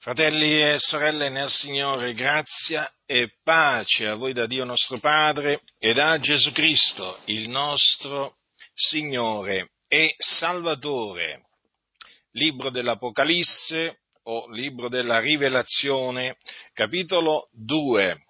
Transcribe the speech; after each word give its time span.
Fratelli 0.00 0.62
e 0.62 0.78
sorelle 0.78 1.28
nel 1.28 1.50
Signore, 1.50 2.14
grazia 2.14 2.88
e 3.04 3.32
pace 3.42 4.06
a 4.06 4.14
voi 4.14 4.32
da 4.32 4.46
Dio 4.46 4.64
nostro 4.64 5.00
Padre 5.00 5.62
e 5.76 5.92
da 5.92 6.20
Gesù 6.20 6.52
Cristo, 6.52 7.18
il 7.24 7.48
nostro 7.48 8.36
Signore 8.74 9.72
e 9.88 10.14
Salvatore. 10.16 11.48
Libro 12.30 12.70
dell'Apocalisse 12.70 14.02
o 14.22 14.48
libro 14.52 14.88
della 14.88 15.18
Rivelazione, 15.18 16.36
capitolo 16.74 17.48
2. 17.54 18.22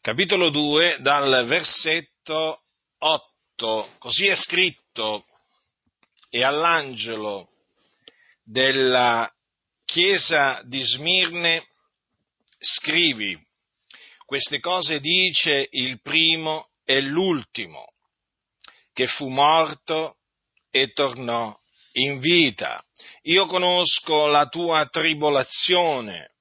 Capitolo 0.00 0.48
2 0.48 1.00
dal 1.02 1.44
versetto 1.44 2.62
8. 2.96 3.90
Così 3.98 4.26
è 4.26 4.34
scritto 4.34 5.26
e 6.30 6.42
all'angelo 6.42 7.50
della 8.44 9.30
chiesa 9.84 10.60
di 10.64 10.82
Smirne, 10.82 11.66
scrivi, 12.58 13.38
queste 14.26 14.60
cose 14.60 15.00
dice 15.00 15.68
il 15.70 16.00
primo 16.00 16.68
e 16.84 17.00
l'ultimo, 17.00 17.92
che 18.92 19.06
fu 19.06 19.28
morto 19.28 20.16
e 20.70 20.92
tornò 20.92 21.56
in 21.92 22.18
vita. 22.18 22.82
Io 23.22 23.46
conosco 23.46 24.26
la 24.26 24.46
tua 24.46 24.86
tribolazione 24.86 26.32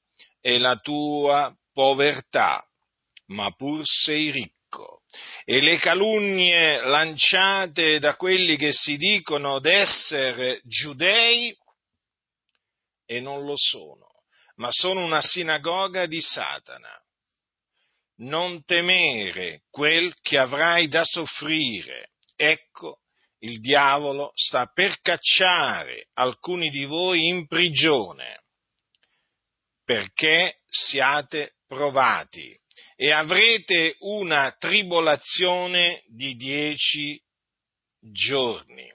e 0.42 0.58
la 0.58 0.76
tua 0.78 1.54
povertà, 1.74 2.66
ma 3.28 3.52
pur 3.52 3.82
sei 3.84 4.32
ricco. 4.32 5.02
E 5.46 5.62
le 5.62 5.78
calunnie 5.78 6.82
lanciate 6.82 8.00
da 8.00 8.16
quelli 8.16 8.58
che 8.58 8.72
si 8.74 8.98
dicono 8.98 9.60
d'essere 9.60 10.62
giudei 10.64 11.56
e 13.06 13.20
non 13.20 13.46
lo 13.46 13.56
sono, 13.56 14.08
ma 14.56 14.70
sono 14.70 15.04
una 15.04 15.22
sinagoga 15.22 16.06
di 16.06 16.22
Satana. 16.22 16.98
Non 18.16 18.64
temere 18.64 19.64
quel 19.70 20.14
che 20.22 20.38
avrai 20.38 20.88
da 20.88 21.04
soffrire. 21.04 22.12
Ecco, 22.36 23.00
il 23.40 23.60
diavolo 23.60 24.32
sta 24.36 24.68
per 24.68 25.00
cacciare 25.02 26.08
alcuni 26.14 26.70
di 26.70 26.86
voi 26.86 27.28
in 27.28 27.48
prigione, 27.48 28.44
perché 29.84 30.60
siate 30.68 31.56
provati 31.68 32.58
e 32.96 33.12
avrete 33.12 33.96
una 34.00 34.56
tribolazione 34.58 36.04
di 36.08 36.36
dieci 36.36 37.22
giorni. 38.00 38.90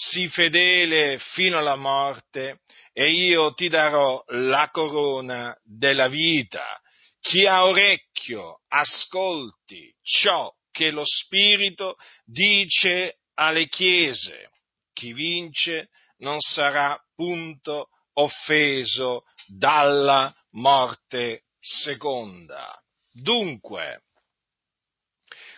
Sii 0.00 0.28
fedele 0.28 1.18
fino 1.18 1.58
alla 1.58 1.74
morte 1.74 2.60
e 2.92 3.10
io 3.10 3.52
ti 3.54 3.68
darò 3.68 4.22
la 4.28 4.68
corona 4.70 5.52
della 5.64 6.06
vita. 6.06 6.80
Chi 7.20 7.46
ha 7.46 7.64
orecchio, 7.64 8.60
ascolti 8.68 9.92
ciò 10.00 10.54
che 10.70 10.92
lo 10.92 11.02
Spirito 11.04 11.96
dice 12.24 13.22
alle 13.34 13.66
chiese. 13.66 14.52
Chi 14.92 15.12
vince 15.12 15.88
non 16.18 16.38
sarà 16.38 16.96
punto 17.16 17.88
offeso 18.12 19.24
dalla 19.48 20.32
morte 20.50 21.46
seconda. 21.58 22.80
Dunque, 23.10 24.02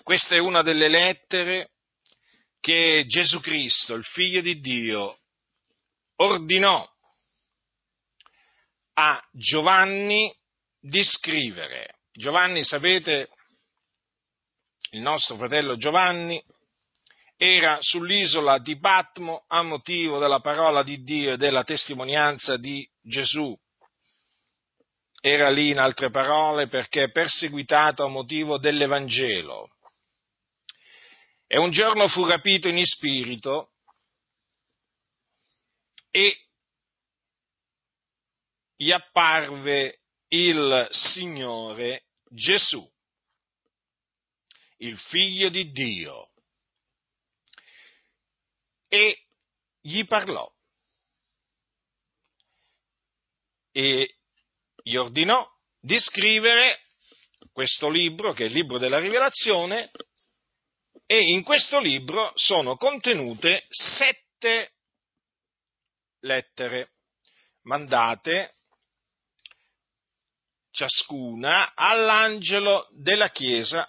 questa 0.03 0.35
è 0.35 0.39
una 0.39 0.63
delle 0.63 0.89
lettere 0.89 1.73
che 2.61 3.05
Gesù 3.07 3.41
Cristo, 3.41 3.95
il 3.95 4.05
Figlio 4.05 4.41
di 4.41 4.61
Dio, 4.61 5.19
ordinò 6.17 6.87
a 8.95 9.29
Giovanni 9.33 10.33
di 10.79 11.03
scrivere. 11.03 12.01
Giovanni, 12.13 12.65
sapete, 12.65 13.31
il 14.91 15.01
nostro 15.01 15.37
fratello 15.37 15.77
Giovanni, 15.77 16.43
era 17.37 17.79
sull'isola 17.81 18.59
di 18.59 18.79
Patmo 18.79 19.45
a 19.47 19.63
motivo 19.63 20.19
della 20.19 20.41
parola 20.41 20.83
di 20.83 21.03
Dio 21.03 21.33
e 21.33 21.37
della 21.39 21.65
testimonianza 21.65 22.59
di 22.59 22.87
Gesù. 23.01 23.57
Era 25.23 25.49
lì, 25.49 25.71
in 25.71 25.79
altre 25.79 26.11
parole, 26.11 26.69
perché 26.69 27.11
perseguitato 27.11 28.05
a 28.05 28.09
motivo 28.09 28.59
dell'Evangelo. 28.59 29.71
E 31.53 31.59
un 31.59 31.73
giorno 31.73 32.07
fu 32.07 32.25
rapito 32.25 32.69
in 32.69 32.81
spirito 32.85 33.73
e 36.13 36.47
gli 38.77 38.93
apparve 38.93 40.03
il 40.29 40.87
Signore 40.93 42.05
Gesù, 42.29 42.89
il 44.77 44.97
figlio 44.97 45.49
di 45.49 45.73
Dio, 45.73 46.31
e 48.87 49.27
gli 49.81 50.05
parlò 50.05 50.49
e 53.73 54.19
gli 54.85 54.95
ordinò 54.95 55.45
di 55.81 55.99
scrivere 55.99 56.91
questo 57.51 57.89
libro, 57.89 58.35
che 58.35 58.45
è 58.45 58.47
il 58.47 58.53
libro 58.53 58.79
della 58.79 59.01
rivelazione, 59.01 59.91
e 61.13 61.23
in 61.23 61.43
questo 61.43 61.81
libro 61.81 62.31
sono 62.37 62.77
contenute 62.77 63.67
sette 63.69 64.75
lettere 66.21 66.93
mandate 67.63 68.55
ciascuna 70.71 71.75
all'angelo 71.75 72.87
della 72.93 73.31
chiesa 73.31 73.89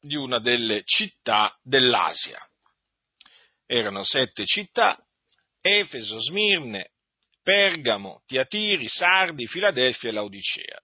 di 0.00 0.16
una 0.16 0.40
delle 0.40 0.82
città 0.84 1.56
dell'Asia. 1.62 2.44
Erano 3.64 4.02
sette 4.02 4.44
città, 4.46 5.00
Efeso, 5.60 6.18
Smirne, 6.18 6.90
Pergamo, 7.40 8.24
Tiatiri, 8.26 8.88
Sardi, 8.88 9.46
Filadelfia 9.46 10.08
e 10.08 10.12
Laodicea. 10.12 10.82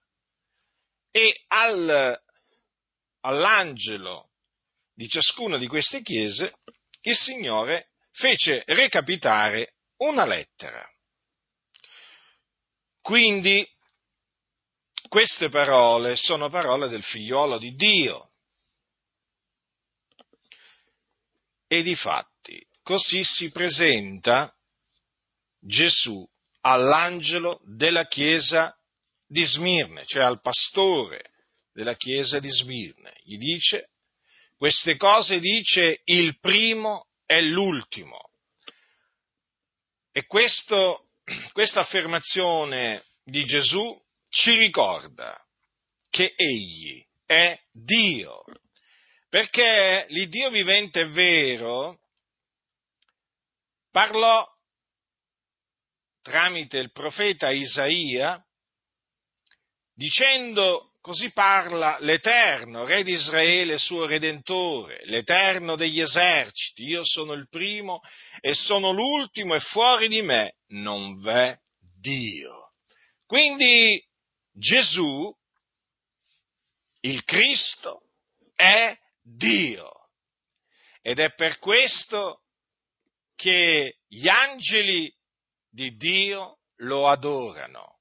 E 1.11 1.43
al, 1.47 2.17
all'angelo 3.19 4.26
di 4.97 5.07
ciascuna 5.07 5.59
di 5.59 5.67
queste 5.67 6.01
chiese 6.01 6.55
il 7.01 7.15
Signore 7.15 7.89
fece 8.13 8.63
recapitare 8.65 9.75
una 9.97 10.25
lettera. 10.25 10.83
Quindi 12.99 13.63
queste 15.07 15.49
parole 15.49 16.15
sono 16.15 16.49
parole 16.49 16.87
del 16.87 17.03
figliolo 17.03 17.59
di 17.59 17.75
Dio. 17.75 18.31
E 21.67 21.83
difatti, 21.83 22.59
così 22.81 23.23
si 23.23 23.51
presenta 23.51 24.51
Gesù 25.59 26.27
all'angelo 26.61 27.61
della 27.65 28.07
chiesa 28.07 28.75
di 29.27 29.45
Smirne, 29.45 30.05
cioè 30.05 30.23
al 30.23 30.41
pastore 30.41 31.33
della 31.71 31.95
chiesa 31.95 32.39
di 32.39 32.49
Smirne. 32.49 33.13
Gli 33.23 33.37
dice, 33.37 33.91
queste 34.57 34.97
cose 34.97 35.39
dice 35.39 36.01
il 36.05 36.39
primo 36.39 37.07
e 37.25 37.41
l'ultimo. 37.43 38.19
E 40.11 40.25
questo, 40.25 41.09
questa 41.53 41.81
affermazione 41.81 43.05
di 43.23 43.45
Gesù 43.45 43.95
ci 44.29 44.57
ricorda 44.57 45.39
che 46.09 46.33
Egli 46.35 47.05
è 47.25 47.59
Dio, 47.71 48.43
perché 49.29 50.05
l'Iddio 50.09 50.49
vivente 50.49 51.05
vero 51.09 51.99
parlò 53.91 54.43
tramite 56.21 56.77
il 56.77 56.91
profeta 56.91 57.51
Isaia 57.51 58.43
dicendo 59.93 60.86
così 61.07 61.31
parla 61.31 61.95
l'Eterno, 62.01 62.83
Re 62.83 63.01
di 63.01 63.13
Israele, 63.13 63.77
suo 63.77 64.05
Redentore, 64.05 65.05
l'Eterno 65.05 65.77
degli 65.77 66.01
eserciti, 66.01 66.83
io 66.83 67.05
sono 67.05 67.31
il 67.31 67.47
primo 67.47 68.01
e 68.41 68.53
sono 68.53 68.91
l'ultimo 68.91 69.55
e 69.55 69.61
fuori 69.61 70.09
di 70.09 70.21
me 70.21 70.57
non 70.71 71.17
v'è 71.21 71.57
Dio. 71.97 72.71
Quindi 73.25 74.05
Gesù, 74.51 75.33
il 76.99 77.23
Cristo, 77.23 78.01
è 78.53 78.93
Dio. 79.21 80.09
Ed 81.01 81.19
è 81.19 81.33
per 81.35 81.57
questo 81.59 82.41
che 83.33 83.99
gli 84.09 84.27
angeli 84.27 85.09
di 85.69 85.95
Dio 85.95 86.57
lo 86.79 87.07
adorano. 87.07 87.96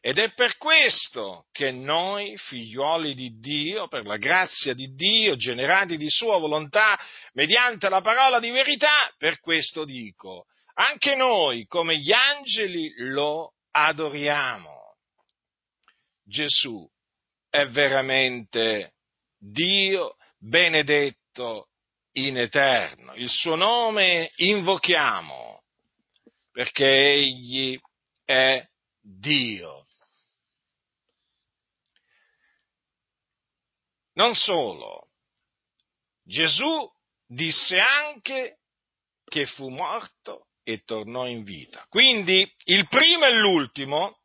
Ed 0.00 0.18
è 0.18 0.32
per 0.32 0.56
questo 0.56 1.46
che 1.50 1.70
noi, 1.72 2.36
figliuoli 2.36 3.14
di 3.14 3.38
Dio, 3.38 3.88
per 3.88 4.06
la 4.06 4.16
grazia 4.16 4.72
di 4.74 4.94
Dio, 4.94 5.36
generati 5.36 5.96
di 5.96 6.08
Sua 6.08 6.38
volontà, 6.38 6.98
mediante 7.32 7.88
la 7.88 8.00
parola 8.00 8.38
di 8.38 8.50
verità, 8.50 9.12
per 9.18 9.40
questo 9.40 9.84
dico, 9.84 10.46
anche 10.74 11.16
noi, 11.16 11.66
come 11.66 11.98
gli 11.98 12.12
angeli, 12.12 12.92
lo 12.98 13.54
adoriamo. 13.72 14.96
Gesù 16.24 16.88
è 17.50 17.66
veramente 17.66 18.92
Dio 19.36 20.16
benedetto 20.38 21.68
in 22.12 22.38
eterno. 22.38 23.14
Il 23.14 23.28
suo 23.28 23.56
nome 23.56 24.30
invochiamo 24.36 25.62
perché 26.52 26.86
Egli 26.86 27.78
è 28.24 28.64
Dio. 29.00 29.86
Non 34.18 34.34
solo, 34.34 35.10
Gesù 36.24 36.92
disse 37.24 37.78
anche 37.78 38.58
che 39.24 39.46
fu 39.46 39.68
morto 39.68 40.48
e 40.64 40.82
tornò 40.84 41.28
in 41.28 41.44
vita. 41.44 41.86
Quindi 41.88 42.52
il 42.64 42.88
primo 42.88 43.26
e 43.26 43.34
l'ultimo 43.34 44.18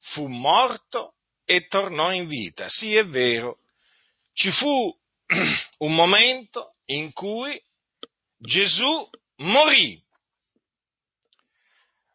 fu 0.00 0.26
morto 0.26 1.14
e 1.44 1.68
tornò 1.68 2.12
in 2.12 2.26
vita. 2.26 2.68
Sì, 2.68 2.96
è 2.96 3.06
vero, 3.06 3.60
ci 4.32 4.50
fu 4.50 4.92
un 5.78 5.94
momento 5.94 6.74
in 6.86 7.12
cui 7.12 7.62
Gesù 8.38 9.08
morì. 9.36 10.02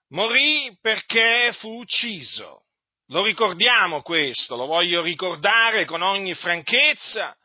Morì 0.10 0.78
perché 0.82 1.54
fu 1.54 1.80
ucciso. 1.80 2.65
Lo 3.10 3.24
ricordiamo 3.24 4.02
questo, 4.02 4.56
lo 4.56 4.66
voglio 4.66 5.04
ricordare 5.04 5.86
con 5.86 6.02
ogni 6.02 6.34
franchezza. 6.34 7.38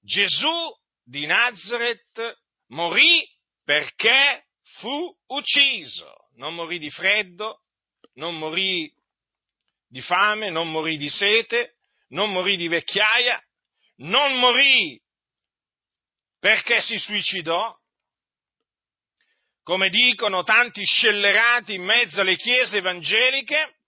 Gesù 0.00 0.72
di 1.04 1.26
Nazareth 1.26 2.38
morì 2.68 3.26
perché 3.64 4.44
fu 4.78 5.12
ucciso. 5.26 6.28
Non 6.34 6.54
morì 6.54 6.78
di 6.78 6.90
freddo, 6.90 7.62
non 8.14 8.38
morì 8.38 8.90
di 9.88 10.00
fame, 10.00 10.48
non 10.50 10.70
morì 10.70 10.96
di 10.96 11.08
sete, 11.08 11.74
non 12.10 12.30
morì 12.30 12.56
di 12.56 12.68
vecchiaia, 12.68 13.42
non 13.96 14.38
morì 14.38 14.98
perché 16.38 16.80
si 16.80 16.98
suicidò, 16.98 17.76
come 19.62 19.90
dicono 19.90 20.42
tanti 20.44 20.84
scellerati 20.84 21.74
in 21.74 21.82
mezzo 21.82 22.20
alle 22.20 22.36
chiese 22.36 22.78
evangeliche, 22.78 23.79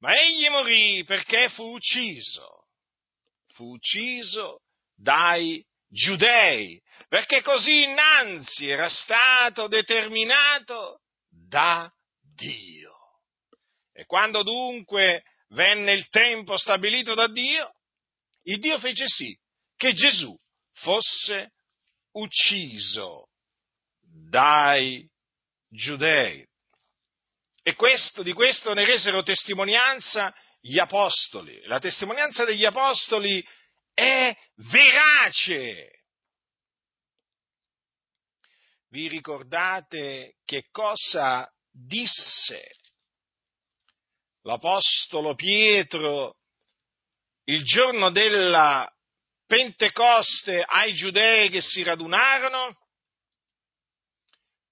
ma 0.00 0.18
egli 0.18 0.48
morì 0.48 1.04
perché 1.04 1.48
fu 1.50 1.74
ucciso, 1.74 2.66
fu 3.48 3.72
ucciso 3.72 4.62
dai 4.94 5.64
giudei, 5.88 6.80
perché 7.08 7.42
così 7.42 7.82
innanzi 7.84 8.68
era 8.68 8.88
stato 8.88 9.66
determinato 9.66 11.00
da 11.28 11.90
Dio. 12.34 12.94
E 13.92 14.04
quando 14.06 14.42
dunque 14.42 15.24
venne 15.48 15.92
il 15.92 16.08
tempo 16.08 16.56
stabilito 16.56 17.14
da 17.14 17.26
Dio, 17.28 17.74
il 18.44 18.58
Dio 18.58 18.78
fece 18.78 19.06
sì 19.06 19.36
che 19.76 19.92
Gesù 19.92 20.34
fosse 20.72 21.52
ucciso 22.12 23.28
dai 24.00 25.06
giudei. 25.68 26.46
E 27.70 27.76
questo, 27.76 28.24
di 28.24 28.32
questo 28.32 28.74
ne 28.74 28.84
resero 28.84 29.22
testimonianza 29.22 30.34
gli 30.60 30.80
apostoli. 30.80 31.64
La 31.66 31.78
testimonianza 31.78 32.44
degli 32.44 32.64
apostoli 32.64 33.46
è 33.94 34.36
verace. 34.72 36.02
Vi 38.88 39.06
ricordate 39.06 40.38
che 40.44 40.64
cosa 40.72 41.48
disse 41.70 42.72
l'Apostolo 44.42 45.36
Pietro 45.36 46.38
il 47.44 47.62
giorno 47.62 48.10
della 48.10 48.92
Pentecoste 49.46 50.60
ai 50.60 50.92
giudei 50.94 51.48
che 51.50 51.60
si 51.60 51.84
radunarono? 51.84 52.79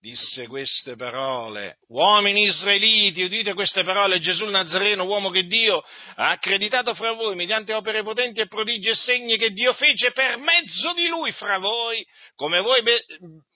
Disse 0.01 0.47
queste 0.47 0.95
parole, 0.95 1.79
uomini 1.89 2.45
israeliti, 2.45 3.25
udite 3.25 3.53
queste 3.53 3.83
parole, 3.83 4.21
Gesù 4.21 4.45
Nazareno, 4.47 5.03
uomo 5.03 5.29
che 5.31 5.43
Dio 5.43 5.83
ha 6.15 6.31
accreditato 6.31 6.95
fra 6.95 7.11
voi 7.13 7.35
mediante 7.35 7.73
opere 7.73 8.05
potenti 8.05 8.39
e 8.39 8.47
prodigi 8.47 8.91
e 8.91 8.95
segni 8.95 9.37
che 9.37 9.51
Dio 9.51 9.73
fece 9.73 10.13
per 10.13 10.39
mezzo 10.39 10.93
di 10.93 11.09
lui 11.09 11.33
fra 11.33 11.59
voi, 11.59 12.07
come 12.37 12.61
voi 12.61 12.81
be- 12.83 13.05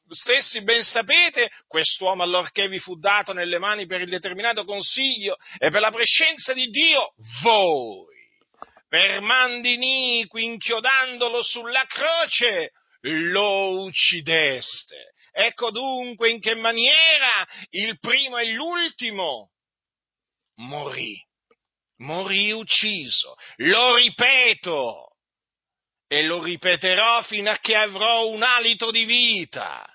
stessi 0.09 0.65
ben 0.65 0.83
sapete, 0.83 1.49
quest'uomo 1.69 2.25
allorché 2.25 2.67
vi 2.67 2.81
fu 2.81 2.99
dato 2.99 3.33
nelle 3.33 3.61
mani 3.61 3.87
per 3.87 4.01
il 4.01 4.09
determinato 4.09 4.65
consiglio 4.65 5.37
e 5.59 5.71
per 5.71 5.81
la 5.81 5.93
prescenza 5.93 6.53
di 6.53 6.67
Dio, 6.67 7.15
voi, 7.43 8.17
per 8.89 9.21
mandi 9.21 9.75
iniqui, 9.75 10.43
inchiodandolo 10.43 11.41
sulla 11.41 11.85
croce, 11.87 12.73
lo 13.03 13.85
uccideste. 13.85 15.12
Ecco 15.33 15.71
dunque 15.71 16.31
in 16.31 16.41
che 16.41 16.55
maniera 16.55 17.47
il 17.71 17.99
primo 17.99 18.37
e 18.37 18.53
l'ultimo 18.53 19.51
morì, 20.57 21.19
morì 21.99 22.53
ucciso. 22.53 23.35
Lo 23.57 23.97
ripeto 23.97 25.09
e 26.07 26.25
lo 26.25 26.43
ripeterò 26.43 27.23
fino 27.23 27.51
a 27.51 27.59
che 27.59 27.75
avrò 27.75 28.29
un 28.29 28.43
alito 28.43 28.91
di 28.91 29.07
vita 29.07 29.87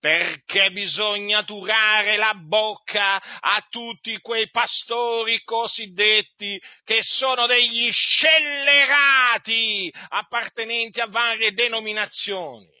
perché 0.00 0.72
bisogna 0.72 1.44
turare 1.44 2.16
la 2.16 2.32
bocca 2.34 3.20
a 3.20 3.64
tutti 3.68 4.18
quei 4.20 4.50
pastori 4.50 5.44
cosiddetti 5.44 6.60
che 6.84 7.02
sono 7.02 7.46
degli 7.46 7.92
scellerati 7.92 9.92
appartenenti 10.08 11.00
a 11.00 11.06
varie 11.06 11.52
denominazioni 11.52 12.79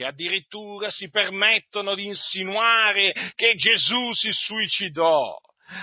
che 0.00 0.06
addirittura 0.06 0.88
si 0.88 1.10
permettono 1.10 1.94
di 1.94 2.06
insinuare 2.06 3.12
che 3.34 3.54
Gesù 3.54 4.14
si 4.14 4.32
suicidò. 4.32 5.36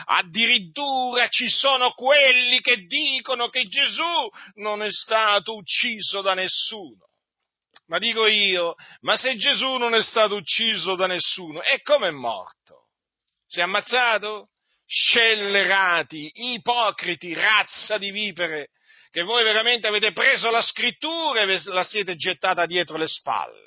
Addirittura 0.06 1.28
ci 1.28 1.48
sono 1.48 1.92
quelli 1.92 2.60
che 2.60 2.88
dicono 2.88 3.50
che 3.50 3.66
Gesù 3.66 4.28
non 4.56 4.82
è 4.82 4.92
stato 4.92 5.56
ucciso 5.56 6.22
da 6.22 6.34
nessuno. 6.34 7.06
Ma 7.90 8.00
dico 8.00 8.26
io, 8.26 8.74
ma 9.02 9.16
se 9.16 9.36
Gesù 9.38 9.78
non 9.78 9.94
è 9.94 10.02
stato 10.02 10.34
ucciso 10.34 10.96
da 10.96 11.06
nessuno, 11.06 11.62
e 11.62 11.84
come 11.84 12.08
è 12.08 12.12
morto? 12.12 12.88
Si 13.46 13.60
è 13.60 13.62
ammazzato? 13.62 14.50
Scellerati, 14.88 16.32
ipocriti, 16.54 17.36
razza 17.36 18.00
di 18.00 18.10
vipere, 18.10 18.70
che 19.12 19.22
voi 19.22 19.44
veramente 19.44 19.86
avete 19.86 20.12
preso 20.12 20.50
la 20.50 20.64
scrittura 20.64 21.42
e 21.42 21.62
la 21.66 21.84
siete 21.84 22.16
gettata 22.16 22.66
dietro 22.66 22.98
le 22.98 23.08
spalle. 23.08 23.67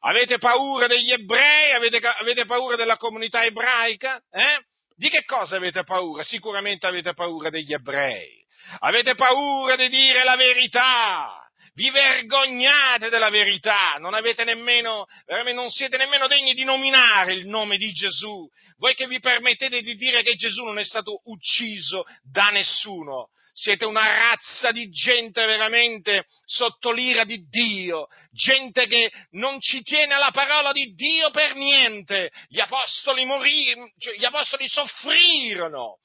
Avete 0.00 0.38
paura 0.38 0.86
degli 0.86 1.12
ebrei? 1.12 1.72
Avete, 1.72 1.98
avete 1.98 2.46
paura 2.46 2.76
della 2.76 2.96
comunità 2.96 3.44
ebraica? 3.44 4.20
Eh? 4.30 4.64
Di 4.96 5.08
che 5.08 5.24
cosa 5.24 5.56
avete 5.56 5.84
paura? 5.84 6.22
Sicuramente 6.22 6.86
avete 6.86 7.14
paura 7.14 7.50
degli 7.50 7.72
ebrei. 7.72 8.38
Avete 8.80 9.14
paura 9.14 9.76
di 9.76 9.88
dire 9.88 10.24
la 10.24 10.36
verità 10.36 11.40
vi 11.74 11.90
vergognate 11.90 13.08
della 13.08 13.30
verità, 13.30 13.96
non 13.98 14.14
avete 14.14 14.44
nemmeno, 14.44 15.06
non 15.54 15.70
siete 15.70 15.96
nemmeno 15.96 16.26
degni 16.26 16.52
di 16.52 16.64
nominare 16.64 17.32
il 17.32 17.46
nome 17.46 17.76
di 17.76 17.90
Gesù, 17.92 18.46
voi 18.76 18.94
che 18.94 19.06
vi 19.06 19.20
permettete 19.20 19.80
di 19.80 19.94
dire 19.94 20.22
che 20.22 20.34
Gesù 20.34 20.64
non 20.64 20.78
è 20.78 20.84
stato 20.84 21.22
ucciso 21.24 22.04
da 22.22 22.50
nessuno, 22.50 23.28
siete 23.52 23.84
una 23.84 24.14
razza 24.16 24.70
di 24.70 24.88
gente 24.90 25.44
veramente 25.46 26.26
sotto 26.44 26.90
l'ira 26.90 27.24
di 27.24 27.46
Dio, 27.48 28.06
gente 28.30 28.86
che 28.86 29.10
non 29.30 29.60
ci 29.60 29.82
tiene 29.82 30.14
alla 30.14 30.30
parola 30.30 30.72
di 30.72 30.92
Dio 30.94 31.30
per 31.30 31.54
niente. 31.54 32.30
Gli 32.48 32.60
apostoli 32.60 33.24
morirono, 33.24 33.90
cioè 33.98 34.16
gli 34.16 34.24
apostoli 34.24 34.68
soffrirono 34.68 35.98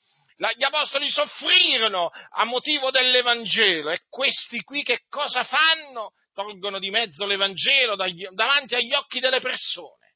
gli 0.55 0.63
apostoli 0.63 1.09
soffrirono 1.09 2.11
a 2.33 2.43
motivo 2.43 2.91
dell'Evangelo 2.91 3.91
e 3.91 4.01
questi 4.09 4.61
qui 4.63 4.83
che 4.83 5.03
cosa 5.07 5.43
fanno? 5.43 6.11
Tolgono 6.33 6.79
di 6.79 6.89
mezzo 6.89 7.25
l'Evangelo 7.25 7.95
dagli, 7.95 8.27
davanti 8.31 8.75
agli 8.75 8.93
occhi 8.93 9.21
delle 9.21 9.39
persone. 9.39 10.11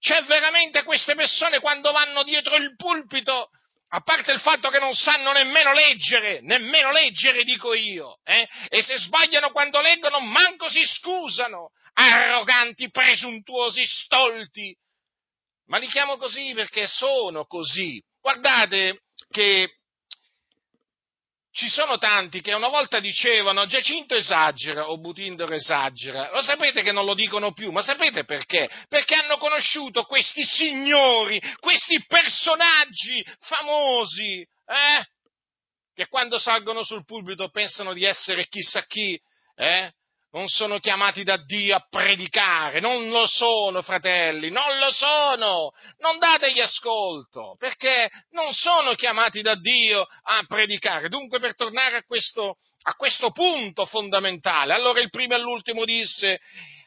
C'è 0.00 0.24
veramente 0.24 0.82
queste 0.82 1.14
persone 1.14 1.60
quando 1.60 1.92
vanno 1.92 2.24
dietro 2.24 2.56
il 2.56 2.74
pulpito, 2.74 3.50
a 3.92 4.00
parte 4.02 4.32
il 4.32 4.40
fatto 4.40 4.70
che 4.70 4.78
non 4.78 4.94
sanno 4.94 5.32
nemmeno 5.32 5.72
leggere, 5.72 6.40
nemmeno 6.42 6.92
leggere 6.92 7.42
dico 7.42 7.74
io, 7.74 8.18
eh? 8.24 8.48
e 8.68 8.82
se 8.82 8.96
sbagliano 8.98 9.50
quando 9.50 9.80
leggono 9.80 10.20
manco 10.20 10.68
si 10.68 10.84
scusano, 10.84 11.70
arroganti, 11.94 12.90
presuntuosi, 12.90 13.84
stolti. 13.84 14.76
Ma 15.66 15.78
li 15.78 15.88
chiamo 15.88 16.16
così 16.16 16.52
perché 16.52 16.86
sono 16.86 17.46
così. 17.46 18.00
Guardate, 18.20 19.02
che 19.28 19.79
ci 21.52 21.68
sono 21.68 21.98
tanti 21.98 22.40
che 22.40 22.54
una 22.54 22.68
volta 22.68 23.00
dicevano 23.00 23.66
Giacinto 23.66 24.14
esagera 24.14 24.90
o 24.90 24.98
Butindoro 24.98 25.54
esagera, 25.54 26.30
lo 26.32 26.42
sapete 26.42 26.82
che 26.82 26.92
non 26.92 27.04
lo 27.04 27.14
dicono 27.14 27.52
più, 27.52 27.72
ma 27.72 27.82
sapete 27.82 28.24
perché? 28.24 28.70
Perché 28.88 29.16
hanno 29.16 29.36
conosciuto 29.36 30.04
questi 30.04 30.44
signori, 30.44 31.40
questi 31.58 32.04
personaggi 32.06 33.24
famosi, 33.40 34.40
eh? 34.40 35.04
che 35.94 36.06
quando 36.06 36.38
salgono 36.38 36.84
sul 36.84 37.04
pulpito 37.04 37.50
pensano 37.50 37.92
di 37.92 38.04
essere 38.04 38.46
chissà 38.46 38.84
chi, 38.86 39.20
eh? 39.56 39.92
Non 40.32 40.48
sono 40.48 40.78
chiamati 40.78 41.24
da 41.24 41.36
Dio 41.44 41.74
a 41.74 41.86
predicare, 41.88 42.80
non 42.80 43.08
lo 43.08 43.26
sono, 43.26 43.82
fratelli, 43.82 44.50
non 44.50 44.78
lo 44.78 44.90
sono, 44.92 45.72
non 45.98 46.18
dategli 46.18 46.60
ascolto, 46.60 47.56
perché 47.58 48.08
non 48.30 48.52
sono 48.52 48.94
chiamati 48.94 49.42
da 49.42 49.56
Dio 49.56 50.02
a 50.02 50.44
predicare. 50.46 51.08
Dunque, 51.08 51.40
per 51.40 51.56
tornare 51.56 51.96
a 51.96 52.04
questo, 52.04 52.58
a 52.82 52.94
questo 52.94 53.32
punto 53.32 53.86
fondamentale, 53.86 54.72
allora 54.72 55.00
il 55.00 55.10
primo 55.10 55.34
e 55.34 55.38
l'ultimo 55.38 55.84
disse, 55.84 56.38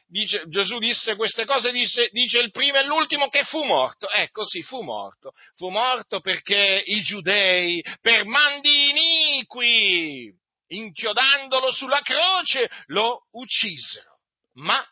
dice, 0.06 0.44
Gesù 0.46 0.78
disse 0.78 1.14
queste 1.16 1.44
cose, 1.44 1.70
dice, 1.70 2.08
dice 2.12 2.38
il 2.38 2.50
primo 2.50 2.78
e 2.78 2.84
l'ultimo 2.84 3.28
che 3.28 3.44
fu 3.44 3.62
morto. 3.64 4.08
Ecco 4.08 4.44
sì, 4.44 4.62
fu 4.62 4.82
morto. 4.82 5.32
Fu 5.56 5.68
morto 5.68 6.20
perché 6.20 6.82
i 6.86 7.02
giudei, 7.02 7.84
per 8.00 8.24
mandi 8.24 8.88
iniqui, 8.88 10.32
inchiodandolo 10.76 11.70
sulla 11.72 12.00
croce, 12.00 12.70
lo 12.86 13.26
uccisero. 13.32 14.20
Ma 14.54 14.84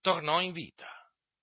tornò 0.00 0.40
in 0.40 0.52
vita. 0.52 0.90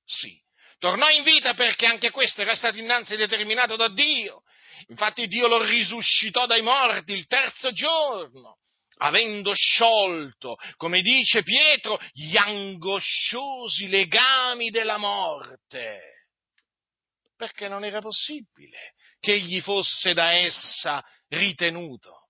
Sì, 0.05 0.39
tornò 0.77 1.09
in 1.09 1.23
vita 1.23 1.53
perché 1.53 1.85
anche 1.85 2.11
questo 2.11 2.41
era 2.41 2.55
stato 2.55 2.77
innanzi 2.77 3.15
determinato 3.15 3.75
da 3.75 3.87
Dio. 3.89 4.43
Infatti 4.87 5.27
Dio 5.27 5.47
lo 5.47 5.63
risuscitò 5.63 6.45
dai 6.45 6.61
morti 6.61 7.13
il 7.13 7.25
terzo 7.25 7.71
giorno, 7.71 8.57
avendo 8.97 9.53
sciolto, 9.53 10.57
come 10.77 11.01
dice 11.01 11.43
Pietro, 11.43 11.99
gli 12.11 12.35
angosciosi 12.35 13.87
legami 13.87 14.69
della 14.69 14.97
morte. 14.97 16.25
Perché 17.35 17.67
non 17.67 17.83
era 17.83 18.01
possibile 18.01 18.93
che 19.19 19.33
egli 19.33 19.61
fosse 19.61 20.13
da 20.13 20.33
essa 20.33 21.03
ritenuto. 21.29 22.20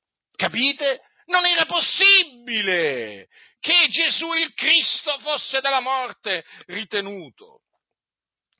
Capite? 0.41 1.01
Non 1.25 1.45
era 1.45 1.65
possibile 1.65 3.27
che 3.59 3.87
Gesù 3.89 4.33
il 4.33 4.51
Cristo 4.55 5.19
fosse 5.19 5.61
dalla 5.61 5.81
morte 5.81 6.43
ritenuto. 6.65 7.61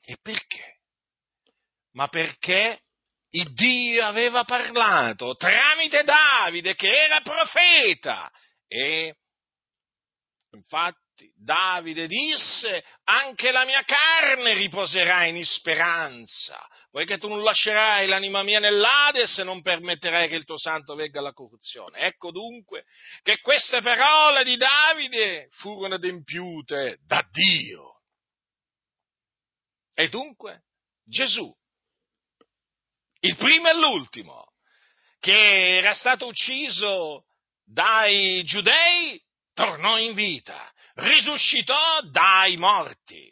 E 0.00 0.16
perché? 0.22 0.78
Ma 1.94 2.06
perché 2.06 2.82
il 3.30 3.52
Dio 3.52 4.04
aveva 4.04 4.44
parlato 4.44 5.34
tramite 5.34 6.04
Davide 6.04 6.76
che 6.76 6.88
era 6.88 7.20
profeta 7.20 8.30
e 8.68 9.16
infatti 10.52 11.01
Davide 11.36 12.06
disse 12.06 12.84
anche 13.04 13.52
la 13.52 13.64
mia 13.64 13.82
carne 13.84 14.54
riposerà 14.54 15.24
in 15.24 15.44
speranza 15.44 16.66
poiché 16.92 17.16
tu 17.16 17.26
non 17.26 17.42
lascerai 17.42 18.06
l'anima 18.06 18.42
mia 18.42 18.60
nell'Ades 18.60 19.38
e 19.38 19.44
non 19.44 19.62
permetterai 19.62 20.28
che 20.28 20.34
il 20.34 20.44
tuo 20.44 20.58
santo 20.58 20.94
vegga 20.94 21.20
alla 21.20 21.32
corruzione. 21.32 22.00
Ecco 22.00 22.30
dunque 22.30 22.84
che 23.22 23.40
queste 23.40 23.80
parole 23.80 24.44
di 24.44 24.58
Davide 24.58 25.48
furono 25.52 25.94
adempiute 25.94 26.98
da 27.06 27.26
Dio. 27.30 28.02
E 29.94 30.08
dunque 30.08 30.64
Gesù, 31.02 31.50
il 33.20 33.36
primo 33.36 33.68
e 33.68 33.74
l'ultimo, 33.74 34.52
che 35.18 35.78
era 35.78 35.94
stato 35.94 36.26
ucciso 36.26 37.24
dai 37.64 38.42
giudei, 38.44 39.18
tornò 39.54 39.96
in 39.98 40.12
vita, 40.12 40.71
risuscitò 40.94 42.00
dai 42.10 42.56
morti. 42.56 43.30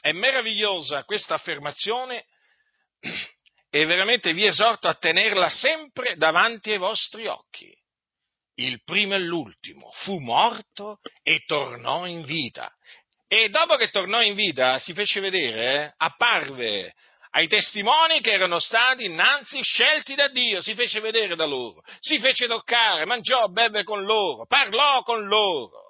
È 0.00 0.12
meravigliosa 0.12 1.04
questa 1.04 1.34
affermazione 1.34 2.26
e 3.70 3.84
veramente 3.86 4.32
vi 4.32 4.46
esorto 4.46 4.88
a 4.88 4.94
tenerla 4.94 5.48
sempre 5.48 6.16
davanti 6.16 6.72
ai 6.72 6.78
vostri 6.78 7.26
occhi. 7.26 7.72
Il 8.56 8.82
primo 8.84 9.14
e 9.14 9.18
l'ultimo 9.18 9.90
fu 10.02 10.18
morto 10.18 11.00
e 11.22 11.42
tornò 11.46 12.06
in 12.06 12.22
vita. 12.22 12.72
E 13.26 13.48
dopo 13.48 13.76
che 13.76 13.88
tornò 13.88 14.22
in 14.22 14.34
vita 14.34 14.78
si 14.78 14.92
fece 14.92 15.18
vedere, 15.18 15.86
eh, 15.86 15.94
apparve 15.96 16.94
ai 17.30 17.48
testimoni 17.48 18.20
che 18.20 18.30
erano 18.30 18.60
stati 18.60 19.06
innanzi 19.06 19.60
scelti 19.60 20.14
da 20.14 20.28
Dio, 20.28 20.60
si 20.60 20.74
fece 20.74 21.00
vedere 21.00 21.34
da 21.34 21.46
loro, 21.46 21.82
si 21.98 22.20
fece 22.20 22.46
toccare, 22.46 23.06
mangiò, 23.06 23.48
beve 23.48 23.82
con 23.82 24.04
loro, 24.04 24.46
parlò 24.46 25.02
con 25.02 25.26
loro 25.26 25.83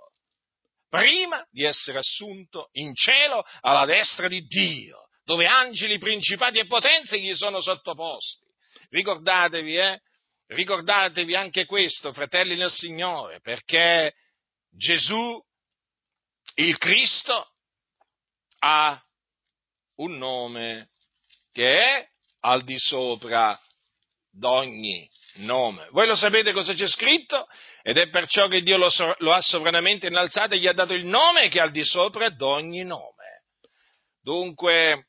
prima 0.94 1.44
di 1.50 1.64
essere 1.64 1.98
assunto 1.98 2.68
in 2.74 2.94
cielo 2.94 3.44
alla 3.62 3.84
destra 3.84 4.28
di 4.28 4.42
Dio, 4.46 5.08
dove 5.24 5.44
angeli, 5.44 5.98
principati 5.98 6.60
e 6.60 6.66
potenze 6.66 7.18
gli 7.18 7.34
sono 7.34 7.60
sottoposti. 7.60 8.46
Ricordatevi, 8.90 9.76
eh? 9.76 10.00
Ricordatevi 10.46 11.34
anche 11.34 11.64
questo, 11.64 12.12
fratelli 12.12 12.54
nel 12.54 12.70
Signore, 12.70 13.40
perché 13.40 14.14
Gesù, 14.70 15.42
il 16.56 16.78
Cristo, 16.78 17.48
ha 18.60 19.02
un 19.96 20.16
nome 20.16 20.90
che 21.50 21.76
è 21.76 22.08
al 22.40 22.62
di 22.62 22.78
sopra 22.78 23.58
d'ogni 24.30 25.10
nome. 25.36 25.88
Voi 25.90 26.06
lo 26.06 26.14
sapete 26.14 26.52
cosa 26.52 26.74
c'è 26.74 26.86
scritto? 26.86 27.46
Ed 27.82 27.96
è 27.96 28.08
perciò 28.08 28.48
che 28.48 28.62
Dio 28.62 28.76
lo, 28.76 28.90
lo 29.18 29.32
ha 29.32 29.40
sovranamente 29.40 30.06
innalzato 30.06 30.54
e 30.54 30.58
gli 30.58 30.66
ha 30.66 30.72
dato 30.72 30.94
il 30.94 31.04
nome 31.04 31.48
che 31.48 31.58
è 31.58 31.62
al 31.62 31.70
di 31.70 31.84
sopra 31.84 32.28
d'ogni 32.30 32.84
nome. 32.84 33.42
Dunque, 34.22 35.08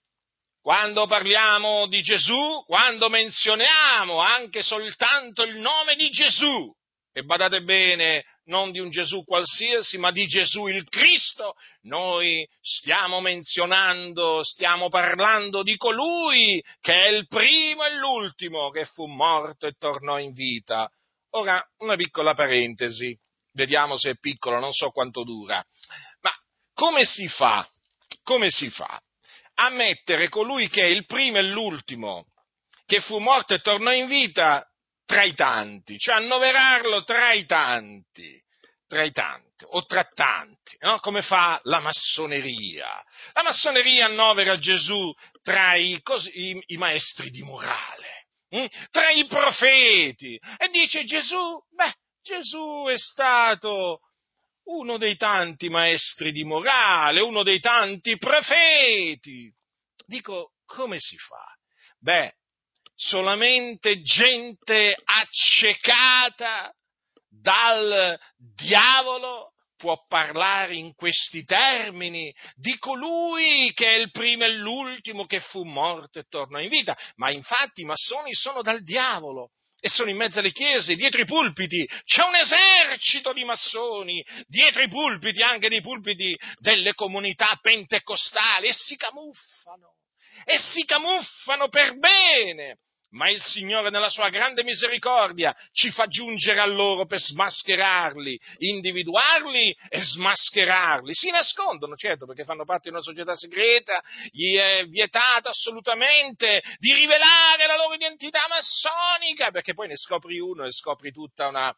quando 0.62 1.05
parliamo 1.05 1.88
di 1.88 2.01
Gesù, 2.01 2.63
quando 2.65 3.08
menzioniamo 3.08 4.20
anche 4.20 4.62
soltanto 4.62 5.44
il 5.44 5.58
nome 5.58 5.96
di 5.96 6.10
Gesù, 6.10 6.74
e 7.13 7.24
badate 7.24 7.62
bene, 7.62 8.25
non 8.45 8.71
di 8.71 8.79
un 8.79 8.89
Gesù 8.89 9.23
qualsiasi, 9.23 9.97
ma 9.97 10.11
di 10.11 10.25
Gesù 10.27 10.67
il 10.67 10.87
Cristo, 10.87 11.55
noi 11.83 12.47
stiamo 12.61 13.21
menzionando, 13.21 14.43
stiamo 14.43 14.89
parlando 14.89 15.63
di 15.63 15.75
colui 15.77 16.63
che 16.81 16.93
è 16.93 17.07
il 17.09 17.27
primo 17.27 17.83
e 17.83 17.95
l'ultimo 17.95 18.69
che 18.69 18.85
fu 18.85 19.05
morto 19.07 19.67
e 19.67 19.73
tornò 19.77 20.19
in 20.19 20.33
vita. 20.33 20.89
Ora, 21.31 21.61
una 21.79 21.95
piccola 21.95 22.33
parentesi, 22.33 23.17
vediamo 23.53 23.97
se 23.97 24.11
è 24.11 24.15
piccolo, 24.17 24.59
non 24.59 24.73
so 24.73 24.89
quanto 24.91 25.23
dura, 25.23 25.63
ma 26.21 26.31
come 26.73 27.05
si 27.05 27.27
fa, 27.27 27.67
come 28.23 28.49
si 28.49 28.69
fa 28.69 28.99
a 29.55 29.69
mettere 29.69 30.29
colui 30.29 30.67
che 30.67 30.83
è 30.83 30.87
il 30.87 31.05
primo 31.05 31.37
e 31.37 31.43
l'ultimo 31.43 32.25
che 32.85 32.99
fu 33.01 33.19
morto 33.19 33.53
e 33.53 33.59
tornò 33.59 33.91
in 33.91 34.07
vita 34.07 34.67
tra 35.05 35.24
i 35.24 35.33
tanti, 35.33 35.97
cioè 35.97 36.15
annoverarlo 36.15 37.03
tra 37.03 37.31
i 37.33 37.45
tanti, 37.45 38.41
tra 38.88 39.03
i 39.03 39.12
tanti 39.12 39.65
o 39.67 39.85
tra 39.85 40.03
tanti, 40.03 40.75
no? 40.79 41.00
come 41.00 41.21
fa 41.21 41.59
la 41.63 41.79
massoneria. 41.79 43.03
La 43.33 43.43
massoneria 43.43 44.05
annovera 44.05 44.57
Gesù 44.57 45.13
tra 45.41 45.75
i, 45.75 46.01
i, 46.33 46.63
i 46.67 46.77
maestri 46.77 47.29
di 47.29 47.43
morale, 47.43 48.27
hm? 48.50 48.65
tra 48.89 49.09
i 49.12 49.25
profeti 49.27 50.35
e 50.57 50.69
dice 50.69 51.03
Gesù, 51.03 51.59
beh, 51.69 51.93
Gesù 52.21 52.85
è 52.89 52.97
stato 52.97 54.00
uno 54.65 54.97
dei 54.97 55.15
tanti 55.15 55.69
maestri 55.69 56.31
di 56.31 56.43
morale, 56.43 57.21
uno 57.21 57.43
dei 57.43 57.59
tanti 57.59 58.17
profeti. 58.17 59.51
Dico, 60.05 60.53
come 60.65 61.00
si 61.00 61.17
fa? 61.17 61.45
Beh, 62.00 62.33
solamente 62.95 64.01
gente 64.01 64.95
accecata 65.03 66.73
dal 67.29 68.17
diavolo 68.55 69.51
può 69.77 70.05
parlare 70.07 70.75
in 70.75 70.93
questi 70.95 71.43
termini 71.43 72.33
di 72.55 72.77
colui 72.77 73.71
che 73.73 73.87
è 73.87 73.97
il 73.97 74.09
primo 74.09 74.45
e 74.45 74.53
l'ultimo 74.53 75.25
che 75.25 75.41
fu 75.41 75.63
morto 75.63 76.19
e 76.19 76.25
tornò 76.29 76.59
in 76.59 76.69
vita. 76.69 76.97
Ma 77.15 77.29
infatti 77.29 77.81
i 77.81 77.85
massoni 77.85 78.33
sono 78.33 78.61
dal 78.61 78.81
diavolo 78.83 79.51
e 79.79 79.89
sono 79.89 80.09
in 80.09 80.17
mezzo 80.17 80.39
alle 80.39 80.51
chiese, 80.51 80.95
dietro 80.95 81.21
i 81.21 81.25
pulpiti, 81.25 81.87
c'è 82.05 82.23
un 82.23 82.35
esercito 82.35 83.33
di 83.33 83.43
massoni, 83.43 84.25
dietro 84.47 84.81
i 84.81 84.87
pulpiti, 84.87 85.43
anche 85.43 85.69
dei 85.69 85.81
pulpiti 85.81 86.35
delle 86.55 86.93
comunità 86.93 87.59
pentecostali, 87.61 88.67
e 88.67 88.73
si 88.73 88.95
camuffano, 88.95 89.97
e 90.45 90.57
si 90.57 90.85
camuffano 90.85 91.67
per 91.67 91.97
bene, 91.97 92.77
ma 93.15 93.29
il 93.29 93.41
Signore 93.41 93.89
nella 93.89 94.09
sua 94.09 94.29
grande 94.29 94.63
misericordia 94.63 95.55
ci 95.71 95.89
fa 95.89 96.05
giungere 96.05 96.59
a 96.59 96.65
loro 96.65 97.05
per 97.05 97.19
smascherarli, 97.19 98.39
individuarli 98.57 99.75
e 99.89 99.99
smascherarli. 99.99 101.13
Si 101.13 101.29
nascondono, 101.31 101.95
certo, 101.95 102.25
perché 102.25 102.43
fanno 102.43 102.65
parte 102.65 102.89
di 102.89 102.95
una 102.95 103.01
società 103.01 103.35
segreta, 103.35 104.03
gli 104.31 104.55
è 104.55 104.85
vietato 104.87 105.49
assolutamente 105.49 106.61
di 106.77 106.93
rivelare 106.93 107.65
la 107.67 107.77
loro 107.77 107.95
identità 107.95 108.45
massonica, 108.49 109.49
perché 109.49 109.73
poi 109.73 109.87
ne 109.87 109.97
scopri 109.97 110.37
uno 110.39 110.65
e 110.65 110.71
scopri 110.71 111.11
tutta 111.11 111.47
una, 111.47 111.73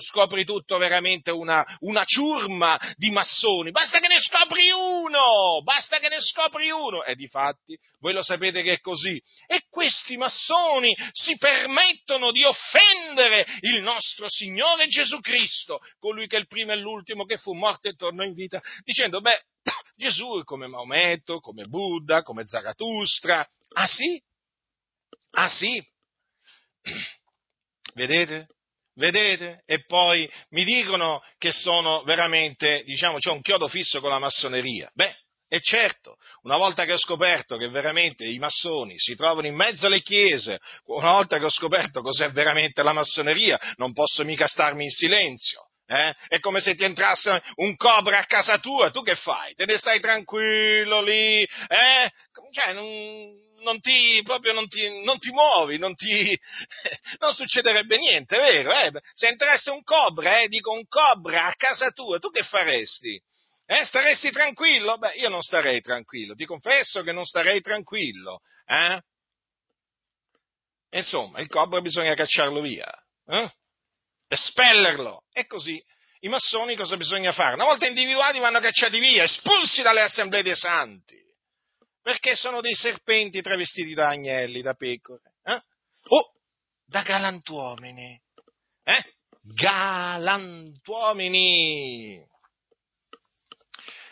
scopri 0.00 0.44
tutto 0.44 0.78
veramente 0.78 1.30
una, 1.30 1.64
una, 1.80 2.04
ciurma 2.04 2.78
di 2.96 3.10
massoni, 3.10 3.70
basta 3.70 3.98
che 3.98 4.08
ne 4.08 4.20
scopri 4.20 4.70
uno, 4.70 5.60
basta 5.62 5.98
che 5.98 6.08
ne 6.08 6.20
scopri 6.20 6.70
uno, 6.70 7.02
e 7.02 7.14
di 7.16 7.26
fatti 7.26 7.76
voi 7.98 8.12
lo 8.12 8.22
sapete 8.22 8.62
che 8.62 8.74
è 8.74 8.80
così, 8.80 9.20
e 9.46 9.64
questi 9.68 10.16
massoni 10.16 10.94
si 11.12 11.36
permettono 11.36 12.30
di 12.30 12.44
offendere 12.44 13.46
il 13.60 13.82
nostro 13.82 14.28
Signore 14.28 14.86
Gesù 14.86 15.20
Cristo, 15.20 15.80
colui 15.98 16.26
che 16.26 16.36
è 16.36 16.40
il 16.40 16.46
primo 16.46 16.72
e 16.72 16.76
l'ultimo 16.76 17.24
che 17.24 17.36
fu 17.36 17.54
morto 17.54 17.88
e 17.88 17.94
tornò 17.94 18.22
in 18.22 18.34
vita, 18.34 18.60
dicendo, 18.84 19.20
beh, 19.20 19.42
Gesù 19.96 20.40
è 20.40 20.44
come 20.44 20.66
Maometto, 20.66 21.40
come 21.40 21.64
Buddha, 21.64 22.22
come 22.22 22.46
Zarathustra, 22.46 23.46
ah 23.74 23.86
sì? 23.86 24.22
Ah 25.32 25.48
sì? 25.48 25.82
Vedete? 27.94 28.48
Vedete? 28.94 29.62
E 29.64 29.84
poi 29.86 30.30
mi 30.50 30.64
dicono 30.64 31.22
che 31.38 31.52
sono 31.52 32.02
veramente, 32.02 32.82
diciamo, 32.84 33.18
c'è 33.18 33.30
un 33.30 33.40
chiodo 33.40 33.68
fisso 33.68 34.00
con 34.00 34.10
la 34.10 34.18
massoneria. 34.18 34.90
Beh, 34.92 35.14
e 35.48 35.60
certo, 35.60 36.16
una 36.42 36.56
volta 36.56 36.84
che 36.84 36.92
ho 36.92 36.98
scoperto 36.98 37.56
che 37.56 37.68
veramente 37.68 38.24
i 38.24 38.38
massoni 38.38 38.94
si 38.96 39.14
trovano 39.14 39.46
in 39.46 39.54
mezzo 39.54 39.86
alle 39.86 40.00
chiese, 40.00 40.58
una 40.84 41.12
volta 41.12 41.38
che 41.38 41.44
ho 41.44 41.50
scoperto 41.50 42.00
cos'è 42.00 42.30
veramente 42.30 42.82
la 42.82 42.94
massoneria, 42.94 43.60
non 43.76 43.92
posso 43.92 44.24
mica 44.24 44.46
starmi 44.46 44.84
in 44.84 44.90
silenzio. 44.90 45.71
Eh? 45.92 46.14
È 46.28 46.40
come 46.40 46.60
se 46.60 46.74
ti 46.74 46.84
entrasse 46.84 47.42
un 47.56 47.76
cobra 47.76 48.18
a 48.18 48.24
casa 48.24 48.58
tua, 48.58 48.90
tu 48.90 49.02
che 49.02 49.14
fai? 49.14 49.52
Te 49.52 49.66
ne 49.66 49.76
stai 49.76 50.00
tranquillo 50.00 51.02
lì? 51.02 51.42
Eh? 51.42 52.10
Cioè, 52.50 52.72
non, 52.72 52.86
non 53.60 53.78
ti, 53.78 54.22
proprio 54.24 54.54
non 54.54 54.68
ti, 54.68 55.02
non 55.04 55.18
ti 55.18 55.30
muovi, 55.32 55.76
non, 55.76 55.94
ti, 55.94 56.34
non 57.20 57.34
succederebbe 57.34 57.98
niente, 57.98 58.38
vero? 58.38 58.72
Eh? 58.72 58.90
Se 59.12 59.28
entrasse 59.28 59.70
un 59.70 59.82
cobra, 59.82 60.40
eh, 60.40 60.48
dico 60.48 60.72
un 60.72 60.86
cobra 60.88 61.44
a 61.44 61.54
casa 61.54 61.90
tua, 61.90 62.18
tu 62.18 62.30
che 62.30 62.42
faresti? 62.42 63.20
Eh, 63.66 63.84
staresti 63.84 64.30
tranquillo? 64.30 64.96
Beh, 64.96 65.12
io 65.16 65.28
non 65.28 65.42
starei 65.42 65.82
tranquillo, 65.82 66.34
ti 66.34 66.46
confesso 66.46 67.02
che 67.02 67.12
non 67.12 67.26
starei 67.26 67.60
tranquillo. 67.60 68.40
Eh? 68.64 68.98
Insomma, 70.92 71.38
il 71.40 71.48
cobra 71.48 71.82
bisogna 71.82 72.14
cacciarlo 72.14 72.62
via, 72.62 72.90
eh? 73.26 73.50
Espellerlo. 74.32 75.24
E 75.32 75.46
così 75.46 75.82
i 76.20 76.28
massoni 76.28 76.76
cosa 76.76 76.96
bisogna 76.96 77.32
fare? 77.32 77.54
Una 77.54 77.64
volta 77.64 77.86
individuati 77.86 78.38
vanno 78.38 78.60
cacciati 78.60 78.98
via, 78.98 79.24
espulsi 79.24 79.82
dalle 79.82 80.02
assemblee 80.02 80.42
dei 80.42 80.56
santi 80.56 81.20
perché 82.02 82.34
sono 82.34 82.60
dei 82.60 82.74
serpenti 82.74 83.40
travestiti 83.40 83.94
da 83.94 84.08
agnelli, 84.08 84.60
da 84.60 84.74
pecore, 84.74 85.22
eh? 85.44 85.62
o 86.08 86.32
da 86.84 87.02
galantuomini, 87.02 88.20
eh? 88.82 89.14
galantuomini. 89.40 92.28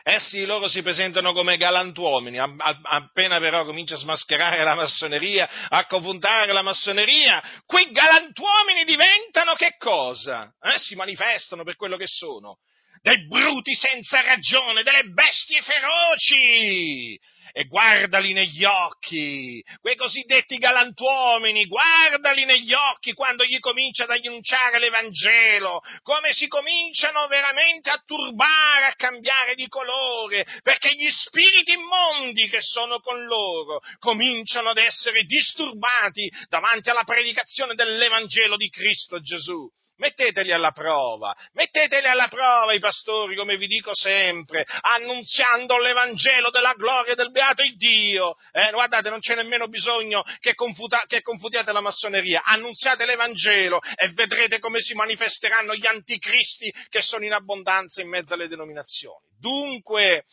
Eh 0.03 0.19
sì, 0.19 0.47
loro 0.47 0.69
si 0.69 0.83
presentano 0.83 1.33
come 1.33 1.57
galantuomini, 1.57 2.39
appena 2.39 3.39
però 3.39 3.65
comincia 3.65 3.95
a 3.95 3.99
smascherare 3.99 4.63
la 4.65 4.75
massoneria, 4.75 5.49
a 5.69 5.85
confrontare 5.85 6.53
la 6.53 6.63
massoneria, 6.63 7.43
quei 7.67 7.91
galantuomini 7.91 8.85
diventano 8.85 9.55
che 9.55 9.77
cosa? 9.79 10.53
Eh? 10.63 10.79
Si 10.79 10.95
manifestano 10.95 11.65
per 11.65 11.77
quello 11.77 11.99
che 11.99 12.07
sono, 12.07 12.57
dei 13.03 13.27
bruti 13.27 13.75
senza 13.75 14.23
ragione, 14.23 14.83
delle 14.83 15.05
bestie 15.05 15.61
feroci, 15.63 17.19
e 17.53 17.65
guardali 17.65 18.33
negli 18.33 18.65
occhi, 18.65 19.63
quei 19.81 19.97
cosiddetti 19.97 20.59
galantuomini, 20.59 21.67
guardali 21.67 22.45
negli 22.45 22.73
occhi 22.73 23.13
quando 23.13 23.45
gli 23.45 23.59
comincia 23.59 24.05
ad 24.05 24.11
annunciare 24.11 24.79
l'Evangelo, 24.79 25.81
come 26.03 26.33
si 26.33 26.47
cominciano 26.49 27.27
veramente 27.27 27.91
a 27.91 28.03
turbare, 28.05 28.87
a 28.87 28.95
cambiare 28.95 29.55
di 29.55 29.69
colore, 29.69 30.47
perché 30.63 30.95
gli 30.95 31.09
spiriti 31.11 31.73
immondi 31.73 32.49
che 32.49 32.61
sono 32.61 33.01
con 33.01 33.25
loro 33.25 33.81
cominciano 33.99 34.71
ad 34.71 34.79
essere 34.79 35.23
disturbati 35.25 36.31
davanti 36.49 36.91
alla 36.91 37.05
predicazione 37.05 37.75
dell'Evangelo 37.75 38.57
di 38.57 38.69
Cristo 38.69 39.21
Gesù. 39.21 39.69
Metteteli 40.01 40.51
alla 40.51 40.71
prova, 40.71 41.37
metteteli 41.53 42.07
alla 42.07 42.29
prova 42.29 42.73
i 42.73 42.79
pastori, 42.79 43.37
come 43.37 43.59
vi 43.59 43.67
dico 43.67 43.95
sempre, 43.95 44.65
annunziando 44.67 45.79
l'Evangelo 45.79 46.49
della 46.49 46.73
gloria 46.73 47.15
del 47.15 47.31
beato 47.31 47.63
Dio. 47.77 48.37
Eh, 48.51 48.71
guardate, 48.71 49.11
non 49.11 49.19
c'è 49.19 49.35
nemmeno 49.35 49.69
bisogno 49.69 50.25
che, 50.39 50.55
confuta, 50.55 51.05
che 51.07 51.21
confutiate 51.21 51.71
la 51.73 51.83
massoneria, 51.83 52.41
annunziate 52.43 53.05
l'Evangelo 53.05 53.79
e 53.95 54.09
vedrete 54.15 54.59
come 54.59 54.81
si 54.81 54.95
manifesteranno 54.95 55.75
gli 55.75 55.87
anticristi 55.87 56.73
che 56.89 57.03
sono 57.03 57.27
in 57.27 57.35
abbondanza 57.35 58.01
in 58.01 58.09
mezzo 58.09 58.33
alle 58.33 58.49
denominazioni. 58.49 59.27
Dunque, 59.39 60.25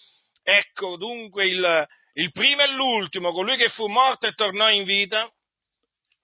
ecco, 0.43 0.95
dunque 0.95 1.45
il, 1.45 1.87
il 2.13 2.31
primo 2.31 2.61
e 2.61 2.71
l'ultimo, 2.71 3.33
colui 3.33 3.57
che 3.57 3.67
fu 3.67 3.87
morto 3.87 4.27
e 4.27 4.33
tornò 4.33 4.69
in 4.69 4.85
vita, 4.85 5.29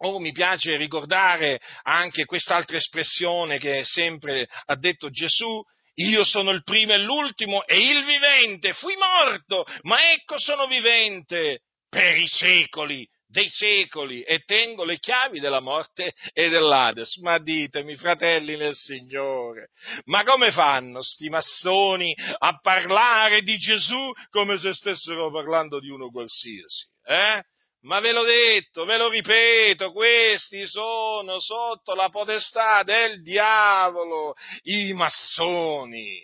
Oh, 0.06 0.20
mi 0.20 0.34
piace 0.34 0.76
ricordare 0.76 1.62
anche 1.84 2.26
quest'altra 2.26 2.76
espressione 2.76 3.58
che 3.58 3.86
sempre 3.86 4.48
ha 4.66 4.76
detto 4.76 5.10
Gesù, 5.10 5.62
io 5.96 6.26
sono 6.26 6.52
il 6.52 6.64
primo 6.64 6.92
e 6.92 6.98
l'ultimo 6.98 7.66
e 7.66 7.78
il 7.78 8.04
vivente, 8.04 8.74
fui 8.74 8.96
morto, 8.98 9.66
ma 9.84 10.12
ecco 10.12 10.38
sono 10.40 10.68
vivente 10.68 11.62
per 11.88 12.18
i 12.18 12.28
secoli 12.28 13.08
dei 13.28 13.50
secoli 13.50 14.22
e 14.22 14.44
tengo 14.44 14.84
le 14.84 15.00
chiavi 15.00 15.40
della 15.40 15.62
morte 15.62 16.14
e 16.34 16.50
dell'Ades. 16.50 17.18
Ma 17.18 17.40
ditemi, 17.40 17.96
fratelli 17.96 18.58
nel 18.58 18.76
Signore, 18.76 19.70
ma 20.06 20.24
come 20.24 20.52
fanno 20.52 21.02
sti 21.02 21.30
massoni 21.30 22.14
a 22.38 22.60
parlare 22.60 23.42
di 23.42 23.58
Gesù 23.58 24.12
come 24.30 24.58
se 24.58 24.74
stessero 24.74 25.32
parlando 25.32 25.80
di 25.80 25.90
uno 25.90 26.10
qualsiasi? 26.10 26.92
Eh? 27.06 27.42
Ma 27.84 28.00
ve 28.00 28.14
l'ho 28.14 28.24
detto, 28.24 28.86
ve 28.86 28.98
lo 28.98 29.10
ripeto, 29.10 29.92
questi 29.92 30.66
sono 30.68 31.40
sotto 31.40 31.94
la 31.96 32.10
potestà 32.10 32.82
del 32.84 33.22
diavolo, 33.22 34.36
i 34.64 34.94
massoni. 34.94 36.24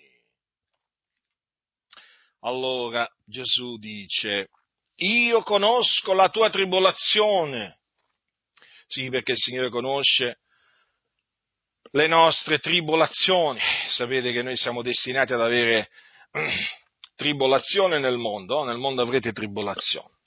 Allora 2.42 3.06
Gesù 3.26 3.78
dice, 3.78 4.50
io 4.96 5.44
conosco 5.44 6.14
la 6.14 6.30
tua 6.30 6.50
tribolazione. 6.50 7.80
Sì, 8.88 9.10
perché 9.10 9.34
il 9.34 9.38
Signore 9.38 9.70
conosce 9.70 10.40
le 11.92 12.08
nostre 12.08 12.60
tribolazioni. 12.60 13.60
Sapete 13.88 14.32
che 14.32 14.42
noi 14.44 14.56
siamo 14.56 14.82
destinati 14.82 15.34
ad 15.34 15.42
avere 15.42 15.90
tribolazione 17.16 18.00
nel 18.00 18.18
mondo, 18.18 18.64
nel 18.64 18.78
mondo 18.78 19.02
avrete 19.02 19.34
tribolazione. 19.34 20.19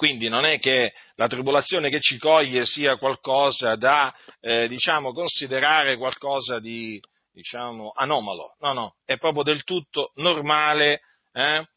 Quindi 0.00 0.30
non 0.30 0.46
è 0.46 0.58
che 0.58 0.94
la 1.16 1.26
tribolazione 1.26 1.90
che 1.90 2.00
ci 2.00 2.16
coglie 2.16 2.64
sia 2.64 2.96
qualcosa 2.96 3.76
da, 3.76 4.10
eh, 4.40 4.66
diciamo, 4.66 5.12
considerare 5.12 5.98
qualcosa 5.98 6.58
di, 6.58 6.98
diciamo, 7.30 7.92
anomalo. 7.94 8.56
No, 8.60 8.72
no, 8.72 8.94
è 9.04 9.18
proprio 9.18 9.42
del 9.42 9.62
tutto 9.62 10.12
normale 10.14 11.02
eh, 11.34 11.68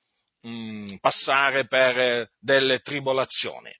mm, 0.47 0.95
passare 1.01 1.67
per 1.67 2.29
delle 2.39 2.79
tribolazioni. 2.79 3.75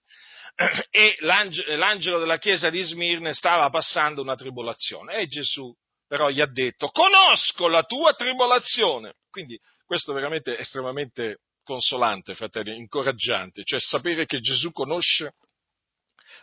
E 0.90 1.16
l'angelo 1.20 2.18
della 2.18 2.36
chiesa 2.36 2.68
di 2.68 2.82
Smirne 2.82 3.32
stava 3.32 3.70
passando 3.70 4.20
una 4.20 4.34
tribolazione 4.34 5.14
e 5.14 5.26
Gesù 5.26 5.74
però 6.06 6.28
gli 6.28 6.42
ha 6.42 6.46
detto, 6.46 6.90
conosco 6.90 7.66
la 7.66 7.82
tua 7.84 8.12
tribolazione. 8.12 9.14
Quindi 9.30 9.58
questo 9.86 10.10
è 10.10 10.14
veramente 10.14 10.58
estremamente 10.58 11.38
consolante, 11.64 12.34
fratelli, 12.34 12.76
incoraggiante, 12.76 13.64
cioè 13.64 13.80
sapere 13.80 14.26
che 14.26 14.38
Gesù 14.38 14.70
conosce 14.70 15.32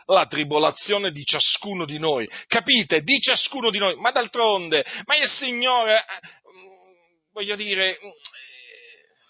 la 0.06 0.26
tribolazione 0.26 1.12
di 1.12 1.24
ciascuno 1.24 1.84
di 1.84 1.98
noi, 1.98 2.28
capite? 2.46 3.02
Di 3.02 3.18
ciascuno 3.20 3.70
di 3.70 3.78
noi, 3.78 3.96
ma 3.96 4.10
d'altronde, 4.10 4.84
ma 5.06 5.16
il 5.16 5.28
Signore, 5.28 5.98
eh, 5.98 6.28
voglio 7.32 7.54
dire, 7.56 7.98
eh, 7.98 8.12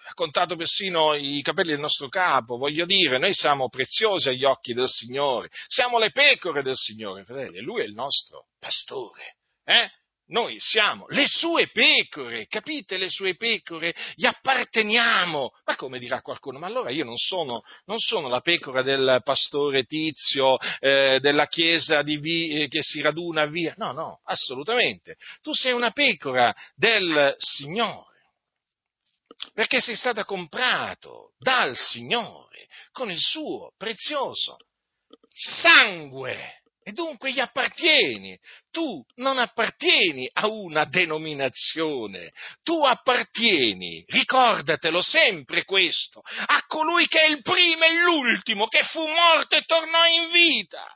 ha 0.08 0.14
contato 0.14 0.56
persino 0.56 1.14
i 1.14 1.40
capelli 1.42 1.70
del 1.70 1.80
nostro 1.80 2.08
capo, 2.08 2.56
voglio 2.56 2.84
dire, 2.84 3.18
noi 3.18 3.34
siamo 3.34 3.68
preziosi 3.68 4.28
agli 4.28 4.44
occhi 4.44 4.72
del 4.72 4.88
Signore, 4.88 5.50
siamo 5.66 5.98
le 5.98 6.10
pecore 6.10 6.62
del 6.62 6.76
Signore, 6.76 7.24
fratelli, 7.24 7.58
e 7.58 7.62
Lui 7.62 7.82
è 7.82 7.84
il 7.84 7.94
nostro 7.94 8.46
pastore, 8.58 9.36
eh? 9.64 9.90
Noi 10.28 10.56
siamo 10.58 11.06
le 11.08 11.26
sue 11.26 11.68
pecore, 11.70 12.46
capite? 12.46 12.96
Le 12.96 13.08
sue 13.08 13.36
pecore, 13.36 13.94
gli 14.14 14.24
apparteniamo. 14.24 15.50
Ma 15.64 15.76
come 15.76 15.98
dirà 15.98 16.20
qualcuno? 16.22 16.58
Ma 16.58 16.66
allora 16.66 16.90
io 16.90 17.04
non 17.04 17.16
sono, 17.16 17.62
non 17.86 17.98
sono 17.98 18.28
la 18.28 18.40
pecora 18.40 18.82
del 18.82 19.20
pastore 19.24 19.84
tizio, 19.84 20.56
eh, 20.78 21.18
della 21.20 21.46
chiesa 21.46 22.02
vi, 22.02 22.62
eh, 22.62 22.68
che 22.68 22.82
si 22.82 23.00
raduna 23.00 23.46
via. 23.46 23.74
No, 23.76 23.92
no, 23.92 24.20
assolutamente. 24.24 25.16
Tu 25.42 25.52
sei 25.52 25.72
una 25.72 25.90
pecora 25.90 26.54
del 26.74 27.34
Signore. 27.38 28.10
Perché 29.54 29.80
sei 29.80 29.96
stata 29.96 30.24
comprato 30.24 31.32
dal 31.38 31.76
Signore 31.76 32.68
con 32.92 33.10
il 33.10 33.18
suo 33.18 33.72
prezioso 33.76 34.56
sangue 35.28 36.61
e 36.84 36.92
dunque 36.92 37.32
gli 37.32 37.40
appartieni. 37.40 38.38
Tu 38.70 39.04
non 39.16 39.38
appartieni 39.38 40.28
a 40.32 40.48
una 40.48 40.84
denominazione, 40.84 42.32
tu 42.62 42.82
appartieni, 42.82 44.04
ricordatelo 44.06 45.00
sempre 45.00 45.64
questo, 45.64 46.22
a 46.22 46.64
colui 46.66 47.06
che 47.06 47.22
è 47.22 47.28
il 47.28 47.42
primo 47.42 47.84
e 47.84 48.00
l'ultimo, 48.02 48.66
che 48.66 48.82
fu 48.84 49.06
morto 49.06 49.56
e 49.56 49.62
tornò 49.62 50.04
in 50.06 50.30
vita. 50.30 50.86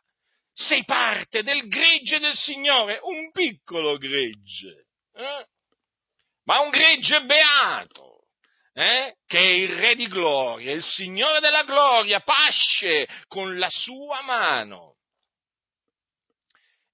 Sei 0.52 0.84
parte 0.84 1.42
del 1.42 1.68
gregge 1.68 2.18
del 2.18 2.34
Signore, 2.34 2.98
un 3.02 3.30
piccolo 3.30 3.98
gregge, 3.98 4.86
eh? 5.14 5.46
ma 6.44 6.60
un 6.60 6.70
gregge 6.70 7.22
beato. 7.24 8.14
Eh? 8.78 9.14
che 9.26 9.38
è 9.38 9.52
il 9.52 9.70
Re 9.70 9.94
di 9.94 10.06
gloria, 10.06 10.72
il 10.72 10.82
Signore 10.82 11.40
della 11.40 11.64
gloria, 11.64 12.20
pasce 12.20 13.08
con 13.26 13.56
la 13.58 13.70
sua 13.70 14.20
mano 14.20 14.95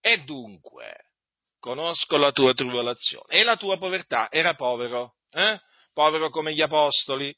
e 0.03 0.25
dunque, 0.25 1.07
conosco 1.61 2.17
la 2.17 2.33
tua 2.33 2.53
tribolazione 2.53 3.27
e 3.29 3.45
la 3.45 3.57
tua 3.57 3.79
povertà. 3.79 4.29
Era 4.31 4.55
povero, 4.55 5.15
eh? 5.31 5.59
povero 5.95 6.29
come 6.29 6.53
gli 6.53 6.61
apostoli. 6.61 7.35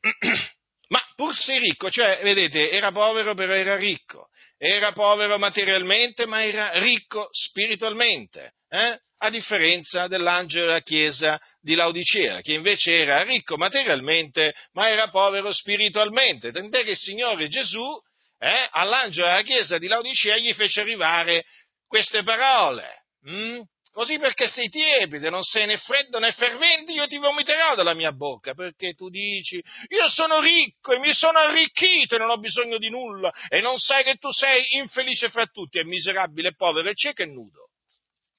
Ma 0.88 1.02
pur 1.16 1.34
se 1.34 1.58
ricco, 1.58 1.90
cioè, 1.90 2.20
vedete, 2.22 2.70
era 2.70 2.92
povero 2.92 3.34
però 3.34 3.52
era 3.52 3.76
ricco. 3.76 4.28
Era 4.56 4.92
povero 4.92 5.38
materialmente, 5.38 6.24
ma 6.26 6.44
era 6.44 6.78
ricco 6.78 7.28
spiritualmente. 7.32 8.54
Eh? 8.68 8.98
a 9.24 9.30
differenza 9.30 10.06
dell'angelo 10.06 10.66
della 10.66 10.82
chiesa 10.82 11.40
di 11.60 11.74
Laodicea, 11.74 12.42
che 12.42 12.52
invece 12.52 12.92
era 12.92 13.22
ricco 13.22 13.56
materialmente, 13.56 14.54
ma 14.72 14.90
era 14.90 15.08
povero 15.08 15.50
spiritualmente. 15.50 16.52
Tant'è 16.52 16.84
che 16.84 16.90
il 16.90 16.96
Signore 16.96 17.48
Gesù 17.48 17.98
eh, 18.38 18.68
all'angelo 18.70 19.26
della 19.26 19.42
chiesa 19.42 19.78
di 19.78 19.86
Laodicea 19.86 20.36
gli 20.36 20.52
fece 20.52 20.80
arrivare 20.80 21.44
queste 21.86 22.22
parole. 22.22 23.04
Mm? 23.28 23.60
Così 23.94 24.18
perché 24.18 24.48
sei 24.48 24.68
tiepido, 24.68 25.30
non 25.30 25.44
sei 25.44 25.66
né 25.66 25.76
freddo 25.78 26.18
né 26.18 26.32
fervente, 26.32 26.90
io 26.90 27.06
ti 27.06 27.16
vomiterò 27.16 27.76
dalla 27.76 27.94
mia 27.94 28.10
bocca, 28.10 28.52
perché 28.52 28.94
tu 28.94 29.08
dici, 29.08 29.62
io 29.86 30.08
sono 30.08 30.40
ricco 30.40 30.92
e 30.92 30.98
mi 30.98 31.12
sono 31.12 31.38
arricchito 31.38 32.16
e 32.16 32.18
non 32.18 32.30
ho 32.30 32.38
bisogno 32.38 32.78
di 32.78 32.90
nulla, 32.90 33.32
e 33.48 33.60
non 33.60 33.78
sai 33.78 34.02
che 34.02 34.16
tu 34.16 34.32
sei 34.32 34.78
infelice 34.78 35.28
fra 35.28 35.46
tutti, 35.46 35.78
e 35.78 35.84
miserabile, 35.84 36.56
povero, 36.56 36.88
e 36.88 36.94
cieco 36.94 37.22
e 37.22 37.26
nudo. 37.26 37.70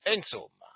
E 0.03 0.13
insomma, 0.13 0.67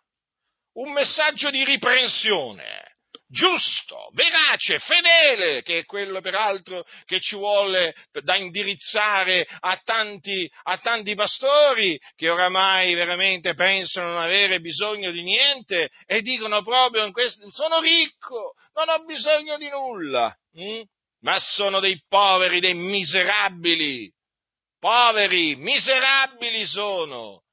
un 0.75 0.93
messaggio 0.93 1.49
di 1.49 1.65
riprensione 1.65 2.98
giusto, 3.29 4.09
verace, 4.13 4.79
fedele, 4.79 5.61
che 5.61 5.79
è 5.79 5.85
quello 5.85 6.19
peraltro 6.19 6.83
che 7.05 7.19
ci 7.19 7.35
vuole 7.35 7.95
da 8.23 8.35
indirizzare 8.35 9.47
a 9.59 9.79
tanti, 9.83 10.49
a 10.63 10.77
tanti 10.79 11.13
pastori 11.13 11.99
che 12.15 12.29
oramai 12.29 12.95
veramente 12.95 13.53
pensano 13.53 14.13
non 14.13 14.21
avere 14.23 14.59
bisogno 14.59 15.11
di 15.11 15.21
niente 15.21 15.89
e 16.05 16.21
dicono 16.21 16.63
proprio 16.63 17.09
questo, 17.11 17.49
sono 17.51 17.79
ricco, 17.79 18.53
non 18.73 18.89
ho 18.89 19.03
bisogno 19.05 19.57
di 19.57 19.69
nulla, 19.69 20.35
hm? 20.53 20.81
ma 21.21 21.37
sono 21.37 21.79
dei 21.79 22.01
poveri, 22.07 22.59
dei 22.59 22.73
miserabili, 22.73 24.11
poveri, 24.79 25.55
miserabili 25.55 26.65
sono. 26.65 27.43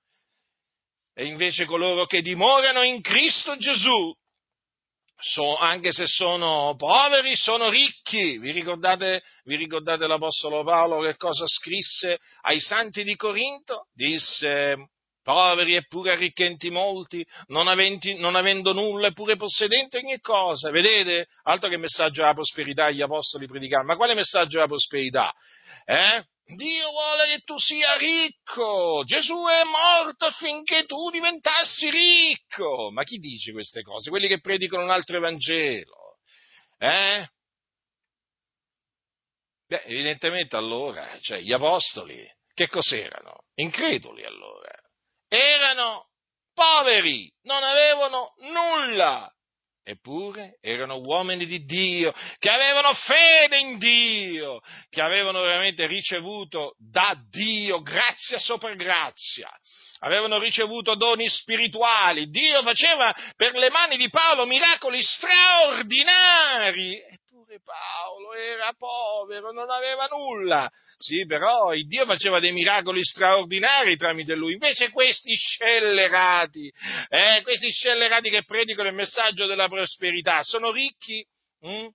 E 1.15 1.25
invece 1.25 1.65
coloro 1.65 2.07
che 2.07 2.21
dimorano 2.21 2.83
in 2.83 3.01
Cristo 3.01 3.57
Gesù, 3.57 4.15
so, 5.19 5.57
anche 5.57 5.93
se 5.93 6.07
sono 6.07 6.75
poveri, 6.77 7.35
sono 7.37 7.69
ricchi. 7.69 8.39
Vi 8.39 8.51
ricordate, 8.53 9.23
vi 9.45 9.57
ricordate 9.57 10.07
l'Apostolo 10.07 10.63
Paolo 10.63 11.01
che 11.01 11.17
cosa 11.17 11.47
scrisse 11.47 12.19
ai 12.43 12.61
santi 12.61 13.03
di 13.03 13.17
Corinto? 13.17 13.89
Disse, 13.95 14.91
poveri 15.23 15.75
eppure 15.75 16.13
arricchenti 16.13 16.71
molti, 16.71 17.27
non, 17.47 17.67
aventi, 17.67 18.17
non 18.17 18.37
avendo 18.37 18.73
nulla 18.73 19.09
eppure 19.09 19.37
possedenti 19.37 19.97
ogni 19.97 20.21
cosa. 20.21 20.71
Vedete? 20.71 21.27
Altro 21.43 21.69
che 21.69 21.79
messaggio 21.79 22.21
della 22.21 22.35
prosperità 22.35 22.91
gli 22.91 23.03
apostoli 23.03 23.47
predicavano. 23.47 23.89
Ma 23.89 23.97
quale 23.97 24.15
messaggio 24.15 24.57
della 24.57 24.69
prosperità? 24.69 25.35
Eh? 25.85 26.25
Dio 26.49 26.91
vuole 26.91 27.27
che 27.27 27.41
tu 27.41 27.59
sia 27.59 27.97
ricco. 27.97 29.03
Gesù 29.05 29.35
è 29.47 29.65
morto 29.65 30.27
affinché 30.27 30.85
tu 30.85 31.11
diventassi 31.11 31.91
ricco. 31.91 32.91
Ma 32.93 33.03
chi 33.03 33.19
dice 33.19 33.53
queste 33.53 33.83
cose? 33.83 34.11
Quelli 34.11 34.29
che 34.29 34.41
predicano 34.41 34.85
un 34.85 34.91
altro 34.91 35.17
Evangelo. 35.17 36.19
Eh? 36.79 37.29
Beh, 39.67 39.83
evidentemente 39.87 40.55
allora, 40.57 41.19
cioè 41.21 41.41
gli 41.41 41.53
apostoli, 41.53 42.25
che 42.55 42.69
cos'erano? 42.69 43.47
Increduli 43.55 44.25
allora. 44.25 44.71
Erano 45.27 46.11
poveri, 46.55 47.29
non 47.43 47.65
avevano 47.65 48.35
nulla. 48.39 49.29
Eppure 49.89 50.59
erano 50.61 50.97
uomini 50.97 51.47
di 51.47 51.65
Dio, 51.65 52.13
che 52.41 52.51
avevano 52.51 52.93
fede 52.93 53.59
in 53.59 53.79
Dio, 53.79 54.61
che 54.91 55.01
avevano 55.01 55.43
veramente 55.43 55.87
ricevuto 55.87 56.75
da 56.77 57.17
Dio 57.31 57.81
grazia 57.83 58.41
sopra 58.41 58.75
grazia, 58.75 59.49
avevano 60.01 60.41
ricevuto 60.41 60.97
doni 60.97 61.29
spirituali. 61.29 62.31
Dio 62.31 62.63
faceva 62.63 63.15
per 63.37 63.55
le 63.55 63.71
mani 63.71 63.97
di 63.97 64.11
Paolo 64.11 64.45
miracoli 64.45 65.01
straordinari. 65.01 67.01
Eppure 67.47 67.61
Paolo 67.63 68.35
era 68.35 68.73
povero, 68.77 69.53
non 69.53 69.71
aveva 69.71 70.07
nulla. 70.07 70.69
Sì, 70.97 71.25
però 71.27 71.73
il 71.75 71.87
Dio 71.87 72.05
faceva 72.05 72.41
dei 72.41 72.53
miracoli 72.53 73.05
straordinari 73.05 73.97
tramite 73.97 74.35
lui. 74.35 74.55
Invece 74.55 74.91
questi 74.91 75.35
scellerati, 75.37 76.73
eh, 77.09 77.43
questi 77.43 77.71
scellerati 77.71 78.31
che 78.31 78.45
predicano 78.45 78.89
il 78.89 78.95
messaggio 78.97 79.47
della 79.47 79.69
prosperità, 79.69 80.43
sono 80.43 80.73
ricchi, 80.73 81.25
hm? 81.61 81.87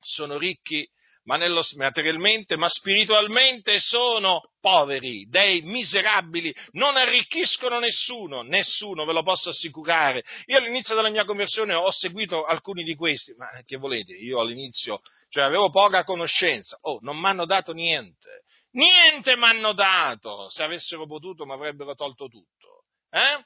sono 0.00 0.36
ricchi 0.36 0.86
ma 1.26 1.36
nello, 1.36 1.62
materialmente, 1.76 2.56
ma 2.56 2.68
spiritualmente 2.68 3.78
sono 3.80 4.40
poveri, 4.60 5.26
dei 5.28 5.60
miserabili, 5.62 6.54
non 6.72 6.96
arricchiscono 6.96 7.78
nessuno, 7.78 8.42
nessuno, 8.42 9.04
ve 9.04 9.12
lo 9.12 9.22
posso 9.22 9.50
assicurare. 9.50 10.24
Io 10.46 10.58
all'inizio 10.58 10.94
della 10.94 11.10
mia 11.10 11.24
conversione 11.24 11.74
ho 11.74 11.90
seguito 11.90 12.44
alcuni 12.44 12.84
di 12.84 12.94
questi, 12.94 13.34
ma 13.34 13.48
che 13.64 13.76
volete, 13.76 14.14
io 14.14 14.40
all'inizio, 14.40 15.00
cioè 15.28 15.44
avevo 15.44 15.68
poca 15.70 16.04
conoscenza, 16.04 16.78
oh, 16.82 16.98
non 17.02 17.18
mi 17.18 17.26
hanno 17.26 17.44
dato 17.44 17.72
niente, 17.72 18.44
niente 18.72 19.36
mi 19.36 19.44
hanno 19.44 19.72
dato, 19.72 20.48
se 20.50 20.62
avessero 20.62 21.06
potuto 21.06 21.44
mi 21.44 21.52
avrebbero 21.52 21.94
tolto 21.94 22.28
tutto, 22.28 22.84
eh? 23.10 23.44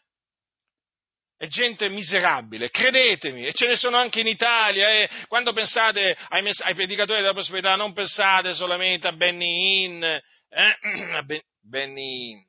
È 1.41 1.47
gente 1.47 1.89
miserabile, 1.89 2.69
credetemi, 2.69 3.47
e 3.47 3.55
ce 3.55 3.67
ne 3.67 3.77
sono 3.77 3.97
anche 3.97 4.21
in 4.21 4.27
Italia. 4.27 4.91
Eh. 4.91 5.09
Quando 5.27 5.55
pensate 5.55 6.15
ai, 6.29 6.43
mess- 6.43 6.61
ai, 6.61 6.75
predicatori 6.75 7.23
della 7.23 7.33
prosperità, 7.33 7.77
non 7.77 7.95
pensate 7.95 8.53
solamente 8.53 9.07
a 9.07 9.13
Benny 9.13 9.85
Hinn, 9.85 10.03
eh? 10.03 10.21
a 11.17 11.23
ben- 11.23 11.41
Benny 11.63 12.33
Hinn, 12.33 12.41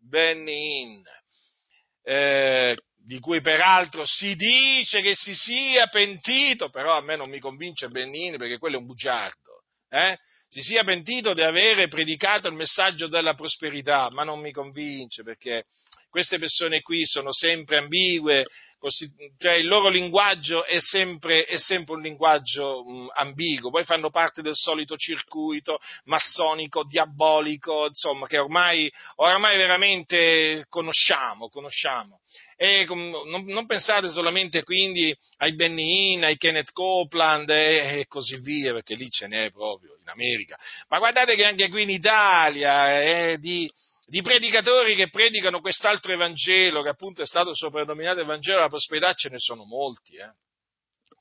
Benny 0.00 0.80
Hinn 0.80 1.02
eh, 2.02 2.76
di 2.96 3.20
cui 3.20 3.40
peraltro 3.40 4.04
si 4.06 4.34
dice 4.34 5.02
che 5.02 5.14
si 5.14 5.36
sia 5.36 5.86
pentito, 5.86 6.68
però 6.68 6.96
a 6.96 7.00
me 7.00 7.14
non 7.14 7.30
mi 7.30 7.38
convince 7.38 7.86
Benny 7.90 8.26
Hinn 8.26 8.38
perché 8.38 8.58
quello 8.58 8.74
è 8.74 8.80
un 8.80 8.86
bugiardo. 8.86 9.62
Eh? 9.88 10.18
Si 10.48 10.62
sia 10.62 10.82
pentito 10.82 11.32
di 11.32 11.42
avere 11.42 11.86
predicato 11.86 12.48
il 12.48 12.54
messaggio 12.54 13.06
della 13.06 13.34
prosperità, 13.34 14.08
ma 14.10 14.24
non 14.24 14.40
mi 14.40 14.50
convince 14.50 15.22
perché 15.22 15.66
queste 16.12 16.38
persone 16.38 16.82
qui 16.82 17.06
sono 17.06 17.32
sempre 17.32 17.78
ambigue, 17.78 18.44
cioè 19.38 19.54
il 19.54 19.66
loro 19.66 19.88
linguaggio 19.88 20.66
è 20.66 20.78
sempre, 20.78 21.44
è 21.44 21.56
sempre 21.56 21.94
un 21.94 22.02
linguaggio 22.02 22.84
mh, 22.84 23.08
ambiguo, 23.14 23.70
poi 23.70 23.84
fanno 23.84 24.10
parte 24.10 24.42
del 24.42 24.54
solito 24.54 24.94
circuito 24.96 25.78
massonico, 26.04 26.84
diabolico, 26.84 27.86
insomma, 27.86 28.26
che 28.26 28.36
ormai, 28.36 28.92
ormai 29.16 29.56
veramente 29.56 30.66
conosciamo, 30.68 31.48
conosciamo. 31.48 32.20
E 32.56 32.84
non, 32.86 33.46
non, 33.46 33.64
pensate 33.64 34.10
solamente 34.10 34.62
quindi 34.64 35.16
ai 35.38 35.54
Benny 35.54 36.12
Hinn, 36.12 36.24
ai 36.24 36.36
Kenneth 36.36 36.72
Copeland 36.72 37.48
e, 37.48 38.00
e, 38.00 38.06
così 38.06 38.38
via, 38.38 38.74
perché 38.74 38.96
lì 38.96 39.08
ce 39.08 39.28
n'è 39.28 39.50
proprio 39.50 39.96
in 39.98 40.08
America, 40.10 40.58
ma 40.88 40.98
guardate 40.98 41.36
che 41.36 41.44
anche 41.46 41.70
qui 41.70 41.84
in 41.84 41.90
Italia 41.90 43.00
è 43.00 43.38
di 43.38 43.66
di 44.12 44.20
predicatori 44.20 44.94
che 44.94 45.08
predicano 45.08 45.62
quest'altro 45.62 46.12
Evangelo, 46.12 46.82
che 46.82 46.90
appunto 46.90 47.22
è 47.22 47.26
stato 47.26 47.54
soprannominato 47.54 48.20
Evangelo 48.20 48.56
della 48.56 48.68
prosperità, 48.68 49.14
ce 49.14 49.30
ne 49.30 49.38
sono 49.38 49.64
molti, 49.64 50.16
eh? 50.16 50.30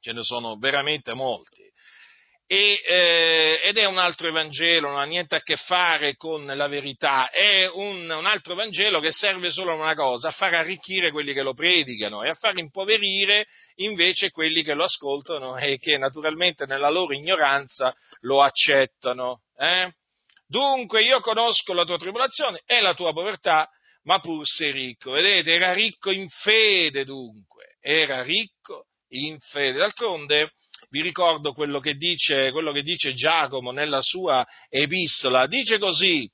ce 0.01 0.11
ne 0.11 0.21
sono 0.23 0.57
veramente 0.57 1.13
molti. 1.13 1.61
E, 2.45 2.81
eh, 2.85 3.61
ed 3.63 3.77
è 3.77 3.85
un 3.85 3.97
altro 3.97 4.27
Evangelo, 4.27 4.89
non 4.89 4.99
ha 4.99 5.05
niente 5.05 5.35
a 5.35 5.41
che 5.41 5.55
fare 5.55 6.17
con 6.17 6.45
la 6.45 6.67
verità, 6.67 7.29
è 7.29 7.65
un, 7.65 8.09
un, 8.09 8.25
altro 8.25 8.55
Vangelo 8.55 8.99
che 8.99 9.13
serve 9.13 9.51
solo 9.51 9.71
a 9.71 9.75
una 9.75 9.95
cosa, 9.95 10.27
a 10.27 10.31
far 10.31 10.55
arricchire 10.55 11.11
quelli 11.11 11.31
che 11.31 11.43
lo 11.43 11.53
predicano 11.53 12.23
e 12.23 12.29
a 12.29 12.33
far 12.33 12.57
impoverire 12.57 13.47
invece 13.75 14.31
quelli 14.31 14.63
che 14.63 14.73
lo 14.73 14.83
ascoltano 14.83 15.55
e 15.55 15.77
che 15.77 15.97
naturalmente 15.97 16.65
nella 16.65 16.89
loro 16.89 17.13
ignoranza 17.13 17.95
lo 18.23 18.41
accettano. 18.41 19.43
Eh? 19.57 19.93
Dunque 20.51 21.01
io 21.01 21.21
conosco 21.21 21.71
la 21.71 21.85
tua 21.85 21.97
tribolazione 21.97 22.61
e 22.65 22.81
la 22.81 22.93
tua 22.93 23.13
povertà, 23.13 23.69
ma 24.03 24.19
pur 24.19 24.45
sei 24.45 24.73
ricco. 24.73 25.11
Vedete, 25.11 25.53
era 25.53 25.71
ricco 25.71 26.11
in 26.11 26.27
fede 26.27 27.05
dunque, 27.05 27.77
era 27.79 28.21
ricco 28.21 28.87
in 29.11 29.39
fede. 29.39 29.77
D'altronde 29.77 30.51
vi 30.89 31.01
ricordo 31.01 31.53
quello 31.53 31.79
che 31.79 31.93
dice, 31.93 32.51
quello 32.51 32.73
che 32.73 32.81
dice 32.81 33.13
Giacomo 33.13 33.71
nella 33.71 34.01
sua 34.01 34.45
epistola, 34.67 35.47
dice 35.47 35.79
così, 35.79 36.29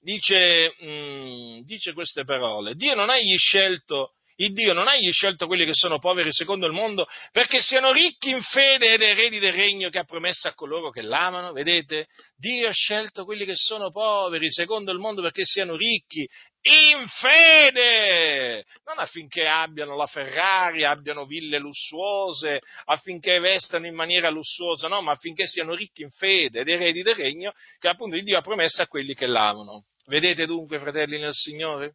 dice, 0.00 0.74
mh, 0.78 0.86
mm, 0.86 1.60
dice 1.64 1.92
queste 1.92 2.24
parole, 2.24 2.74
Dio 2.76 2.94
non 2.94 3.10
ha 3.10 3.18
gli 3.18 3.36
scelto 3.36 4.14
il 4.40 4.52
Dio 4.52 4.72
non 4.72 4.88
ha 4.88 4.92
scelto 5.10 5.46
quelli 5.46 5.64
che 5.64 5.74
sono 5.74 5.98
poveri 5.98 6.32
secondo 6.32 6.66
il 6.66 6.72
mondo 6.72 7.06
perché 7.30 7.60
siano 7.60 7.92
ricchi 7.92 8.30
in 8.30 8.40
fede 8.40 8.94
ed 8.94 9.02
eredi 9.02 9.38
del 9.38 9.52
regno 9.52 9.90
che 9.90 9.98
ha 9.98 10.04
promesso 10.04 10.48
a 10.48 10.54
coloro 10.54 10.90
che 10.90 11.02
l'amano, 11.02 11.52
vedete? 11.52 12.06
Dio 12.36 12.68
ha 12.68 12.72
scelto 12.72 13.24
quelli 13.24 13.44
che 13.44 13.54
sono 13.54 13.90
poveri 13.90 14.50
secondo 14.50 14.92
il 14.92 14.98
mondo 14.98 15.20
perché 15.20 15.44
siano 15.44 15.76
ricchi 15.76 16.26
in 16.62 17.06
fede, 17.06 18.64
non 18.84 18.98
affinché 18.98 19.46
abbiano 19.46 19.96
la 19.96 20.06
Ferrari, 20.06 20.84
abbiano 20.84 21.24
ville 21.24 21.58
lussuose, 21.58 22.60
affinché 22.84 23.38
vestano 23.40 23.86
in 23.86 23.94
maniera 23.94 24.28
lussuosa, 24.28 24.88
no, 24.88 25.00
ma 25.00 25.12
affinché 25.12 25.46
siano 25.46 25.74
ricchi 25.74 26.02
in 26.02 26.10
fede 26.10 26.60
ed 26.60 26.68
eredi 26.68 27.02
del 27.02 27.14
regno 27.14 27.52
che 27.78 27.88
appunto 27.88 28.18
Dio 28.18 28.38
ha 28.38 28.42
promesso 28.42 28.82
a 28.82 28.86
quelli 28.86 29.14
che 29.14 29.26
l'amano. 29.26 29.86
Vedete 30.06 30.46
dunque, 30.46 30.78
fratelli 30.78 31.18
nel 31.18 31.32
Signore? 31.32 31.94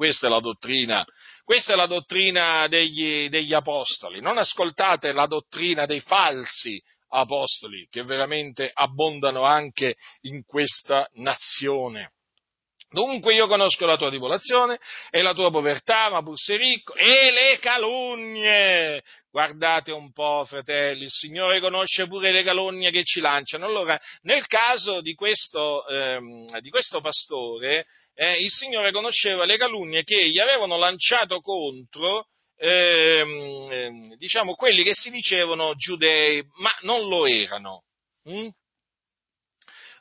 Questa 0.00 0.28
è 0.28 0.30
la 0.30 0.40
dottrina, 0.40 1.04
questa 1.50 1.72
è 1.72 1.76
la 1.76 1.86
dottrina 1.86 2.68
degli, 2.68 3.28
degli 3.28 3.52
apostoli. 3.52 4.20
Non 4.20 4.38
ascoltate 4.38 5.10
la 5.10 5.26
dottrina 5.26 5.84
dei 5.84 5.98
falsi 5.98 6.80
apostoli, 7.08 7.88
che 7.90 8.04
veramente 8.04 8.70
abbondano 8.72 9.42
anche 9.42 9.96
in 10.20 10.44
questa 10.44 11.08
nazione. 11.14 12.12
Dunque 12.88 13.34
io 13.34 13.48
conosco 13.48 13.84
la 13.84 13.96
tua 13.96 14.10
tribolazione 14.10 14.78
e 15.10 15.22
la 15.22 15.34
tua 15.34 15.50
povertà, 15.50 16.08
ma 16.08 16.22
pur 16.22 16.38
sei 16.38 16.56
ricco, 16.56 16.94
e 16.94 17.32
le 17.32 17.58
calunnie. 17.58 19.02
Guardate 19.28 19.90
un 19.90 20.12
po', 20.12 20.44
fratelli, 20.44 21.02
il 21.02 21.10
Signore 21.10 21.58
conosce 21.58 22.06
pure 22.06 22.30
le 22.30 22.44
calunnie 22.44 22.92
che 22.92 23.02
ci 23.02 23.18
lanciano. 23.18 23.66
Allora, 23.66 24.00
nel 24.22 24.46
caso 24.46 25.00
di 25.00 25.14
questo, 25.14 25.84
ehm, 25.88 26.60
di 26.60 26.70
questo 26.70 27.00
pastore, 27.00 27.86
eh, 28.14 28.42
il 28.42 28.50
Signore 28.50 28.92
conosceva 28.92 29.44
le 29.44 29.56
calunnie 29.56 30.02
che 30.02 30.28
gli 30.28 30.38
avevano 30.38 30.76
lanciato 30.76 31.40
contro, 31.40 32.26
ehm, 32.56 33.68
ehm, 33.70 34.16
diciamo, 34.16 34.54
quelli 34.54 34.82
che 34.82 34.94
si 34.94 35.10
dicevano 35.10 35.74
giudei, 35.74 36.42
ma 36.58 36.70
non 36.82 37.08
lo 37.08 37.26
erano. 37.26 37.84
Hm? 38.24 38.48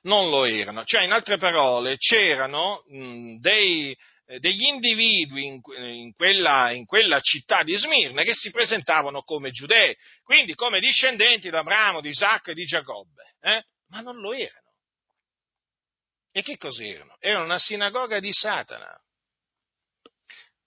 Non 0.01 0.29
lo 0.29 0.45
erano. 0.45 0.83
Cioè, 0.85 1.03
in 1.03 1.11
altre 1.11 1.37
parole, 1.37 1.97
c'erano 1.97 2.83
mh, 2.87 3.39
dei, 3.39 3.95
degli 4.37 4.65
individui 4.67 5.45
in, 5.45 5.59
in, 5.77 6.13
quella, 6.13 6.71
in, 6.71 6.85
quella, 6.85 7.19
città 7.19 7.63
di 7.63 7.75
Smirne 7.75 8.23
che 8.23 8.33
si 8.35 8.51
presentavano 8.51 9.23
come 9.23 9.49
giudei, 9.49 9.95
quindi 10.23 10.53
come 10.53 10.79
discendenti 10.79 11.49
d'Abramo, 11.49 11.99
di 11.99 12.09
Isacco 12.09 12.51
e 12.51 12.53
di 12.53 12.63
Giacobbe, 12.63 13.23
eh? 13.41 13.63
ma 13.87 14.01
non 14.01 14.17
lo 14.17 14.33
erano. 14.33 14.68
E 16.31 16.41
che 16.41 16.57
cos'erano? 16.57 17.17
Erano 17.19 17.45
una 17.45 17.59
sinagoga 17.59 18.19
di 18.19 18.31
Satana. 18.31 18.95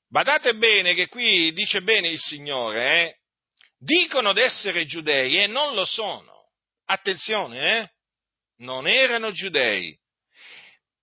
Badate 0.08 0.54
bene 0.56 0.94
che 0.94 1.08
qui 1.08 1.52
dice 1.52 1.82
bene 1.82 2.08
il 2.08 2.18
Signore, 2.18 3.02
eh? 3.02 3.16
dicono 3.78 4.32
d'essere 4.32 4.84
giudei 4.84 5.38
e 5.38 5.46
non 5.46 5.74
lo 5.74 5.84
sono. 5.84 6.50
Attenzione, 6.86 7.78
eh? 7.78 7.90
non 8.58 8.86
erano 8.86 9.30
giudei. 9.30 9.98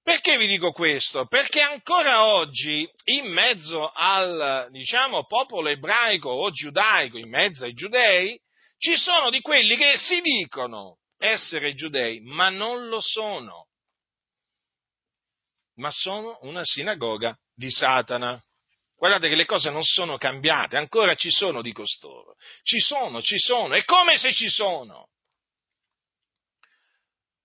Perché 0.04 0.38
vi 0.38 0.48
dico 0.48 0.72
questo? 0.72 1.26
Perché 1.28 1.62
ancora 1.62 2.26
oggi, 2.26 2.90
in 3.06 3.32
mezzo 3.32 3.90
al, 3.94 4.68
diciamo, 4.72 5.26
popolo 5.26 5.70
ebraico 5.70 6.30
o 6.30 6.52
giudaico, 6.52 7.18
in 7.18 7.30
mezzo 7.30 7.66
ai 7.66 7.74
giudei, 7.74 8.40
ci 8.78 8.96
sono 8.96 9.30
di 9.30 9.42
quelli 9.42 9.76
che 9.76 9.98
si 9.98 10.22
dicono 10.22 11.00
essere 11.18 11.74
giudei, 11.74 12.22
ma 12.22 12.50
non 12.50 12.88
lo 12.88 13.00
sono 13.02 13.69
ma 15.80 15.90
sono 15.92 16.38
una 16.42 16.64
sinagoga 16.64 17.36
di 17.56 17.72
Satana. 17.72 18.40
Guardate 18.96 19.30
che 19.30 19.36
le 19.36 19.46
cose 19.46 19.70
non 19.70 19.84
sono 19.84 20.18
cambiate, 20.18 20.76
ancora 20.76 21.16
ci 21.16 21.32
sono 21.32 21.62
di 21.62 21.72
costoro. 21.72 22.36
Ci 22.64 22.80
sono, 22.80 23.22
ci 23.22 23.40
sono, 23.40 23.74
è 23.74 23.86
come 23.86 24.18
se 24.18 24.34
ci 24.34 24.50
sono. 24.50 25.08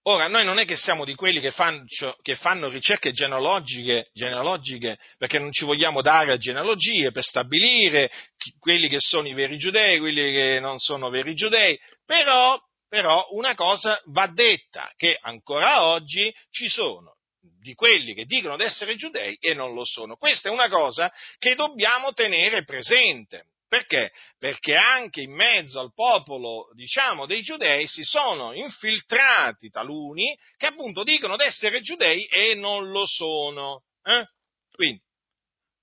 Ora, 0.07 0.27
noi 0.27 0.45
non 0.45 0.59
è 0.59 0.67
che 0.67 0.77
siamo 0.77 1.05
di 1.05 1.15
quelli 1.15 1.41
che 1.41 1.53
fanno, 1.53 1.85
che 2.21 2.35
fanno 2.35 2.69
ricerche 2.69 3.13
genealogiche, 3.13 4.11
genealogiche, 4.13 4.99
perché 5.17 5.39
non 5.39 5.51
ci 5.51 5.65
vogliamo 5.65 6.03
dare 6.03 6.33
a 6.33 6.37
genealogie 6.37 7.11
per 7.11 7.23
stabilire 7.23 8.11
chi, 8.37 8.53
quelli 8.59 8.89
che 8.89 8.99
sono 8.99 9.29
i 9.29 9.33
veri 9.33 9.57
giudei, 9.57 10.01
quelli 10.01 10.33
che 10.33 10.59
non 10.61 10.79
sono 10.79 11.09
veri 11.09 11.35
giudei, 11.35 11.81
però, 12.05 12.61
però 12.87 13.29
una 13.31 13.55
cosa 13.55 13.99
va 14.07 14.27
detta, 14.27 14.93
che 14.97 15.17
ancora 15.19 15.85
oggi 15.85 16.35
ci 16.51 16.69
sono 16.69 17.14
di 17.61 17.75
quelli 17.75 18.15
che 18.15 18.25
dicono 18.25 18.57
di 18.57 18.65
essere 18.65 18.97
giudei 18.97 19.37
e 19.41 19.55
non 19.55 19.75
lo 19.75 19.85
sono. 19.85 20.17
Questa 20.17 20.49
è 20.49 20.53
una 20.53 20.69
cosa 20.69 21.13
che 21.39 21.55
dobbiamo 21.55 22.13
tenere 22.13 22.65
presente. 22.65 23.47
Perché? 23.67 24.13
Perché 24.39 24.77
anche 24.77 25.23
in 25.23 25.33
mezzo 25.33 25.81
al 25.81 25.93
popolo, 25.93 26.71
diciamo, 26.75 27.27
dei 27.27 27.43
giudei 27.43 27.87
si 27.89 28.05
sono 28.05 28.53
infiltrati 28.53 29.69
taluni 29.69 30.39
che 30.57 30.67
appunto 30.67 31.03
dicono 31.03 31.37
di 31.37 31.45
essere 31.45 31.81
giudei 31.81 32.25
e 32.27 32.55
non 32.55 32.91
lo 32.91 33.05
sono. 33.05 33.83
Eh? 34.05 34.27
Quindi, 34.71 35.03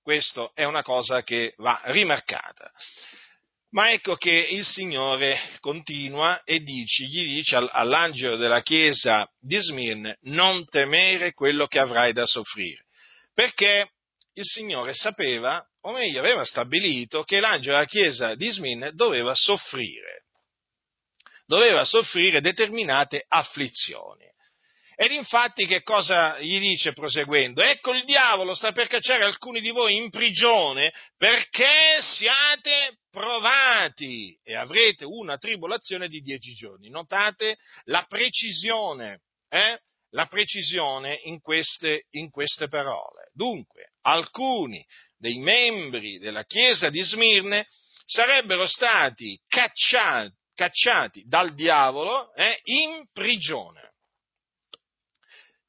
questa 0.01 0.51
è 0.53 0.63
una 0.63 0.83
cosa 0.83 1.23
che 1.23 1.53
va 1.57 1.81
rimarcata. 1.85 2.71
Ma 3.71 3.91
ecco 3.91 4.15
che 4.15 4.31
il 4.31 4.65
Signore 4.65 5.39
continua 5.59 6.43
e 6.43 6.59
dice, 6.59 7.05
gli 7.05 7.35
dice 7.35 7.55
all'angelo 7.55 8.35
della 8.35 8.61
chiesa 8.61 9.29
di 9.39 9.57
Smirne, 9.61 10.17
non 10.23 10.65
temere 10.65 11.33
quello 11.33 11.67
che 11.67 11.79
avrai 11.79 12.11
da 12.11 12.25
soffrire, 12.25 12.85
perché 13.33 13.91
il 14.33 14.43
Signore 14.43 14.93
sapeva, 14.93 15.65
o 15.81 15.91
meglio 15.93 16.19
aveva 16.19 16.43
stabilito, 16.43 17.23
che 17.23 17.39
l'angelo 17.39 17.75
della 17.75 17.85
chiesa 17.85 18.35
di 18.35 18.51
Smirne 18.51 18.91
doveva 18.91 19.33
soffrire, 19.33 20.25
doveva 21.45 21.85
soffrire 21.85 22.41
determinate 22.41 23.23
afflizioni. 23.25 24.29
Ed 24.95 25.11
infatti 25.11 25.65
che 25.65 25.81
cosa 25.81 26.39
gli 26.39 26.59
dice 26.59 26.93
proseguendo? 26.93 27.61
Ecco 27.61 27.93
il 27.93 28.03
diavolo 28.03 28.53
sta 28.53 28.71
per 28.71 28.87
cacciare 28.87 29.23
alcuni 29.23 29.61
di 29.61 29.69
voi 29.69 29.95
in 29.95 30.09
prigione 30.09 30.91
perché 31.17 32.01
siate 32.01 32.97
provati 33.09 34.37
e 34.43 34.55
avrete 34.55 35.05
una 35.05 35.37
tribolazione 35.37 36.07
di 36.07 36.21
dieci 36.21 36.53
giorni. 36.53 36.89
Notate 36.89 37.57
la 37.85 38.05
precisione, 38.07 39.21
eh? 39.49 39.79
la 40.11 40.25
precisione 40.27 41.19
in 41.23 41.39
queste, 41.39 42.05
in 42.11 42.29
queste 42.29 42.67
parole. 42.67 43.29
Dunque, 43.33 43.93
alcuni 44.01 44.85
dei 45.17 45.39
membri 45.39 46.17
della 46.19 46.43
chiesa 46.43 46.89
di 46.89 47.01
Smirne 47.01 47.67
sarebbero 48.05 48.67
stati 48.67 49.39
cacciati, 49.47 50.35
cacciati 50.53 51.23
dal 51.27 51.53
diavolo 51.53 52.33
eh, 52.33 52.59
in 52.63 53.05
prigione. 53.11 53.90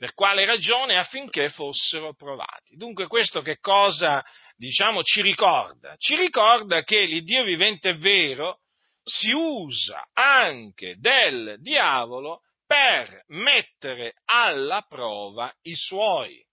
Per 0.03 0.15
quale 0.15 0.45
ragione? 0.45 0.97
Affinché 0.97 1.49
fossero 1.51 2.13
provati. 2.13 2.75
Dunque 2.75 3.07
questo 3.07 3.41
che 3.41 3.61
cosa, 3.61 4.21
diciamo, 4.57 5.05
ci 5.05 5.23
ricorda? 5.23 5.95
Ci 5.97 6.17
ricorda 6.17 6.83
che 6.83 7.05
l'Iddio 7.05 7.45
vivente 7.45 7.91
è 7.91 7.97
vero, 7.97 8.63
si 9.05 9.31
usa 9.31 10.09
anche 10.13 10.97
del 10.99 11.55
diavolo 11.61 12.41
per 12.67 13.23
mettere 13.29 14.15
alla 14.25 14.85
prova 14.89 15.55
i 15.63 15.75
suoi, 15.77 16.45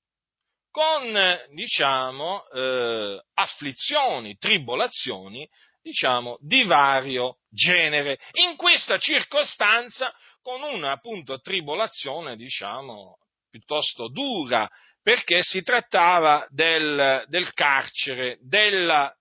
con, 0.70 1.20
diciamo, 1.52 2.48
eh, 2.50 3.20
afflizioni, 3.34 4.38
tribolazioni, 4.38 5.50
diciamo, 5.82 6.38
di 6.40 6.66
vario 6.66 7.38
genere. 7.50 8.20
In 8.34 8.56
questa 8.58 9.00
circostanza, 9.00 10.16
con 10.44 10.62
una 10.62 10.92
appunto 10.92 11.40
tribolazione, 11.40 12.36
diciamo, 12.36 13.18
piuttosto 13.50 14.10
dura 14.10 14.70
perché 15.02 15.42
si 15.42 15.64
trattava 15.64 16.46
del, 16.50 17.24
del 17.28 17.52
carcere, 17.54 18.38
della, 18.42 19.14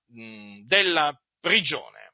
della 0.67 1.17
prigione. 1.41 2.13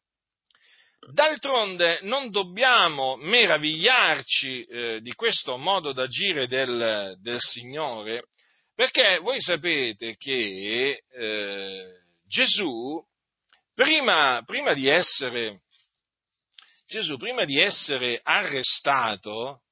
D'altronde 1.13 1.99
non 2.03 2.31
dobbiamo 2.31 3.17
meravigliarci 3.17 4.65
eh, 4.65 5.01
di 5.03 5.13
questo 5.13 5.59
modo 5.59 5.93
d'agire 5.93 6.47
del, 6.47 7.17
del, 7.21 7.41
Signore, 7.41 8.23
perché 8.75 9.19
voi 9.19 9.39
sapete 9.41 10.17
che 10.17 11.03
eh, 11.11 11.85
Gesù, 12.27 13.05
prima, 13.75 14.43
prima, 14.47 14.73
di 14.73 14.89
essere, 14.89 15.61
Gesù, 16.87 17.19
prima 17.19 17.45
di 17.45 17.61
essere 17.61 18.21
arrestato, 18.23 19.64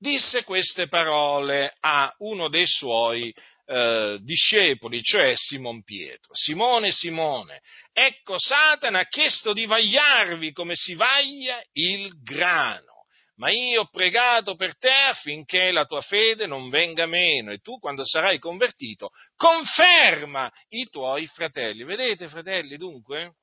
disse 0.00 0.44
queste 0.44 0.88
parole 0.88 1.76
a 1.80 2.12
uno 2.20 2.48
dei 2.48 2.66
suoi 2.66 3.32
eh, 3.66 4.18
discepoli, 4.22 5.02
cioè 5.02 5.34
Simon 5.36 5.82
Pietro. 5.84 6.34
Simone, 6.34 6.90
Simone, 6.90 7.60
ecco 7.92 8.38
Satana 8.38 9.00
ha 9.00 9.04
chiesto 9.04 9.52
di 9.52 9.66
vagliarvi 9.66 10.52
come 10.52 10.74
si 10.74 10.94
vaglia 10.94 11.62
il 11.72 12.10
grano, 12.22 13.04
ma 13.36 13.50
io 13.50 13.82
ho 13.82 13.88
pregato 13.90 14.56
per 14.56 14.76
te 14.78 14.90
affinché 14.90 15.70
la 15.70 15.84
tua 15.84 16.00
fede 16.00 16.46
non 16.46 16.70
venga 16.70 17.04
meno 17.06 17.52
e 17.52 17.58
tu 17.58 17.78
quando 17.78 18.04
sarai 18.06 18.38
convertito 18.38 19.10
conferma 19.36 20.50
i 20.70 20.86
tuoi 20.86 21.26
fratelli. 21.26 21.84
Vedete 21.84 22.28
fratelli 22.28 22.78
dunque? 22.78 23.34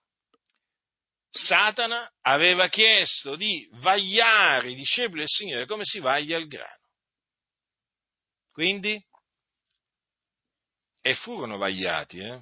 Satana 1.38 2.12
aveva 2.21 2.67
chiesto 2.67 3.36
di 3.36 3.67
vagliare 3.73 4.71
i 4.71 4.76
discepoli 4.76 5.19
del 5.19 5.30
Signore 5.30 5.65
come 5.65 5.84
si 5.86 6.00
vaglia 6.00 6.38
il 6.38 6.47
grano. 6.47 6.86
Quindi, 8.52 9.02
e 11.02 11.15
furono 11.15 11.58
vagliati, 11.58 12.19
eh? 12.19 12.41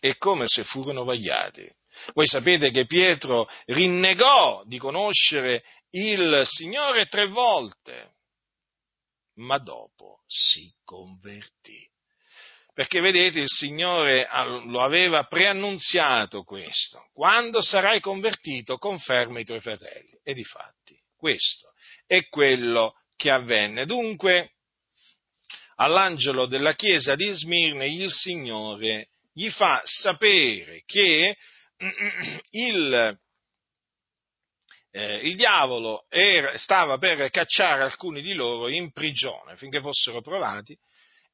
E 0.00 0.16
come 0.16 0.46
se 0.46 0.64
furono 0.64 1.04
vagliati. 1.04 1.70
Voi 2.12 2.26
sapete 2.26 2.70
che 2.70 2.86
Pietro 2.86 3.48
rinnegò 3.66 4.64
di 4.64 4.78
conoscere 4.78 5.64
il 5.90 6.42
Signore 6.44 7.06
tre 7.06 7.26
volte, 7.26 8.16
ma 9.36 9.58
dopo 9.58 10.22
si 10.26 10.74
convertì 10.84 11.88
perché 12.76 13.00
vedete 13.00 13.40
il 13.40 13.48
Signore 13.48 14.28
lo 14.66 14.82
aveva 14.82 15.24
preannunziato 15.24 16.42
questo. 16.42 17.08
Quando 17.14 17.62
sarai 17.62 18.00
convertito, 18.00 18.76
conferma 18.76 19.40
i 19.40 19.46
tuoi 19.46 19.60
fratelli. 19.60 20.20
E 20.22 20.34
difatti, 20.34 20.94
questo 21.16 21.72
è 22.06 22.28
quello 22.28 22.92
che 23.16 23.30
avvenne. 23.30 23.86
Dunque, 23.86 24.56
all'angelo 25.76 26.44
della 26.44 26.74
chiesa 26.74 27.14
di 27.14 27.32
Smirne 27.32 27.88
il 27.88 28.12
Signore 28.12 29.08
gli 29.32 29.48
fa 29.48 29.80
sapere 29.84 30.82
che 30.84 31.34
il, 32.50 33.18
eh, 34.90 35.16
il 35.26 35.34
diavolo 35.34 36.04
era, 36.10 36.58
stava 36.58 36.98
per 36.98 37.30
cacciare 37.30 37.84
alcuni 37.84 38.20
di 38.20 38.34
loro 38.34 38.68
in 38.68 38.92
prigione 38.92 39.56
finché 39.56 39.80
fossero 39.80 40.20
provati 40.20 40.78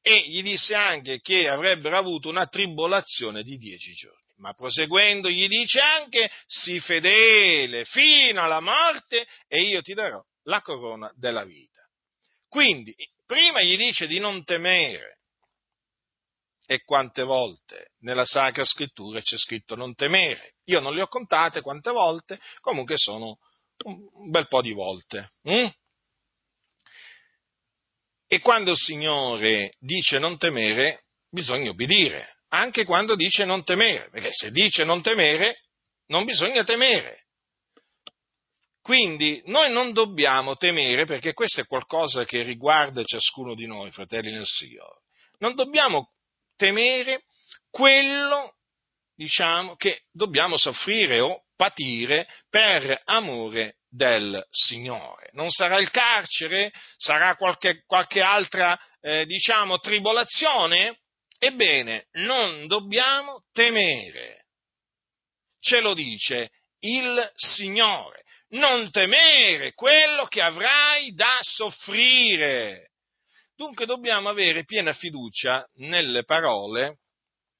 e 0.05 0.27
gli 0.27 0.43
disse 0.43 0.75
anche 0.75 1.21
che 1.21 1.47
avrebbero 1.47 1.97
avuto 1.97 2.27
una 2.27 2.45
tribolazione 2.45 3.41
di 3.41 3.55
dieci 3.55 3.93
giorni. 3.93 4.21
Ma 4.35 4.53
proseguendo 4.53 5.29
gli 5.29 5.47
dice 5.47 5.79
anche, 5.79 6.29
sii 6.45 6.81
fedele 6.81 7.85
fino 7.85 8.41
alla 8.41 8.59
morte 8.59 9.25
e 9.47 9.61
io 9.61 9.81
ti 9.81 9.93
darò 9.93 10.21
la 10.43 10.61
corona 10.61 11.09
della 11.15 11.45
vita. 11.45 11.79
Quindi, 12.49 12.93
prima 13.25 13.61
gli 13.61 13.77
dice 13.77 14.05
di 14.05 14.19
non 14.19 14.43
temere. 14.43 15.19
E 16.65 16.83
quante 16.83 17.23
volte 17.23 17.91
nella 17.99 18.25
Sacra 18.25 18.65
Scrittura 18.65 19.21
c'è 19.21 19.37
scritto 19.37 19.75
non 19.75 19.95
temere? 19.95 20.55
Io 20.65 20.81
non 20.81 20.93
le 20.93 21.01
ho 21.01 21.07
contate 21.07 21.61
quante 21.61 21.91
volte, 21.91 22.39
comunque 22.59 22.97
sono 22.97 23.37
un 23.85 24.29
bel 24.29 24.47
po' 24.47 24.61
di 24.61 24.73
volte. 24.73 25.31
Mm? 25.49 25.67
E 28.33 28.39
quando 28.39 28.71
il 28.71 28.77
Signore 28.77 29.75
dice 29.79 30.17
non 30.17 30.39
temere, 30.39 31.03
bisogna 31.29 31.69
obbedire, 31.69 32.37
anche 32.47 32.83
quando 32.83 33.15
dice 33.15 33.45
non 33.45 33.63
temere, 33.63 34.09
perché 34.09 34.29
se 34.31 34.49
dice 34.49 34.83
non 34.83 35.03
temere, 35.03 35.65
non 36.07 36.25
bisogna 36.25 36.63
temere. 36.63 37.27
Quindi 38.81 39.43
noi 39.45 39.71
non 39.71 39.93
dobbiamo 39.93 40.55
temere, 40.55 41.05
perché 41.05 41.33
questo 41.33 41.61
è 41.61 41.67
qualcosa 41.67 42.25
che 42.25 42.41
riguarda 42.41 43.03
ciascuno 43.03 43.53
di 43.53 43.67
noi, 43.67 43.91
fratelli 43.91 44.31
nel 44.31 44.47
Signore. 44.47 45.01
Non 45.37 45.53
dobbiamo 45.53 46.13
temere 46.55 47.25
quello, 47.69 48.55
diciamo, 49.13 49.75
che 49.75 50.05
dobbiamo 50.11 50.57
soffrire 50.57 51.19
o 51.19 51.43
patire 51.55 52.27
per 52.49 52.99
amore 53.05 53.75
del 53.93 54.43
Signore. 54.49 55.29
Non 55.33 55.51
sarà 55.51 55.79
il 55.79 55.91
carcere? 55.91 56.71
Sarà 56.97 57.35
qualche, 57.35 57.83
qualche 57.85 58.21
altra, 58.21 58.79
eh, 59.01 59.25
diciamo, 59.25 59.79
tribolazione? 59.79 61.01
Ebbene, 61.37 62.07
non 62.13 62.65
dobbiamo 62.65 63.43
temere. 63.51 64.45
Ce 65.59 65.79
lo 65.79 65.93
dice 65.93 66.49
il 66.79 67.31
Signore. 67.35 68.23
Non 68.49 68.89
temere 68.91 69.73
quello 69.73 70.25
che 70.25 70.41
avrai 70.41 71.13
da 71.13 71.37
soffrire. 71.41 72.91
Dunque 73.55 73.85
dobbiamo 73.85 74.29
avere 74.29 74.63
piena 74.65 74.93
fiducia 74.93 75.67
nelle 75.75 76.23
parole 76.23 76.99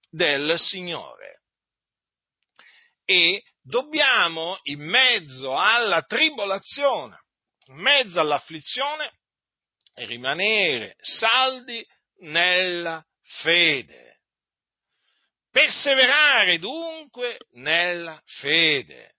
del 0.09 0.57
Signore. 0.57 1.41
E 3.05 3.43
dobbiamo, 3.63 4.59
in 4.63 4.81
mezzo 4.81 5.55
alla 5.55 6.01
tribolazione, 6.03 7.23
in 7.67 7.77
mezzo 7.77 8.19
all'afflizione, 8.19 9.11
rimanere 9.95 10.95
saldi 10.99 11.85
nella 12.19 13.03
fede. 13.21 14.19
Perseverare 15.49 16.57
dunque 16.57 17.37
nella 17.51 18.19
fede, 18.25 19.17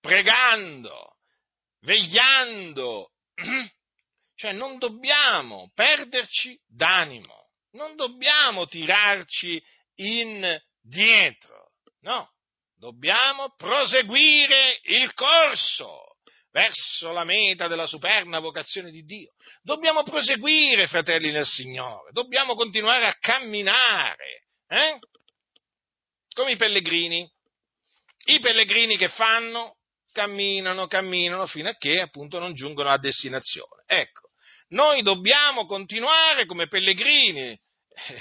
pregando, 0.00 1.18
vegliando, 1.82 3.12
cioè 4.34 4.52
non 4.52 4.78
dobbiamo 4.78 5.70
perderci 5.72 6.60
d'animo, 6.66 7.50
non 7.72 7.94
dobbiamo 7.94 8.66
tirarci 8.66 9.62
indietro, 9.94 11.74
no, 12.00 12.33
dobbiamo 12.84 13.54
proseguire 13.56 14.78
il 14.82 15.14
corso 15.14 16.16
verso 16.50 17.12
la 17.12 17.24
meta 17.24 17.66
della 17.66 17.86
superna 17.86 18.40
vocazione 18.40 18.90
di 18.90 19.04
Dio. 19.04 19.32
Dobbiamo 19.62 20.02
proseguire, 20.02 20.86
fratelli 20.86 21.30
nel 21.30 21.46
Signore, 21.46 22.10
dobbiamo 22.12 22.54
continuare 22.54 23.06
a 23.06 23.16
camminare, 23.18 24.48
eh? 24.68 24.98
come 26.34 26.52
i 26.52 26.56
pellegrini. 26.56 27.26
I 28.26 28.38
pellegrini 28.40 28.98
che 28.98 29.08
fanno? 29.08 29.78
Camminano, 30.12 30.86
camminano 30.86 31.46
fino 31.46 31.70
a 31.70 31.76
che 31.76 32.00
appunto 32.00 32.38
non 32.38 32.52
giungono 32.52 32.90
a 32.90 32.98
destinazione. 32.98 33.82
Ecco, 33.86 34.28
noi 34.68 35.00
dobbiamo 35.00 35.64
continuare 35.64 36.44
come 36.44 36.68
pellegrini 36.68 37.58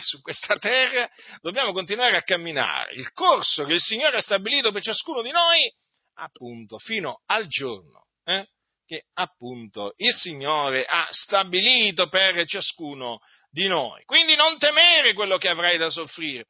su 0.01 0.21
questa 0.21 0.57
terra, 0.57 1.09
dobbiamo 1.41 1.71
continuare 1.71 2.17
a 2.17 2.23
camminare 2.23 2.93
il 2.93 3.11
corso 3.11 3.65
che 3.65 3.73
il 3.73 3.81
Signore 3.81 4.17
ha 4.17 4.21
stabilito 4.21 4.71
per 4.71 4.81
ciascuno 4.81 5.21
di 5.21 5.31
noi, 5.31 5.71
appunto, 6.15 6.77
fino 6.77 7.21
al 7.25 7.47
giorno 7.47 8.07
eh, 8.23 8.47
che 8.85 9.05
appunto 9.13 9.93
il 9.97 10.13
Signore 10.13 10.85
ha 10.85 11.07
stabilito 11.09 12.09
per 12.09 12.45
ciascuno 12.45 13.19
di 13.49 13.67
noi. 13.67 14.03
Quindi 14.05 14.35
non 14.35 14.57
temere 14.57 15.13
quello 15.13 15.37
che 15.37 15.49
avrai 15.49 15.77
da 15.77 15.89
soffrire. 15.89 16.47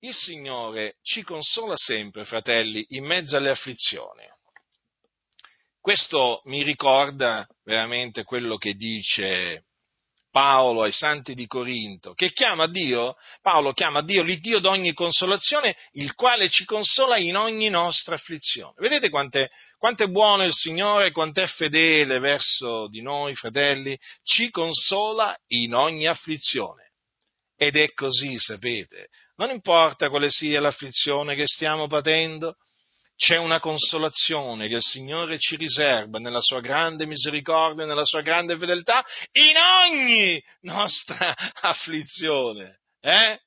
Il 0.00 0.14
Signore 0.14 0.98
ci 1.02 1.22
consola 1.22 1.76
sempre, 1.76 2.24
fratelli, 2.24 2.84
in 2.90 3.04
mezzo 3.04 3.36
alle 3.36 3.50
afflizioni. 3.50 4.24
Questo 5.80 6.42
mi 6.44 6.62
ricorda 6.62 7.46
veramente 7.64 8.24
quello 8.24 8.56
che 8.56 8.74
dice 8.74 9.65
Paolo 10.36 10.82
ai 10.82 10.92
santi 10.92 11.32
di 11.32 11.46
Corinto, 11.46 12.12
che 12.12 12.30
chiama 12.30 12.66
Dio, 12.66 13.16
Paolo 13.40 13.72
chiama 13.72 14.02
Dio 14.02 14.22
l'Iddio 14.22 14.58
d'ogni 14.58 14.92
consolazione, 14.92 15.74
il 15.92 16.12
quale 16.12 16.50
ci 16.50 16.66
consola 16.66 17.16
in 17.16 17.36
ogni 17.36 17.70
nostra 17.70 18.16
afflizione. 18.16 18.74
Vedete 18.76 19.08
quanto 19.08 19.38
è 19.38 20.06
buono 20.08 20.44
il 20.44 20.52
Signore, 20.52 21.10
quanto 21.10 21.40
è 21.40 21.46
fedele 21.46 22.18
verso 22.18 22.86
di 22.88 23.00
noi, 23.00 23.34
fratelli? 23.34 23.98
Ci 24.22 24.50
consola 24.50 25.34
in 25.46 25.74
ogni 25.74 26.06
afflizione. 26.06 26.90
Ed 27.56 27.76
è 27.76 27.94
così, 27.94 28.38
sapete. 28.38 29.08
Non 29.36 29.48
importa 29.48 30.10
quale 30.10 30.28
sia 30.28 30.60
l'afflizione 30.60 31.34
che 31.34 31.46
stiamo 31.46 31.86
patendo, 31.86 32.56
c'è 33.16 33.38
una 33.38 33.60
consolazione 33.60 34.68
che 34.68 34.76
il 34.76 34.82
Signore 34.82 35.38
ci 35.38 35.56
riserva 35.56 36.18
nella 36.18 36.40
sua 36.40 36.60
grande 36.60 37.06
misericordia 37.06 37.86
nella 37.86 38.04
sua 38.04 38.20
grande 38.20 38.58
fedeltà 38.58 39.04
in 39.32 39.56
ogni 39.56 40.42
nostra 40.60 41.34
afflizione. 41.62 42.80
Eh? 43.00 43.40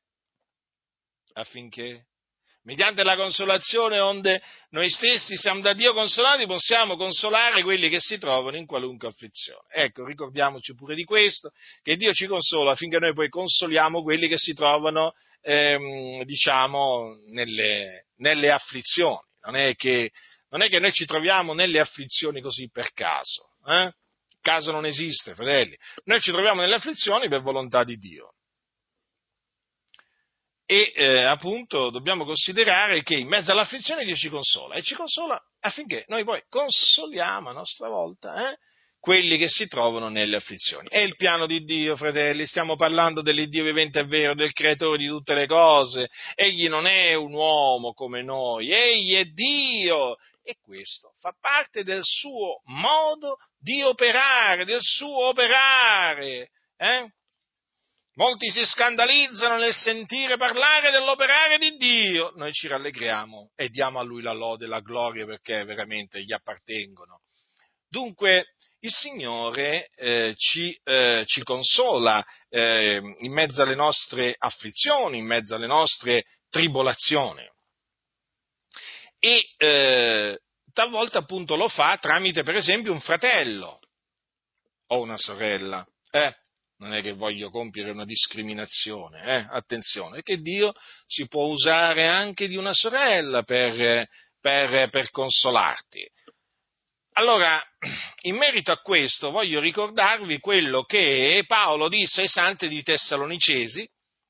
Affinché 1.34 2.06
mediante 2.64 3.04
la 3.04 3.16
consolazione 3.16 4.00
onde 4.00 4.42
noi 4.70 4.90
stessi 4.90 5.38
siamo 5.38 5.62
da 5.62 5.74
Dio 5.74 5.94
consolati, 5.94 6.46
possiamo 6.46 6.98
consolare 6.98 7.64
quelli 7.64 7.90
che 7.90 8.00
si 8.00 8.18
trovano 8.20 8.58
in 8.58 8.66
qualunque 8.66 9.08
afflizione. 9.08 9.66
Ecco, 9.72 10.06
ricordiamoci 10.06 10.76
pure 10.76 10.94
di 10.94 11.04
questo, 11.04 11.52
che 11.82 11.96
Dio 11.96 12.14
ci 12.14 12.28
consola 12.28 12.72
affinché 12.72 13.00
noi 13.00 13.14
poi 13.14 13.30
consoliamo 13.30 14.04
quelli 14.04 14.28
che 14.28 14.38
si 14.38 14.54
trovano, 14.54 15.14
ehm, 15.42 16.24
diciamo, 16.24 17.16
nelle, 17.32 18.08
nelle 18.18 18.52
afflizioni. 18.52 19.28
Non 19.42 19.56
è, 19.56 19.76
che, 19.76 20.12
non 20.50 20.62
è, 20.62 20.70
che, 20.70 20.80
noi 20.80 20.92
ci 20.92 21.06
troviamo 21.06 21.54
nelle 21.54 21.80
afflizioni 21.80 22.42
così 22.42 22.70
per 22.70 22.92
caso. 22.92 23.52
Eh? 23.66 23.92
Caso 24.42 24.72
non 24.72 24.86
esiste, 24.86 25.34
fratelli. 25.34 25.78
Noi 26.06 26.20
ci 26.20 26.32
troviamo 26.32 26.62
nelle 26.62 26.76
afflizioni 26.76 27.28
per 27.28 27.42
volontà 27.42 27.84
di 27.84 27.98
Dio 27.98 28.34
e 30.72 30.92
eh, 30.94 31.24
appunto 31.24 31.90
dobbiamo 31.90 32.26
considerare 32.26 33.02
che 33.02 33.16
in 33.16 33.28
mezzo 33.28 33.52
all'afflizione 33.52 34.06
Dio 34.06 34.16
ci 34.16 34.30
consola 34.30 34.76
e 34.76 34.84
ci 34.84 34.94
consola 34.94 35.42
affinché 35.62 36.06
noi 36.10 36.24
poi 36.24 36.44
consoliamo 36.48 37.50
a 37.50 37.54
nostra 37.54 37.88
volta 37.88 38.52
eh, 38.52 38.58
quelli 39.00 39.38
che 39.38 39.48
si 39.48 39.68
trovano 39.68 40.10
nelle 40.10 40.36
afflizioni. 40.36 40.88
È 40.90 41.00
il 41.00 41.16
piano 41.16 41.46
di 41.46 41.64
Dio, 41.64 41.96
fratelli, 41.96 42.46
stiamo 42.46 42.76
parlando 42.76 43.22
dell'Iddio 43.22 43.64
vivente 43.64 44.00
e 44.00 44.06
vero, 44.06 44.36
del 44.36 44.52
creatore 44.52 44.98
di 44.98 45.08
tutte 45.08 45.34
le 45.34 45.48
cose. 45.48 46.10
Egli 46.36 46.68
non 46.68 46.86
è 46.86 47.14
un 47.14 47.34
uomo 47.34 47.94
come 47.94 48.22
noi, 48.22 48.72
egli 48.72 49.16
è 49.16 49.24
Dio 49.26 50.18
e 50.44 50.56
questo 50.62 51.14
fa 51.20 51.34
parte 51.40 51.84
del 51.84 52.02
suo 52.04 52.62
modo 52.66 53.38
di 53.58 53.82
operare, 53.82 54.66
del 54.66 54.82
suo 54.82 55.28
operare. 55.28 56.50
Eh? 56.76 57.12
Molti 58.16 58.50
si 58.50 58.66
scandalizzano 58.66 59.58
nel 59.58 59.74
sentire 59.74 60.36
parlare 60.36 60.92
dell'operare 60.92 61.58
di 61.58 61.78
Dio. 61.78 62.34
Noi 62.36 62.52
ci 62.52 62.68
rallegriamo 62.68 63.52
e 63.56 63.70
diamo 63.70 64.00
a 64.00 64.04
Lui 64.04 64.22
la 64.22 64.34
lode 64.34 64.66
e 64.66 64.68
la 64.68 64.82
gloria 64.82 65.26
perché 65.26 65.64
veramente 65.64 66.22
gli 66.22 66.34
appartengono. 66.34 67.22
Dunque, 67.90 68.54
il 68.82 68.92
Signore 68.92 69.90
eh, 69.96 70.34
ci, 70.38 70.78
eh, 70.84 71.24
ci, 71.26 71.44
consola 71.44 72.24
eh, 72.48 73.02
in 73.20 73.34
mezzo 73.34 73.62
alle 73.62 73.76
nostre 73.76 74.36
afflizioni, 74.38 75.18
in 75.18 75.26
mezzo 75.26 75.56
alle 75.56 75.68
nostre 75.68 76.26
tribolazioni. 76.50 77.46
E 79.20 79.54
eh, 79.58 80.40
talvolta 80.72 81.20
appunto 81.20 81.56
lo 81.56 81.68
fa 81.68 81.98
tramite, 81.98 82.44
per 82.44 82.56
esempio, 82.56 82.94
un 82.94 83.02
fratello 83.02 83.80
o 84.88 85.02
una 85.02 85.18
sorella. 85.18 85.86
Eh, 86.12 86.36
non 86.78 86.94
è 86.94 87.02
che 87.02 87.12
voglio 87.12 87.50
compiere 87.50 87.92
una 87.92 88.06
discriminazione, 88.06 89.24
eh? 89.24 89.48
attenzione, 89.50 90.22
che 90.22 90.38
Dio 90.38 90.74
si 91.06 91.28
può 91.28 91.48
usare 91.48 92.08
anche 92.08 92.48
di 92.48 92.56
una 92.56 92.74
sorella 92.74 93.44
per, 93.44 94.08
per, 94.40 94.90
per 94.90 95.10
consolarti. 95.10 96.10
Allora, 97.20 97.62
in 98.22 98.38
merito 98.38 98.72
a 98.72 98.78
questo 98.78 99.30
voglio 99.30 99.60
ricordarvi 99.60 100.40
quello 100.40 100.84
che 100.84 101.44
Paolo 101.46 101.90
disse 101.90 102.22
ai 102.22 102.30
santi 102.30 102.70
di 102.70 102.82
Tessalonicesi, 102.82 103.86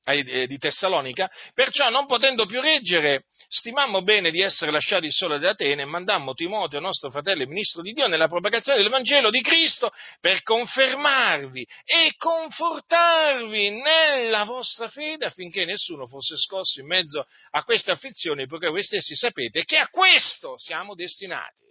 eh, 0.05 0.47
di 0.47 0.57
Tessalonica, 0.57 1.29
perciò 1.53 1.89
non 1.89 2.07
potendo 2.07 2.47
più 2.47 2.59
reggere, 2.59 3.25
stimammo 3.47 4.01
bene 4.01 4.31
di 4.31 4.41
essere 4.41 4.71
lasciati 4.71 5.11
soli 5.11 5.35
ad 5.35 5.45
Atene 5.45 5.83
e 5.83 5.85
mandammo 5.85 6.33
Timoteo, 6.33 6.79
nostro 6.79 7.11
fratello 7.11 7.43
e 7.43 7.45
ministro 7.47 7.83
di 7.83 7.91
Dio, 7.91 8.07
nella 8.07 8.27
propagazione 8.27 8.79
del 8.79 8.89
Vangelo 8.89 9.29
di 9.29 9.41
Cristo 9.41 9.91
per 10.19 10.41
confermarvi 10.41 11.63
e 11.85 12.15
confortarvi 12.17 13.69
nella 13.69 14.45
vostra 14.45 14.87
fede 14.87 15.27
affinché 15.27 15.63
nessuno 15.63 16.07
fosse 16.07 16.35
scosso 16.37 16.79
in 16.79 16.87
mezzo 16.87 17.23
a 17.51 17.63
queste 17.63 17.91
afflizioni, 17.91 18.47
poiché 18.47 18.67
voi 18.69 18.81
stessi 18.81 19.13
sapete 19.13 19.63
che 19.63 19.77
a 19.77 19.89
questo 19.89 20.57
siamo 20.57 20.95
destinati. 20.95 21.68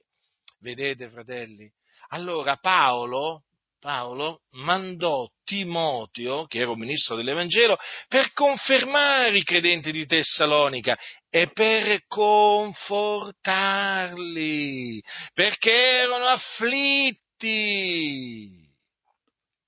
Vedete, 0.61 1.09
fratelli? 1.09 1.70
Allora 2.09 2.56
Paolo, 2.56 3.44
Paolo 3.78 4.40
mandò 4.52 5.28
Timoteo, 5.44 6.46
che 6.46 6.59
era 6.59 6.70
un 6.70 6.78
ministro 6.78 7.14
dell'Evangelo, 7.14 7.78
per 8.09 8.32
confermare 8.32 9.38
i 9.38 9.44
credenti 9.44 9.92
di 9.92 10.06
Tessalonica 10.06 10.98
e 11.30 11.52
per 11.52 12.02
confortarli, 12.06 15.00
perché 15.32 15.72
erano 15.72 16.26
afflitti. 16.26 17.46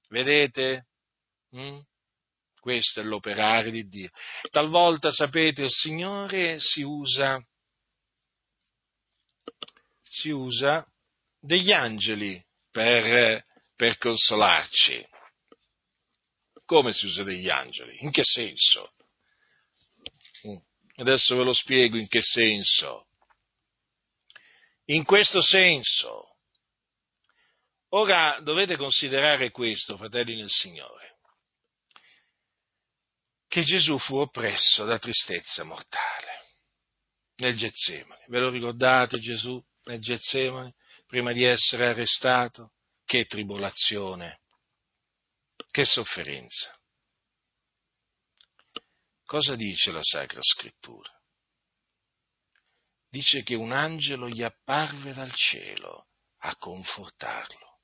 Vedete? 0.08 0.86
Mm? 1.56 1.78
Questo 2.58 3.00
è 3.00 3.04
l'operare 3.04 3.70
di 3.70 3.86
Dio. 3.86 4.10
Talvolta, 4.50 5.10
sapete, 5.10 5.62
il 5.62 5.70
Signore 5.70 6.58
si 6.58 6.82
usa, 6.82 7.40
si 10.10 10.30
usa 10.30 10.84
degli 11.38 11.72
angeli 11.72 12.44
per 12.70 13.44
per 13.80 13.96
consolarci. 13.96 15.08
Come 16.66 16.92
si 16.92 17.06
usa 17.06 17.22
degli 17.22 17.48
angeli? 17.48 17.96
In 18.02 18.10
che 18.10 18.24
senso? 18.24 18.92
Mm. 20.46 20.58
Adesso 20.96 21.34
ve 21.34 21.44
lo 21.44 21.54
spiego 21.54 21.96
in 21.96 22.06
che 22.06 22.20
senso. 22.20 23.06
In 24.88 25.04
questo 25.04 25.40
senso. 25.40 26.36
Ora 27.92 28.38
dovete 28.42 28.76
considerare 28.76 29.50
questo, 29.50 29.96
fratelli 29.96 30.36
nel 30.36 30.50
Signore, 30.50 31.20
che 33.48 33.64
Gesù 33.64 33.98
fu 33.98 34.18
oppresso 34.18 34.84
da 34.84 34.98
tristezza 34.98 35.64
mortale 35.64 36.44
nel 37.36 37.56
Getsemani. 37.56 38.24
Ve 38.28 38.40
lo 38.40 38.50
ricordate 38.50 39.18
Gesù 39.18 39.58
nel 39.84 40.00
Getsemani 40.00 40.74
prima 41.06 41.32
di 41.32 41.44
essere 41.44 41.86
arrestato? 41.86 42.72
Che 43.04 43.24
tribolazione, 43.24 44.40
che 45.70 45.84
sofferenza. 45.84 46.78
Cosa 49.24 49.56
dice 49.56 49.90
la 49.90 50.02
Sacra 50.02 50.40
Scrittura? 50.42 51.10
Dice 53.08 53.42
che 53.42 53.56
un 53.56 53.72
angelo 53.72 54.28
gli 54.28 54.42
apparve 54.42 55.12
dal 55.12 55.32
cielo 55.34 56.08
a 56.38 56.54
confortarlo. 56.56 57.80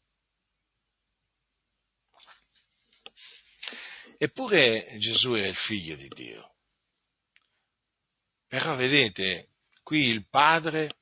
Eppure 4.18 4.96
Gesù 4.98 5.34
era 5.34 5.48
il 5.48 5.56
figlio 5.56 5.96
di 5.96 6.08
Dio. 6.08 6.54
Però 8.46 8.76
vedete, 8.76 9.50
qui 9.82 10.06
il 10.06 10.28
Padre 10.28 11.00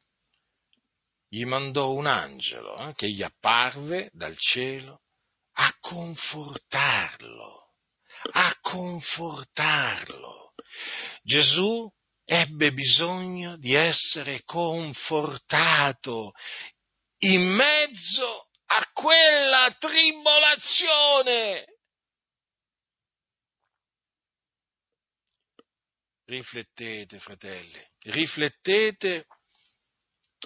gli 1.34 1.44
mandò 1.44 1.90
un 1.90 2.06
angelo 2.06 2.76
eh, 2.76 2.94
che 2.94 3.10
gli 3.10 3.20
apparve 3.20 4.08
dal 4.12 4.38
cielo 4.38 5.00
a 5.54 5.76
confortarlo, 5.80 7.74
a 8.34 8.56
confortarlo. 8.60 10.54
Gesù 11.24 11.92
ebbe 12.24 12.72
bisogno 12.72 13.56
di 13.56 13.74
essere 13.74 14.44
confortato 14.44 16.34
in 17.24 17.42
mezzo 17.52 18.48
a 18.66 18.88
quella 18.92 19.74
tribolazione. 19.76 21.64
Riflettete, 26.26 27.18
fratelli, 27.18 27.84
riflettete 28.04 29.26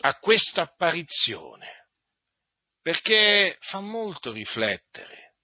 a 0.01 0.19
questa 0.19 0.63
apparizione, 0.63 1.89
perché 2.83 3.57
fa 3.61 3.81
molto 3.81 4.33
riflettere. 4.33 5.35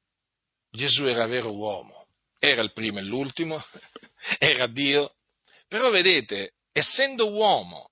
Gesù 0.70 1.04
era 1.04 1.26
vero 1.26 1.54
uomo, 1.54 2.08
era 2.38 2.62
il 2.62 2.72
primo 2.72 2.98
e 2.98 3.02
l'ultimo, 3.02 3.62
era 4.38 4.66
Dio, 4.66 5.16
però 5.68 5.90
vedete, 5.90 6.54
essendo 6.72 7.30
uomo, 7.30 7.90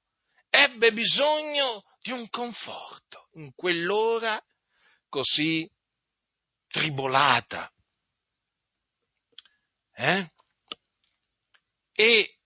ebbe 0.49 0.93
bisogno 0.93 1.85
di 2.01 2.11
un 2.11 2.29
conforto 2.29 3.29
in 3.35 3.53
quell'ora 3.55 4.43
così 5.09 5.71
tribolata. 6.69 7.71
Eh? 9.95 10.31
E 11.93 12.39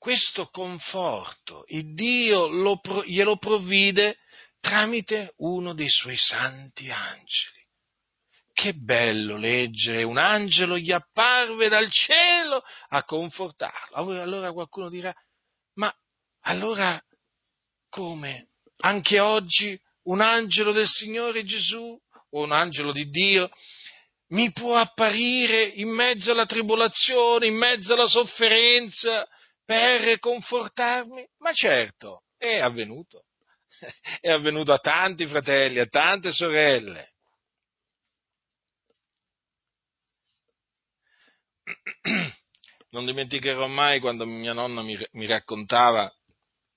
questo 0.00 0.46
conforto 0.46 1.64
il 1.68 1.92
Dio 1.92 2.48
lo, 2.48 2.80
glielo 3.04 3.36
provvide 3.36 4.16
tramite 4.58 5.34
uno 5.36 5.74
dei 5.74 5.90
suoi 5.90 6.16
santi 6.16 6.90
angeli. 6.90 7.58
Che 8.50 8.72
bello 8.72 9.36
leggere, 9.36 10.02
un 10.02 10.16
angelo 10.16 10.78
gli 10.78 10.90
apparve 10.90 11.68
dal 11.68 11.90
cielo 11.90 12.62
a 12.88 13.04
confortarlo. 13.04 13.96
Allora 13.96 14.52
qualcuno 14.52 14.88
dirà, 14.88 15.14
ma 15.74 15.94
allora 16.44 16.98
come? 17.90 18.48
Anche 18.78 19.20
oggi 19.20 19.78
un 20.04 20.22
angelo 20.22 20.72
del 20.72 20.88
Signore 20.88 21.44
Gesù 21.44 21.94
o 22.30 22.42
un 22.42 22.52
angelo 22.52 22.92
di 22.92 23.10
Dio 23.10 23.50
mi 24.28 24.50
può 24.52 24.76
apparire 24.76 25.62
in 25.62 25.90
mezzo 25.90 26.32
alla 26.32 26.46
tribolazione, 26.46 27.48
in 27.48 27.56
mezzo 27.56 27.92
alla 27.92 28.06
sofferenza, 28.06 29.28
per 29.70 30.18
confortarmi? 30.18 31.24
Ma 31.38 31.52
certo, 31.52 32.24
è 32.36 32.58
avvenuto. 32.58 33.26
È 34.20 34.28
avvenuto 34.28 34.72
a 34.72 34.78
tanti 34.78 35.26
fratelli, 35.26 35.78
a 35.78 35.86
tante 35.86 36.32
sorelle. 36.32 37.12
Non 42.90 43.06
dimenticherò 43.06 43.68
mai 43.68 44.00
quando 44.00 44.26
mia 44.26 44.52
nonna 44.52 44.82
mi, 44.82 44.98
mi 45.12 45.26
raccontava 45.26 46.12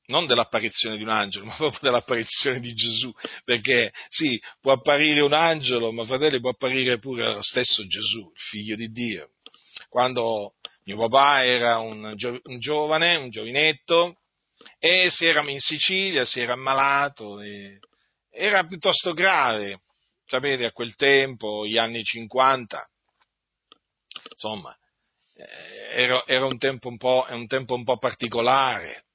non 0.05 0.27
dell'apparizione 0.27 0.95
di 0.95 1.01
un 1.01 1.09
angelo, 1.09 1.45
ma 1.49 1.55
proprio 1.55 1.79
dell'apparizione 1.81 2.59
di 2.59 2.75
Gesù, 2.75 3.11
perché 3.43 3.91
sì, 4.09 4.39
può 4.61 4.73
apparire 4.73 5.21
un 5.21 5.33
angelo, 5.33 5.91
ma 5.91 6.05
fratelli, 6.05 6.39
può 6.39 6.51
apparire 6.51 6.99
pure 6.99 7.33
lo 7.33 7.41
stesso 7.41 7.87
Gesù, 7.87 8.19
il 8.19 8.39
figlio 8.39 8.75
di 8.75 8.91
Dio. 8.91 9.31
Quando 9.89 10.53
mio 10.85 10.97
papà 10.97 11.45
era 11.45 11.79
un, 11.79 12.13
gio- 12.15 12.39
un 12.43 12.59
giovane, 12.59 13.15
un 13.15 13.29
giovinetto, 13.29 14.17
e 14.79 15.09
si 15.09 15.25
era 15.25 15.41
in 15.49 15.59
Sicilia, 15.59 16.25
si 16.25 16.39
era 16.39 16.53
ammalato, 16.53 17.39
era 18.29 18.65
piuttosto 18.65 19.13
grave, 19.13 19.81
sapete, 20.25 20.65
a 20.65 20.71
quel 20.71 20.95
tempo, 20.95 21.65
gli 21.65 21.77
anni 21.77 22.03
50, 22.03 22.89
insomma, 24.31 24.75
eh, 25.35 26.01
era, 26.03 26.23
era 26.25 26.45
un, 26.45 26.57
tempo 26.57 26.87
un, 26.89 26.97
un 26.99 27.47
tempo 27.47 27.75
un 27.75 27.83
po' 27.83 27.97
particolare, 27.97 29.05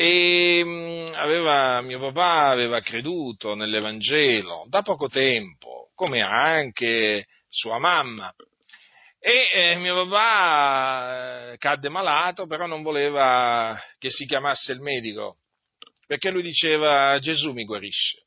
e 0.00 0.62
mm, 0.64 1.14
aveva, 1.14 1.80
mio 1.82 1.98
papà 1.98 2.50
aveva 2.50 2.80
creduto 2.80 3.56
nell'Evangelo 3.56 4.64
da 4.68 4.82
poco 4.82 5.08
tempo, 5.08 5.90
come 5.94 6.20
anche 6.20 7.26
sua 7.48 7.78
mamma. 7.78 8.32
E 9.20 9.50
eh, 9.52 9.76
mio 9.76 10.06
papà 10.06 11.52
eh, 11.52 11.56
cadde 11.58 11.88
malato, 11.88 12.46
però 12.46 12.66
non 12.66 12.82
voleva 12.82 13.78
che 13.98 14.10
si 14.10 14.26
chiamasse 14.26 14.72
il 14.72 14.80
medico, 14.80 15.38
perché 16.06 16.30
lui 16.30 16.42
diceva 16.42 17.18
Gesù 17.18 17.52
mi 17.52 17.64
guarisce. 17.64 18.26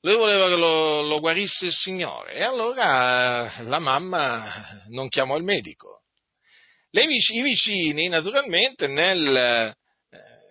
Lui 0.00 0.16
voleva 0.16 0.48
che 0.48 0.56
lo, 0.56 1.02
lo 1.02 1.18
guarisse 1.18 1.66
il 1.66 1.72
Signore 1.72 2.32
e 2.34 2.42
allora 2.42 3.62
la 3.62 3.78
mamma 3.80 4.84
non 4.88 5.08
chiamò 5.08 5.36
il 5.36 5.42
medico 5.42 5.98
vic- 6.90 7.30
I 7.30 7.42
vicini, 7.42 8.08
naturalmente, 8.08 8.86
nel, 8.86 9.36
eh, 9.36 9.74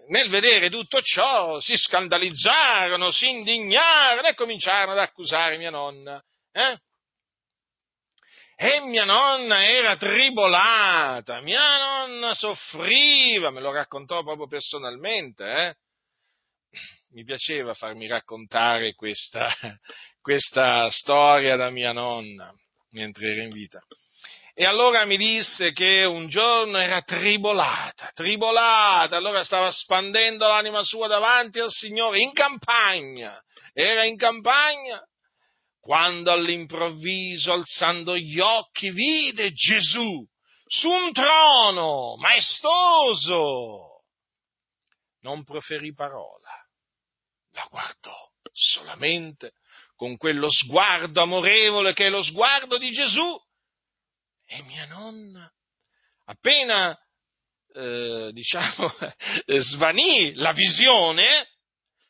nel 0.09 0.29
vedere 0.29 0.69
tutto 0.69 1.01
ciò, 1.01 1.59
si 1.59 1.75
scandalizzarono, 1.75 3.11
si 3.11 3.29
indignarono 3.29 4.27
e 4.27 4.35
cominciarono 4.35 4.91
ad 4.91 4.99
accusare 4.99 5.57
mia 5.57 5.71
nonna. 5.71 6.21
Eh? 6.51 6.77
E 8.59 8.81
mia 8.81 9.05
nonna 9.05 9.63
era 9.67 9.97
tribolata, 9.97 11.41
mia 11.41 11.77
nonna 11.77 12.33
soffriva, 12.33 13.51
me 13.51 13.61
lo 13.61 13.71
raccontò 13.71 14.23
proprio 14.23 14.47
personalmente. 14.47 15.45
Eh? 15.45 15.75
Mi 17.11 17.23
piaceva 17.23 17.75
farmi 17.75 18.07
raccontare 18.07 18.95
questa, 18.95 19.47
questa 20.19 20.89
storia 20.89 21.55
da 21.55 21.69
mia 21.69 21.91
nonna 21.91 22.51
mentre 22.93 23.31
era 23.33 23.43
in 23.43 23.49
vita. 23.49 23.79
E 24.55 24.65
allora 24.65 25.05
mi 25.05 25.17
disse 25.17 25.71
che 25.71 26.03
un 26.03 26.27
giorno 26.27 26.79
era 26.79 27.03
tribolata, 27.03 28.09
tribolata, 28.11 29.15
allora 29.15 29.43
stava 29.43 29.69
spandendo 29.69 30.47
l'anima 30.47 30.81
sua 30.81 31.05
davanti 31.05 31.59
al 31.59 31.69
Signore 31.69 32.21
in 32.21 32.33
campagna, 32.33 33.39
era 33.71 34.03
in 34.03 34.17
campagna, 34.17 34.99
quando 35.87 36.33
all'improvviso, 36.33 37.53
alzando 37.53 38.17
gli 38.17 38.41
occhi, 38.41 38.91
vide 38.91 39.53
Gesù 39.53 40.21
su 40.65 40.89
un 40.89 41.13
trono 41.13 42.17
maestoso. 42.17 44.03
Non 45.21 45.45
proferì 45.45 45.93
parola, 45.93 46.49
la 47.51 47.65
guardò 47.69 48.13
solamente 48.51 49.53
con 49.95 50.17
quello 50.17 50.47
sguardo 50.49 51.21
amorevole 51.21 51.93
che 51.93 52.07
è 52.07 52.09
lo 52.09 52.21
sguardo 52.21 52.77
di 52.77 52.91
Gesù 52.91 53.41
e 54.45 54.63
mia 54.63 54.87
nonna, 54.87 55.49
appena, 56.25 56.99
eh, 57.73 58.31
diciamo, 58.33 58.93
svanì 59.59 60.33
la 60.33 60.51
visione, 60.51 61.47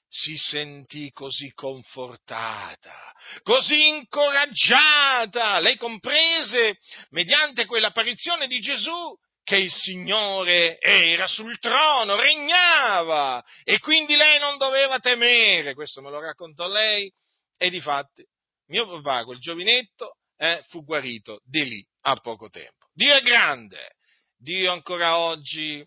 si 0.08 0.36
sentì 0.38 1.12
così 1.12 1.51
confortata, 1.53 3.14
così 3.43 3.88
incoraggiata, 3.88 5.60
lei 5.60 5.78
comprese, 5.78 6.78
mediante 7.10 7.66
quell'apparizione 7.66 8.47
di 8.47 8.60
Gesù, 8.60 9.16
che 9.43 9.58
il 9.58 9.72
Signore 9.72 10.78
era 10.80 11.26
sul 11.26 11.58
trono, 11.60 12.16
regnava 12.16 13.43
e 13.64 13.80
quindi 13.80 14.16
lei 14.16 14.39
non 14.39 14.58
doveva 14.58 14.99
temere, 14.99 15.74
questo 15.74 16.01
me 16.01 16.10
lo 16.10 16.20
raccontò 16.20 16.68
lei, 16.68 17.12
e 17.58 17.70
di 17.70 17.80
fatti 17.80 18.26
mio 18.68 18.88
papà, 18.88 19.24
quel 19.24 19.39
giovinetto, 19.39 20.18
eh, 20.38 20.64
fu 20.68 20.84
guarito 20.84 21.41
di 21.43 21.64
lì 21.64 21.88
a 22.01 22.16
poco 22.18 22.49
tempo. 22.49 22.88
Dio 22.93 23.16
è 23.16 23.22
grande, 23.22 23.95
Dio 24.38 24.72
ancora 24.72 25.18
oggi 25.18 25.86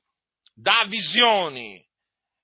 dà 0.54 0.84
visioni, 0.86 1.82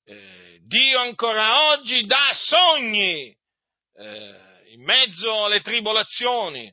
eh, 0.06 0.60
Dio 0.62 1.00
ancora 1.00 1.70
oggi 1.70 2.04
dà 2.06 2.30
sogni 2.32 3.36
eh, 3.94 4.34
in 4.70 4.82
mezzo 4.82 5.44
alle 5.44 5.60
tribolazioni. 5.60 6.72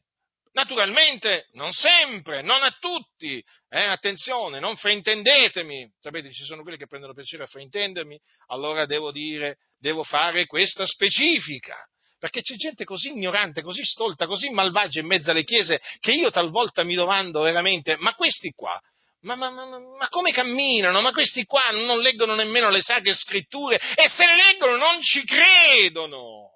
Naturalmente 0.54 1.48
non 1.54 1.72
sempre, 1.72 2.44
non 2.44 2.62
a 2.62 2.70
tutti, 2.80 3.44
eh, 3.70 3.86
attenzione, 3.86 4.60
non 4.60 4.76
fraintendetemi, 4.78 5.92
sapete 6.00 6.32
ci 6.32 6.44
sono 6.44 6.62
quelli 6.62 6.78
che 6.78 6.86
prendono 6.86 7.16
piacere 7.16 7.44
a 7.44 7.48
fraintendermi, 7.48 8.20
allora 8.48 8.86
devo 8.86 9.12
dire, 9.12 9.58
devo 9.80 10.04
fare 10.04 10.46
questa 10.46 10.86
specifica. 10.86 11.76
Perché 12.20 12.42
c'è 12.42 12.56
gente 12.56 12.86
così 12.86 13.10
ignorante, 13.10 13.64
così 13.64 13.84
stolta, 13.84 14.28
così 14.28 14.50
malvagia 14.52 15.00
in 15.00 15.08
mezzo 15.08 15.32
alle 15.32 15.44
chiese 15.44 15.82
che 16.00 16.14
io 16.14 16.30
talvolta 16.30 16.84
mi 16.84 16.94
domando 16.94 17.42
veramente, 17.42 17.98
ma 17.98 18.14
questi 18.14 18.52
qua, 18.52 18.80
ma, 19.24 19.36
ma, 19.36 19.50
ma, 19.50 19.66
ma, 19.66 20.08
come 20.10 20.32
camminano? 20.32 21.02
Ma 21.02 21.12
questi 21.12 21.46
qua 21.46 21.70
non 21.72 22.00
leggono 22.00 22.36
nemmeno 22.36 22.70
le 22.70 22.82
sacre 22.82 23.14
scritture 23.14 23.80
e 23.96 24.08
se 24.08 24.26
le 24.26 24.36
leggono 24.36 24.78
non 24.78 25.02
ci 25.02 25.24
credono. 25.26 26.50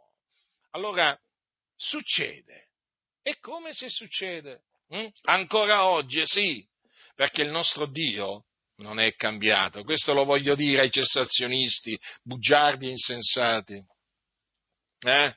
Allora, 0.72 1.18
succede. 1.76 2.70
E 3.22 3.40
come 3.40 3.74
se 3.74 3.90
succede? 3.90 4.62
Hm? 4.90 5.08
Ancora 5.24 5.88
oggi, 5.88 6.26
sì, 6.26 6.66
perché 7.16 7.42
il 7.42 7.50
nostro 7.50 7.88
Dio 7.88 8.46
non 8.78 9.00
è 9.00 9.16
cambiato. 9.16 9.84
Questo 9.84 10.14
lo 10.14 10.24
voglio 10.24 10.56
dire 10.56 10.82
ai 10.82 10.92
cessazionisti, 10.92 12.00
bugiardi 12.24 12.88
e 12.88 12.92
insensati. 12.92 13.84
Eh? 15.00 15.36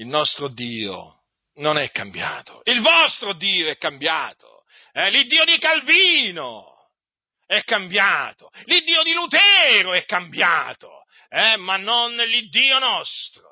il 0.00 0.06
nostro 0.06 0.48
Dio 0.48 1.24
non 1.56 1.76
è 1.76 1.90
cambiato, 1.90 2.62
il 2.64 2.80
vostro 2.80 3.34
Dio 3.34 3.68
è 3.68 3.76
cambiato, 3.76 4.59
eh, 4.92 5.10
l'Iddio 5.10 5.44
di 5.44 5.58
Calvino 5.58 6.90
è 7.46 7.62
cambiato, 7.64 8.50
l'Iddio 8.64 9.02
di 9.02 9.12
Lutero 9.12 9.92
è 9.92 10.04
cambiato, 10.04 11.04
eh, 11.28 11.56
ma 11.56 11.76
non 11.76 12.14
l'Iddio 12.14 12.78
nostro. 12.78 13.48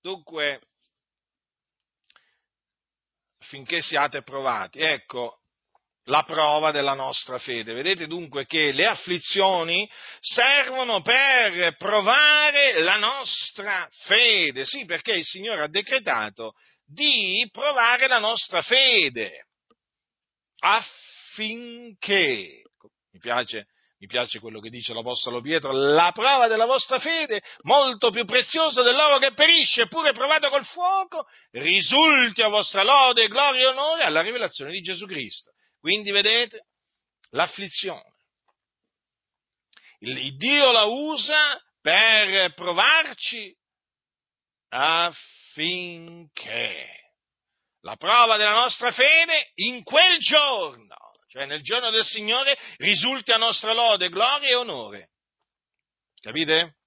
Dunque, 0.00 0.60
finché 3.38 3.82
siate 3.82 4.22
provati, 4.22 4.80
ecco, 4.80 5.39
la 6.04 6.24
prova 6.24 6.70
della 6.70 6.94
nostra 6.94 7.38
fede. 7.38 7.72
Vedete 7.72 8.06
dunque 8.06 8.46
che 8.46 8.72
le 8.72 8.86
afflizioni 8.86 9.88
servono 10.20 11.02
per 11.02 11.76
provare 11.76 12.80
la 12.80 12.96
nostra 12.96 13.88
fede, 14.04 14.64
sì, 14.64 14.84
perché 14.84 15.12
il 15.12 15.24
Signore 15.24 15.62
ha 15.62 15.68
decretato 15.68 16.54
di 16.84 17.48
provare 17.52 18.08
la 18.08 18.18
nostra 18.18 18.62
fede 18.62 19.46
affinché, 20.62 22.62
mi 23.12 23.18
piace, 23.18 23.66
mi 23.98 24.06
piace 24.06 24.40
quello 24.40 24.60
che 24.60 24.70
dice 24.70 24.92
l'Apostolo 24.92 25.40
Pietro, 25.40 25.72
la 25.72 26.10
prova 26.12 26.48
della 26.48 26.66
vostra 26.66 26.98
fede, 26.98 27.42
molto 27.62 28.10
più 28.10 28.24
preziosa 28.24 28.82
dell'oro 28.82 29.18
che 29.18 29.32
perisce, 29.32 29.82
eppure 29.82 30.12
provato 30.12 30.48
col 30.48 30.64
fuoco, 30.64 31.26
risulti 31.52 32.42
a 32.42 32.48
vostra 32.48 32.82
lode, 32.82 33.28
gloria 33.28 33.62
e 33.62 33.66
onore 33.66 34.02
alla 34.02 34.22
rivelazione 34.22 34.72
di 34.72 34.80
Gesù 34.80 35.06
Cristo. 35.06 35.52
Quindi 35.80 36.12
vedete 36.12 36.66
l'afflizione. 37.30 38.14
Il 40.00 40.36
Dio 40.36 40.70
la 40.70 40.84
usa 40.84 41.60
per 41.80 42.54
provarci 42.54 43.52
affinché 44.68 45.88
la 47.80 47.96
prova 47.96 48.36
della 48.36 48.52
nostra 48.52 48.92
fede 48.92 49.50
in 49.56 49.82
quel 49.82 50.18
giorno 50.18 51.10
cioè 51.30 51.46
nel 51.46 51.62
giorno 51.62 51.90
del 51.90 52.04
Signore, 52.04 52.58
risulti 52.78 53.30
a 53.30 53.36
nostra 53.36 53.72
lode, 53.72 54.08
gloria 54.08 54.48
e 54.48 54.54
onore. 54.56 55.10
Capite? 56.20 56.78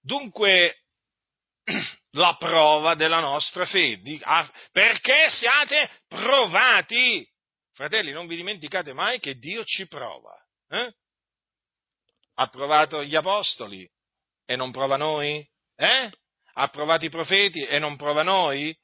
Dunque, 0.00 0.84
la 2.12 2.36
prova 2.38 2.94
della 2.94 3.20
nostra 3.20 3.64
fede, 3.64 4.20
perché 4.72 5.28
siate 5.28 5.90
provati. 6.08 7.26
Fratelli, 7.74 8.12
non 8.12 8.26
vi 8.26 8.36
dimenticate 8.36 8.92
mai 8.92 9.18
che 9.18 9.34
Dio 9.34 9.64
ci 9.64 9.86
prova. 9.86 10.34
Eh? 10.68 10.92
Ha 12.34 12.46
provato 12.48 13.02
gli 13.02 13.14
apostoli 13.14 13.88
e 14.44 14.56
non 14.56 14.72
prova 14.72 14.96
noi? 14.96 15.46
Eh? 15.76 16.10
Ha 16.54 16.68
provato 16.68 17.04
i 17.04 17.10
profeti 17.10 17.62
e 17.64 17.78
non 17.78 17.96
prova 17.96 18.22
noi? 18.22 18.76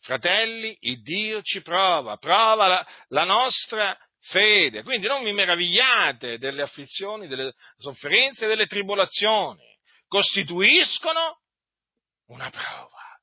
Fratelli, 0.00 0.76
il 0.80 1.02
Dio 1.02 1.40
ci 1.42 1.62
prova, 1.62 2.16
prova 2.18 2.66
la, 2.66 2.86
la 3.08 3.24
nostra 3.24 3.96
fede. 4.20 4.82
Quindi 4.82 5.06
non 5.06 5.24
vi 5.24 5.32
meravigliate 5.32 6.38
delle 6.38 6.62
afflizioni, 6.62 7.26
delle 7.26 7.54
sofferenze, 7.76 8.46
delle 8.46 8.66
tribolazioni. 8.66 9.64
Costituiscono 10.06 11.40
una 12.26 12.50
prova, 12.50 13.18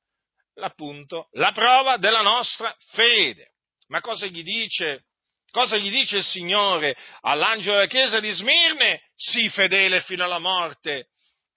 appunto, 0.56 1.28
la 1.32 1.52
prova 1.52 1.96
della 1.96 2.22
nostra 2.22 2.74
fede. 2.92 3.52
Ma 3.88 4.00
cosa 4.00 4.26
gli 4.26 4.42
dice? 4.42 5.04
Cosa 5.50 5.76
gli 5.76 5.90
dice 5.90 6.16
il 6.16 6.24
Signore 6.24 6.96
all'angelo 7.20 7.74
della 7.74 7.86
chiesa 7.86 8.18
di 8.18 8.32
Smirne? 8.32 9.10
Sii 9.14 9.48
fedele 9.50 10.00
fino 10.00 10.24
alla 10.24 10.38
morte 10.38 11.10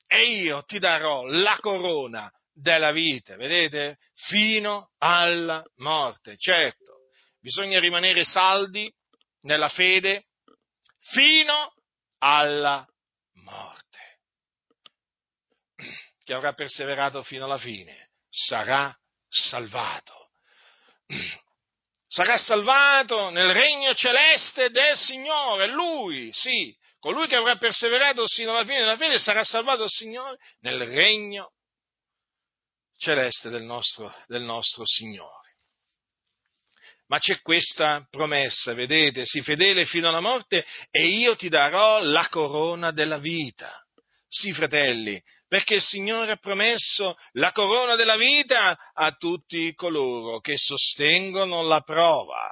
e 0.06 0.36
io 0.36 0.64
ti 0.64 0.78
darò 0.78 1.26
la 1.26 1.58
corona 1.60 2.32
della 2.54 2.92
vita, 2.92 3.36
vedete? 3.36 3.98
Fino 4.14 4.92
alla 5.00 5.64
morte. 5.78 6.38
Certo, 6.38 7.10
bisogna 7.40 7.80
rimanere 7.80 8.24
saldi 8.24 8.92
nella 9.42 9.70
fede 9.70 10.26
fino 11.00 11.74
alla 12.20 12.86
morte 13.44 13.87
chi 16.28 16.34
avrà 16.34 16.52
perseverato 16.52 17.24
fino 17.24 17.46
alla 17.46 17.58
fine 17.58 18.10
sarà 18.30 18.94
salvato. 19.30 20.32
Sarà 22.10 22.38
salvato 22.38 23.30
nel 23.32 23.52
regno 23.52 23.94
celeste 23.94 24.70
del 24.70 24.96
Signore, 24.96 25.68
lui, 25.68 26.30
sì, 26.32 26.74
colui 27.00 27.28
che 27.28 27.36
avrà 27.36 27.58
perseverato 27.58 28.26
fino 28.28 28.52
alla 28.52 28.64
fine 28.64 28.80
della 28.80 28.96
fede 28.96 29.20
sarà 29.20 29.44
salvato 29.44 29.80
dal 29.80 29.90
Signore 29.90 30.38
nel 30.62 30.86
regno 30.86 31.52
celeste 32.98 33.50
del 33.50 33.64
nostro, 33.64 34.14
del 34.28 34.44
nostro 34.44 34.86
Signore. 34.86 35.56
Ma 37.08 37.20
c'è 37.20 37.42
questa 37.42 38.06
promessa, 38.10 38.74
vedete, 38.74 39.26
sii 39.26 39.42
fedele 39.42 39.86
fino 39.86 40.08
alla 40.08 40.22
morte 40.22 40.66
e 40.90 41.08
io 41.08 41.36
ti 41.36 41.50
darò 41.50 42.02
la 42.02 42.28
corona 42.30 42.92
della 42.92 43.18
vita. 43.18 43.82
Sì, 44.30 44.52
fratelli, 44.52 45.22
perché 45.48 45.76
il 45.76 45.82
Signore 45.82 46.32
ha 46.32 46.38
promesso 46.38 47.16
la 47.34 47.52
corona 47.52 47.96
della 47.96 48.18
vita 48.18 48.78
a 48.94 49.12
tutti 49.14 49.74
coloro 49.74 50.40
che 50.40 50.58
sostengono 50.58 51.62
la 51.64 51.82
prova. 51.82 52.50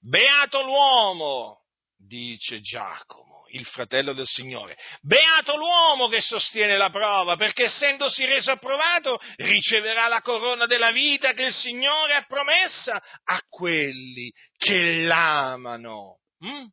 Beato 0.00 0.62
l'uomo, 0.62 1.60
dice 1.96 2.60
Giacomo, 2.60 3.44
il 3.50 3.64
fratello 3.66 4.14
del 4.14 4.26
Signore, 4.26 4.76
beato 5.02 5.56
l'uomo 5.56 6.08
che 6.08 6.20
sostiene 6.20 6.76
la 6.76 6.90
prova, 6.90 7.36
perché 7.36 7.64
essendosi 7.64 8.24
reso 8.24 8.50
approvato 8.50 9.20
riceverà 9.36 10.08
la 10.08 10.22
corona 10.22 10.66
della 10.66 10.90
vita 10.90 11.34
che 11.34 11.44
il 11.44 11.54
Signore 11.54 12.14
ha 12.14 12.24
promessa 12.26 13.00
a 13.22 13.40
quelli 13.48 14.32
che 14.56 15.04
l'amano. 15.04 16.18
Mm? 16.44 16.66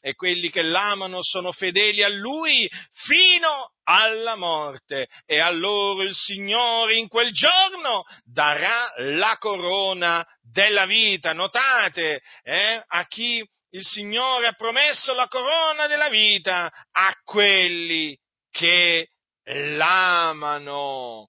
e 0.00 0.14
quelli 0.14 0.48
che 0.50 0.62
l'amano 0.62 1.22
sono 1.22 1.52
fedeli 1.52 2.02
a 2.02 2.08
lui 2.08 2.68
fino 2.92 3.72
alla 3.90 4.36
morte 4.36 5.08
e 5.24 5.38
a 5.38 5.50
loro 5.50 6.02
il 6.02 6.14
Signore 6.14 6.96
in 6.96 7.08
quel 7.08 7.32
giorno 7.32 8.04
darà 8.22 8.92
la 8.98 9.36
corona 9.38 10.24
della 10.42 10.84
vita. 10.84 11.32
Notate 11.32 12.20
eh, 12.42 12.82
a 12.86 13.06
chi 13.06 13.42
il 13.70 13.82
Signore 13.82 14.48
ha 14.48 14.52
promesso 14.52 15.14
la 15.14 15.26
corona 15.26 15.86
della 15.86 16.10
vita 16.10 16.70
a 16.90 17.14
quelli 17.24 18.14
che 18.50 19.08
l'amano. 19.44 21.28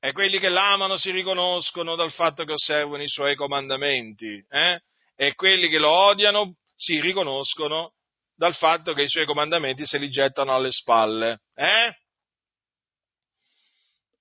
E 0.00 0.12
quelli 0.12 0.38
che 0.38 0.48
l'amano 0.48 0.96
si 0.96 1.10
riconoscono 1.10 1.94
dal 1.94 2.12
fatto 2.12 2.44
che 2.44 2.52
osservano 2.52 3.02
i 3.02 3.08
suoi 3.08 3.36
comandamenti. 3.36 4.44
Eh? 4.48 4.80
E 5.16 5.34
quelli 5.34 5.68
che 5.68 5.78
lo 5.78 5.90
odiano 5.90 6.54
si 6.74 7.00
riconoscono 7.00 7.92
dal 8.38 8.54
fatto 8.54 8.92
che 8.92 9.02
i 9.02 9.08
suoi 9.08 9.26
comandamenti 9.26 9.84
se 9.84 9.98
li 9.98 10.08
gettano 10.08 10.54
alle 10.54 10.70
spalle. 10.70 11.40
Eh? 11.56 11.92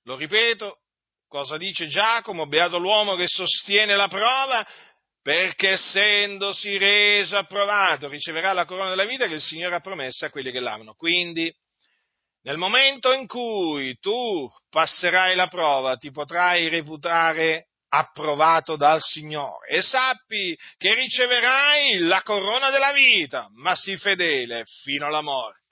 Lo 0.05 0.15
ripeto, 0.15 0.80
cosa 1.28 1.55
dice 1.55 1.88
Giacomo? 1.88 2.47
Beato 2.47 2.80
l'uomo 2.80 3.15
che 3.15 3.28
sostiene 3.28 3.95
la 3.95 4.07
prova, 4.07 4.68
perché 5.22 5.72
essendosi 5.72 6.80
reso 6.80 7.38
approvato 7.38 8.07
riceverà 8.07 8.53
la 8.53 8.65
corona 8.65 8.89
della 8.89 9.05
vita 9.05 9.28
che 9.28 9.36
il 9.36 9.41
Signore 9.41 9.76
ha 9.76 9.82
promesso 9.82 10.26
a 10.26 10.32
quelli 10.32 10.51
che 10.51 10.61
l'amano. 10.61 10.95
Quindi, 10.95 11.53
nel 12.41 12.57
momento 12.57 13.13
in 13.13 13.28
cui 13.28 13.99
tu 13.99 14.49
passerai 14.68 15.36
la 15.36 15.47
prova, 15.47 15.95
ti 15.95 16.09
potrai 16.09 16.70
reputare 16.70 17.68
approvato 17.90 18.76
dal 18.76 19.02
Signore 19.02 19.68
e 19.68 19.82
sappi 19.82 20.58
che 20.78 20.94
riceverai 20.94 22.00
la 22.00 22.22
corona 22.22 22.70
della 22.70 22.92
vita, 22.92 23.48
ma 23.54 23.76
sii 23.76 23.98
fedele 23.98 24.64
fino 24.84 25.06
alla 25.06 25.22
morte. 25.22 25.66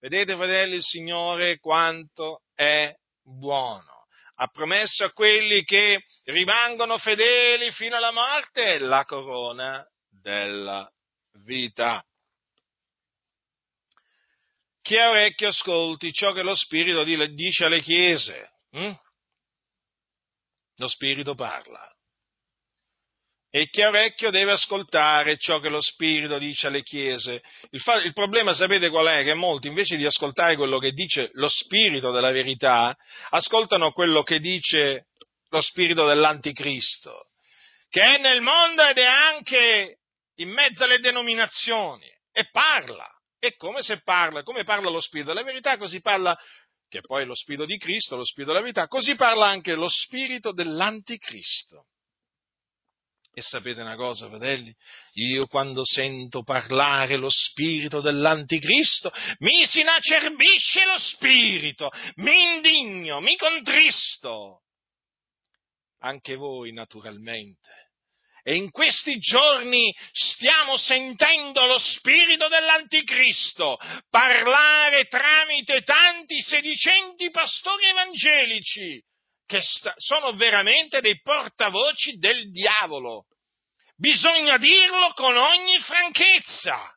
Vedete, 0.00 0.34
fratelli, 0.34 0.76
il 0.76 0.82
Signore 0.82 1.58
quanto 1.58 2.42
è 2.54 2.94
buono. 3.22 4.06
Ha 4.36 4.46
promesso 4.46 5.04
a 5.04 5.12
quelli 5.12 5.62
che 5.64 6.02
rimangono 6.24 6.96
fedeli 6.96 7.70
fino 7.72 7.96
alla 7.96 8.10
morte 8.10 8.78
la 8.78 9.04
corona 9.04 9.86
della 10.08 10.90
vita. 11.44 12.02
Chi 14.80 14.96
ha 14.96 15.10
orecchio 15.10 15.48
ascolti 15.48 16.10
ciò 16.10 16.32
che 16.32 16.42
lo 16.42 16.54
Spirito 16.54 17.04
dice 17.04 17.66
alle 17.66 17.82
chiese. 17.82 18.50
Hm? 18.70 18.92
Lo 20.80 20.88
Spirito 20.88 21.34
parla. 21.34 21.86
E 23.52 23.68
chi 23.68 23.82
ha 23.82 23.88
orecchio 23.88 24.30
deve 24.30 24.52
ascoltare 24.52 25.36
ciò 25.36 25.58
che 25.58 25.68
lo 25.68 25.80
Spirito 25.80 26.38
dice 26.38 26.68
alle 26.68 26.82
chiese. 26.82 27.42
Il, 27.70 27.80
fa- 27.80 28.00
il, 28.00 28.12
problema, 28.12 28.54
sapete 28.54 28.88
qual 28.88 29.06
è? 29.06 29.24
Che 29.24 29.34
molti, 29.34 29.66
invece 29.66 29.96
di 29.96 30.06
ascoltare 30.06 30.56
quello 30.56 30.78
che 30.78 30.92
dice 30.92 31.30
lo 31.34 31.48
Spirito 31.48 32.12
della 32.12 32.30
verità, 32.30 32.96
ascoltano 33.30 33.92
quello 33.92 34.22
che 34.22 34.38
dice 34.38 35.08
lo 35.48 35.60
Spirito 35.60 36.06
dell'Anticristo, 36.06 37.26
che 37.88 38.00
è 38.00 38.18
nel 38.18 38.40
mondo 38.40 38.86
ed 38.86 38.98
è 38.98 39.04
anche 39.04 39.98
in 40.36 40.50
mezzo 40.50 40.84
alle 40.84 41.00
denominazioni, 41.00 42.06
e 42.32 42.48
parla. 42.50 43.06
E 43.42 43.56
come 43.56 43.82
se 43.82 44.00
parla, 44.02 44.42
come 44.42 44.64
parla 44.64 44.90
lo 44.90 45.00
Spirito 45.00 45.32
della 45.32 45.44
verità, 45.44 45.76
così 45.76 46.00
parla 46.00 46.38
che 46.90 47.00
poi 47.00 47.22
è 47.22 47.24
lo 47.24 47.36
Spirito 47.36 47.64
di 47.64 47.78
Cristo, 47.78 48.16
lo 48.16 48.24
Spirito 48.24 48.52
della 48.52 48.64
verità, 48.64 48.88
così 48.88 49.14
parla 49.14 49.46
anche 49.46 49.74
lo 49.74 49.88
Spirito 49.88 50.52
dell'Anticristo. 50.52 51.86
E 53.32 53.42
sapete 53.42 53.80
una 53.80 53.94
cosa, 53.94 54.28
fratelli? 54.28 54.74
Io 55.12 55.46
quando 55.46 55.84
sento 55.84 56.42
parlare 56.42 57.16
lo 57.16 57.28
spirito 57.30 58.00
dell'anticristo, 58.00 59.12
mi 59.38 59.64
si 59.66 59.82
inacerbisce 59.82 60.84
lo 60.84 60.98
spirito, 60.98 61.90
mi 62.16 62.54
indigno, 62.56 63.20
mi 63.20 63.36
contristo. 63.36 64.62
Anche 66.00 66.34
voi, 66.34 66.72
naturalmente. 66.72 67.79
E 68.42 68.54
in 68.56 68.70
questi 68.70 69.18
giorni 69.18 69.94
stiamo 70.12 70.76
sentendo 70.76 71.66
lo 71.66 71.78
spirito 71.78 72.48
dell'anticristo 72.48 73.78
parlare 74.08 75.06
tramite 75.06 75.82
tanti 75.82 76.40
sedicenti 76.40 77.30
pastori 77.30 77.86
evangelici 77.86 79.02
che 79.46 79.60
sta- 79.60 79.94
sono 79.96 80.32
veramente 80.32 81.00
dei 81.00 81.20
portavoci 81.20 82.18
del 82.18 82.50
diavolo. 82.50 83.26
Bisogna 83.96 84.56
dirlo 84.56 85.12
con 85.14 85.36
ogni 85.36 85.78
franchezza. 85.80 86.90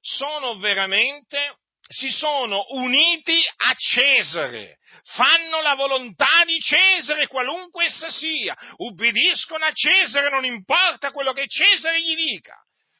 Sono 0.00 0.56
veramente 0.56 1.58
si 1.92 2.08
sono 2.08 2.66
uniti 2.68 3.42
a 3.56 3.74
Cesare, 3.74 4.78
fanno 5.12 5.60
la 5.60 5.74
volontà 5.74 6.44
di 6.44 6.56
Cesare, 6.60 7.26
qualunque 7.26 7.86
essa 7.86 8.08
sia, 8.10 8.56
ubbidiscono 8.76 9.64
a 9.64 9.72
Cesare, 9.72 10.30
non 10.30 10.44
importa 10.44 11.10
quello 11.10 11.32
che 11.32 11.48
Cesare 11.48 12.00
gli 12.00 12.14
dica. 12.14 12.54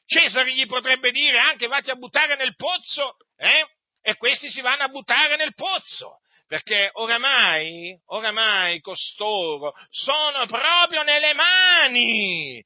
Cesare 0.05 0.53
gli 0.53 0.65
potrebbe 0.65 1.11
dire 1.11 1.39
anche 1.39 1.67
vatti 1.67 1.89
a 1.89 1.95
buttare 1.95 2.35
nel 2.35 2.53
pozzo, 2.57 3.15
eh? 3.37 3.65
E 4.01 4.17
questi 4.17 4.49
si 4.49 4.59
vanno 4.59 4.83
a 4.83 4.89
buttare 4.89 5.37
nel 5.37 5.53
pozzo, 5.53 6.19
perché 6.45 6.89
oramai, 6.93 7.97
oramai 8.07 8.81
costoro 8.81 9.73
sono 9.89 10.45
proprio 10.47 11.03
nelle 11.03 11.33
mani, 11.33 12.61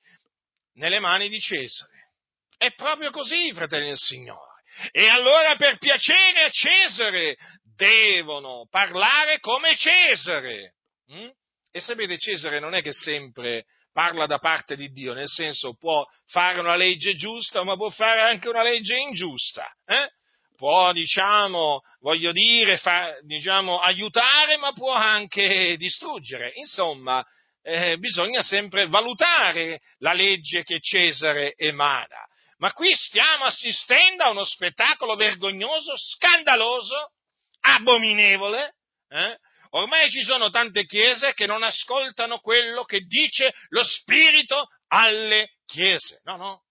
nelle 0.74 1.00
mani 1.00 1.30
di 1.30 1.40
Cesare. 1.40 2.14
È 2.58 2.74
proprio 2.74 3.12
così, 3.12 3.54
fratelli 3.54 3.88
del 3.88 3.98
Signore. 3.98 4.55
E 4.92 5.08
allora 5.08 5.56
per 5.56 5.78
piacere 5.78 6.44
a 6.44 6.50
Cesare 6.50 7.38
devono 7.76 8.68
parlare 8.70 9.40
come 9.40 9.76
Cesare. 9.76 10.76
Mm? 11.14 11.30
E 11.72 11.80
sapete, 11.80 12.18
Cesare 12.18 12.60
non 12.60 12.74
è 12.74 12.82
che 12.82 12.94
sempre 12.94 13.66
parla 13.92 14.26
da 14.26 14.40
parte 14.40 14.76
di 14.76 14.90
Dio, 14.92 15.14
nel 15.14 15.30
senso 15.30 15.76
può 15.76 16.06
fare 16.28 16.60
una 16.60 16.76
legge 16.76 17.16
giusta, 17.16 17.64
ma 17.64 17.76
può 17.76 17.90
fare 17.90 18.22
anche 18.22 18.50
una 18.50 18.64
legge 18.64 18.96
ingiusta. 18.96 19.66
Eh? 19.86 20.10
può, 20.56 20.92
diciamo, 20.92 21.82
voglio 22.00 22.32
dire, 22.32 22.78
fa, 22.78 23.16
diciamo, 23.22 23.80
aiutare, 23.80 24.58
ma 24.58 24.72
può 24.72 24.92
anche 24.92 25.76
distruggere. 25.78 26.52
Insomma, 26.56 27.24
eh, 27.62 27.98
bisogna 27.98 28.42
sempre 28.42 28.88
valutare 28.88 29.82
la 30.00 30.14
legge 30.14 30.64
che 30.64 30.80
Cesare 30.80 31.54
emana. 31.56 32.26
Ma 32.58 32.72
qui 32.72 32.94
stiamo 32.94 33.44
assistendo 33.44 34.24
a 34.24 34.30
uno 34.30 34.46
spettacolo 34.46 35.16
vergognoso, 35.16 35.96
scandaloso, 35.98 37.12
abominevole. 37.60 38.76
Eh? 39.10 39.38
Ormai 39.72 40.10
ci 40.10 40.24
sono 40.24 40.50
tante 40.50 40.86
chiese 40.86 41.34
che 41.34 41.48
non 41.48 41.64
ascoltano 41.64 42.40
quello 42.40 42.86
che 42.86 43.02
dice 43.02 43.54
lo 43.70 43.84
Spirito 43.84 44.68
alle 44.88 45.56
chiese. 45.66 46.22
No, 46.24 46.38
no, 46.38 46.64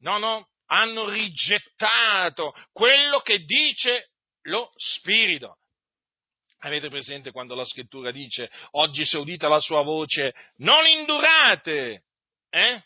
no, 0.00 0.18
no, 0.18 0.48
hanno 0.66 1.08
rigettato 1.08 2.54
quello 2.72 3.20
che 3.20 3.38
dice 3.44 4.10
lo 4.42 4.70
Spirito. 4.74 5.58
Avete 6.60 6.88
presente 6.88 7.32
quando 7.32 7.54
la 7.54 7.64
scrittura 7.64 8.10
dice 8.10 8.50
oggi 8.72 9.04
se 9.06 9.18
udite 9.18 9.48
la 9.48 9.60
sua 9.60 9.82
voce 9.82 10.34
non 10.56 10.86
indurate? 10.86 12.04
Eh? 12.50 12.82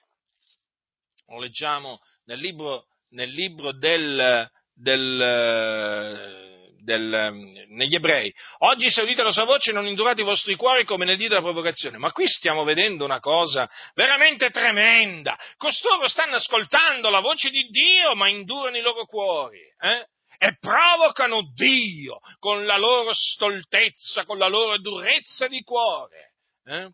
Lo 1.27 1.39
leggiamo 1.39 2.01
nel 2.31 2.39
libro, 2.39 2.87
nel 3.11 3.31
libro 3.31 3.73
del, 3.73 4.49
del 4.73 6.49
del, 6.83 7.13
ehm, 7.13 7.67
negli 7.75 7.95
ebrei. 7.95 8.33
Oggi 8.59 8.91
se 8.91 9.03
udite 9.03 9.23
la 9.23 9.33
sua 9.33 9.45
voce 9.45 9.71
non 9.71 9.87
indurate 9.87 10.23
i 10.23 10.25
vostri 10.25 10.57
cuori 10.57 10.85
come 10.85 11.05
nel 11.05 11.19
dì 11.19 11.29
della 11.29 11.43
provocazione. 11.43 11.99
Ma 11.99 12.11
qui 12.11 12.27
stiamo 12.27 12.65
vedendo 12.65 13.05
una 13.05 13.21
cosa 13.21 13.69
veramente 13.95 14.51
tremenda. 14.51 15.39
Costoro 15.59 16.09
stanno 16.09 16.37
ascoltando 16.37 17.11
la 17.11 17.21
voce 17.21 17.51
di 17.51 17.65
Dio, 17.69 18.15
ma 18.15 18.29
indurano 18.29 18.79
i 18.79 18.81
loro 18.81 19.05
cuori. 19.05 19.61
Eh? 19.79 20.07
E 20.39 20.57
provocano 20.59 21.53
Dio 21.53 22.19
con 22.39 22.65
la 22.65 22.79
loro 22.79 23.13
stoltezza, 23.13 24.25
con 24.25 24.39
la 24.39 24.49
loro 24.49 24.79
durezza 24.79 25.49
di 25.49 25.61
cuore. 25.63 26.33
Eh? 26.65 26.89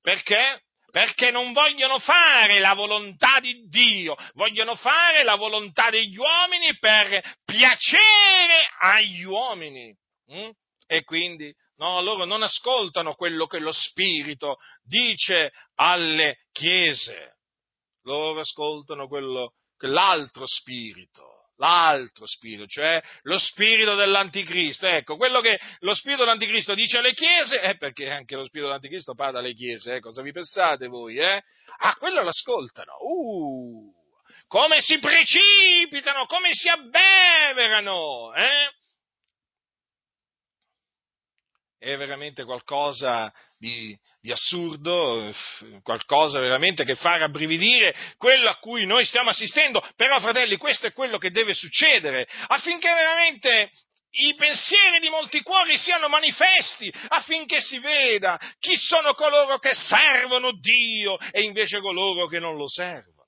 Perché? 0.00 0.62
Perché 0.92 1.30
non 1.30 1.54
vogliono 1.54 1.98
fare 1.98 2.60
la 2.60 2.74
volontà 2.74 3.40
di 3.40 3.66
Dio, 3.66 4.14
vogliono 4.34 4.76
fare 4.76 5.22
la 5.22 5.36
volontà 5.36 5.88
degli 5.88 6.18
uomini 6.18 6.76
per 6.78 7.38
piacere 7.46 8.68
agli 8.78 9.22
uomini. 9.22 9.96
Mm? 10.30 10.50
E 10.86 11.02
quindi 11.04 11.50
no, 11.76 12.02
loro 12.02 12.26
non 12.26 12.42
ascoltano 12.42 13.14
quello 13.14 13.46
che 13.46 13.58
lo 13.58 13.72
Spirito 13.72 14.58
dice 14.82 15.52
alle 15.76 16.44
chiese, 16.52 17.38
loro 18.02 18.40
ascoltano 18.40 19.08
quello 19.08 19.54
che 19.78 19.86
l'altro 19.86 20.46
Spirito 20.46 21.41
l'altro 21.62 22.26
spirito, 22.26 22.66
cioè 22.66 23.00
lo 23.22 23.38
spirito 23.38 23.94
dell'anticristo. 23.94 24.86
Ecco, 24.86 25.16
quello 25.16 25.40
che 25.40 25.60
lo 25.80 25.94
spirito 25.94 26.22
dell'anticristo 26.22 26.74
dice 26.74 26.98
alle 26.98 27.14
chiese, 27.14 27.60
eh, 27.60 27.76
perché 27.76 28.10
anche 28.10 28.34
lo 28.34 28.44
spirito 28.44 28.66
dell'anticristo 28.66 29.14
parla 29.14 29.38
alle 29.38 29.54
chiese, 29.54 29.94
eh, 29.94 30.00
cosa 30.00 30.22
vi 30.22 30.32
pensate 30.32 30.88
voi? 30.88 31.18
Eh? 31.18 31.42
Ah, 31.78 31.94
quello 31.96 32.22
l'ascoltano. 32.22 32.94
Uh, 33.00 33.92
come 34.48 34.80
si 34.80 34.98
precipitano, 34.98 36.26
come 36.26 36.52
si 36.52 36.68
abbeverano, 36.68 38.34
eh? 38.34 38.81
È 41.82 41.96
veramente 41.96 42.44
qualcosa 42.44 43.32
di, 43.58 43.98
di, 44.20 44.30
assurdo, 44.30 45.34
qualcosa 45.82 46.38
veramente 46.38 46.84
che 46.84 46.94
fa 46.94 47.16
rabbrividire 47.16 47.92
quello 48.18 48.48
a 48.48 48.56
cui 48.58 48.86
noi 48.86 49.04
stiamo 49.04 49.30
assistendo. 49.30 49.84
Però, 49.96 50.20
fratelli, 50.20 50.56
questo 50.58 50.86
è 50.86 50.92
quello 50.92 51.18
che 51.18 51.32
deve 51.32 51.54
succedere 51.54 52.28
affinché 52.46 52.88
veramente 52.88 53.72
i 54.10 54.34
pensieri 54.36 55.00
di 55.00 55.08
molti 55.08 55.42
cuori 55.42 55.76
siano 55.76 56.08
manifesti, 56.08 56.92
affinché 57.08 57.60
si 57.60 57.80
veda 57.80 58.38
chi 58.60 58.76
sono 58.76 59.14
coloro 59.14 59.58
che 59.58 59.74
servono 59.74 60.52
Dio 60.52 61.18
e 61.32 61.42
invece 61.42 61.80
coloro 61.80 62.28
che 62.28 62.38
non 62.38 62.56
lo 62.56 62.68
servono 62.68 63.21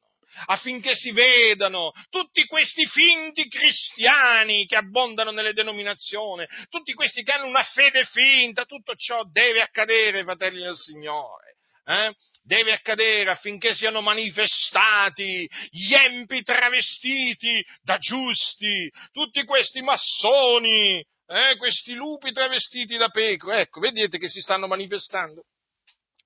affinché 0.46 0.94
si 0.94 1.10
vedano 1.12 1.92
tutti 2.10 2.44
questi 2.46 2.86
finti 2.86 3.48
cristiani 3.48 4.66
che 4.66 4.76
abbondano 4.76 5.30
nelle 5.30 5.52
denominazioni, 5.52 6.46
tutti 6.68 6.92
questi 6.94 7.22
che 7.22 7.32
hanno 7.32 7.46
una 7.46 7.62
fede 7.62 8.04
finta, 8.04 8.64
tutto 8.64 8.94
ciò 8.94 9.24
deve 9.30 9.60
accadere, 9.60 10.22
fratelli 10.22 10.62
del 10.62 10.76
Signore. 10.76 11.56
Eh? 11.86 12.14
Deve 12.42 12.72
accadere 12.72 13.30
affinché 13.30 13.74
siano 13.74 14.00
manifestati 14.00 15.48
gli 15.70 15.92
empi 15.92 16.42
travestiti 16.42 17.62
da 17.82 17.98
giusti, 17.98 18.90
tutti 19.12 19.44
questi 19.44 19.82
massoni, 19.82 21.04
eh? 21.26 21.56
questi 21.56 21.94
lupi 21.94 22.32
travestiti 22.32 22.96
da 22.96 23.08
pecore, 23.08 23.60
ecco, 23.60 23.80
vedete 23.80 24.18
che 24.18 24.28
si 24.28 24.40
stanno 24.40 24.66
manifestando. 24.66 25.44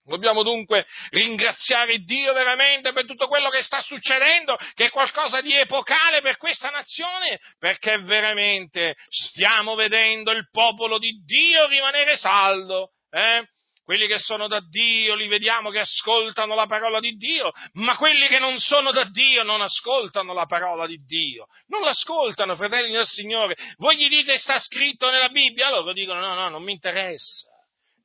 Dobbiamo 0.09 0.43
dunque 0.43 0.87
ringraziare 1.11 1.99
Dio 1.99 2.33
veramente 2.33 2.93
per 2.93 3.05
tutto 3.05 3.29
quello 3.29 3.51
che 3.51 3.63
sta 3.63 3.81
succedendo, 3.81 4.57
che 4.75 4.87
è 4.87 4.91
qualcosa 4.91 5.43
di 5.43 5.55
epocale 5.55 6.23
per 6.23 6.39
questa 6.39 6.71
nazione, 6.71 7.39
perché 7.59 7.99
veramente 7.99 8.97
stiamo 9.09 9.75
vedendo 9.75 10.31
il 10.31 10.49
popolo 10.51 10.99
di 10.99 11.13
Dio 11.25 11.67
rimanere 11.67 12.17
saldo. 12.17 12.93
Eh? 13.11 13.47
Quelli 13.85 14.07
che 14.07 14.19
sono 14.19 14.49
da 14.49 14.61
Dio 14.61 15.15
li 15.15 15.29
vediamo 15.29 15.71
che 15.71 15.81
ascoltano 15.81 16.55
la 16.55 16.67
parola 16.67 17.01
di 17.01 17.13
Dio, 17.13 17.53
ma 17.75 17.97
quelli 17.97 18.29
che 18.29 18.39
non 18.39 18.59
sono 18.59 18.91
da 18.93 19.05
Dio 19.05 19.43
non 19.43 19.61
ascoltano 19.61 20.33
la 20.33 20.47
parola 20.47 20.87
di 20.87 20.99
Dio. 21.05 21.47
Non 21.69 21.83
l'ascoltano, 21.83 22.57
fratelli 22.57 22.93
del 22.93 23.07
Signore. 23.07 23.57
Voi 23.77 23.97
gli 23.97 24.09
dite 24.09 24.39
sta 24.39 24.59
scritto 24.59 25.11
nella 25.11 25.29
Bibbia, 25.29 25.71
loro 25.71 25.93
dicono 25.93 26.21
no, 26.21 26.35
no, 26.35 26.49
non 26.49 26.63
mi 26.63 26.73
interessa 26.73 27.58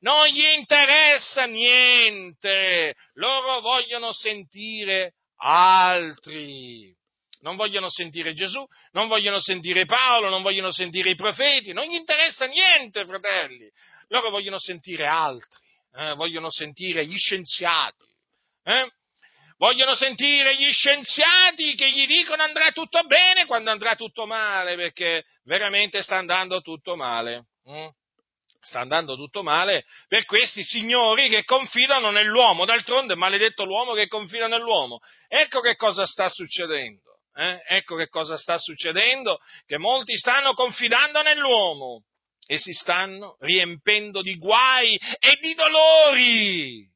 non 0.04 0.26
gli 0.28 0.44
interessa 0.44 1.46
niente, 1.46 2.94
loro 3.14 3.60
vogliono 3.60 4.12
sentire 4.12 5.14
altri. 5.36 6.94
Non 7.40 7.56
vogliono 7.56 7.90
sentire 7.90 8.32
Gesù, 8.32 8.64
non 8.92 9.08
vogliono 9.08 9.40
sentire 9.40 9.84
Paolo, 9.86 10.28
non 10.30 10.42
vogliono 10.42 10.72
sentire 10.72 11.10
i 11.10 11.14
profeti, 11.14 11.72
non 11.72 11.86
gli 11.86 11.94
interessa 11.94 12.46
niente, 12.46 13.04
fratelli. 13.06 13.70
Loro 14.08 14.30
vogliono 14.30 14.58
sentire 14.58 15.06
altri, 15.06 15.60
eh? 15.94 16.14
vogliono 16.14 16.50
sentire 16.50 17.04
gli 17.06 17.16
scienziati. 17.16 18.06
Eh? 18.62 18.90
Vogliono 19.56 19.94
sentire 19.94 20.56
gli 20.56 20.70
scienziati 20.72 21.74
che 21.74 21.90
gli 21.90 22.06
dicono 22.06 22.42
andrà 22.42 22.72
tutto 22.72 23.02
bene 23.04 23.46
quando 23.46 23.70
andrà 23.70 23.94
tutto 23.94 24.26
male, 24.26 24.74
perché 24.76 25.24
veramente 25.44 26.02
sta 26.02 26.16
andando 26.16 26.60
tutto 26.60 26.96
male. 26.96 27.46
Mm? 27.70 27.86
Sta 28.64 28.80
andando 28.80 29.16
tutto 29.16 29.42
male 29.42 29.84
per 30.08 30.24
questi 30.24 30.62
signori 30.62 31.28
che 31.28 31.44
confidano 31.44 32.10
nell'uomo. 32.10 32.64
D'altronde 32.64 33.14
maledetto 33.14 33.64
l'uomo 33.64 33.92
che 33.92 34.08
confida 34.08 34.48
nell'uomo. 34.48 35.00
Ecco 35.28 35.60
che 35.60 35.76
cosa 35.76 36.06
sta 36.06 36.28
succedendo. 36.28 37.20
Eh? 37.34 37.62
Ecco 37.66 37.96
che 37.96 38.08
cosa 38.08 38.36
sta 38.36 38.58
succedendo, 38.58 39.38
che 39.66 39.78
molti 39.78 40.16
stanno 40.16 40.54
confidando 40.54 41.20
nell'uomo 41.22 42.04
e 42.46 42.58
si 42.58 42.72
stanno 42.72 43.36
riempendo 43.40 44.22
di 44.22 44.36
guai 44.36 44.96
e 45.18 45.38
di 45.40 45.54
dolori. 45.54 46.93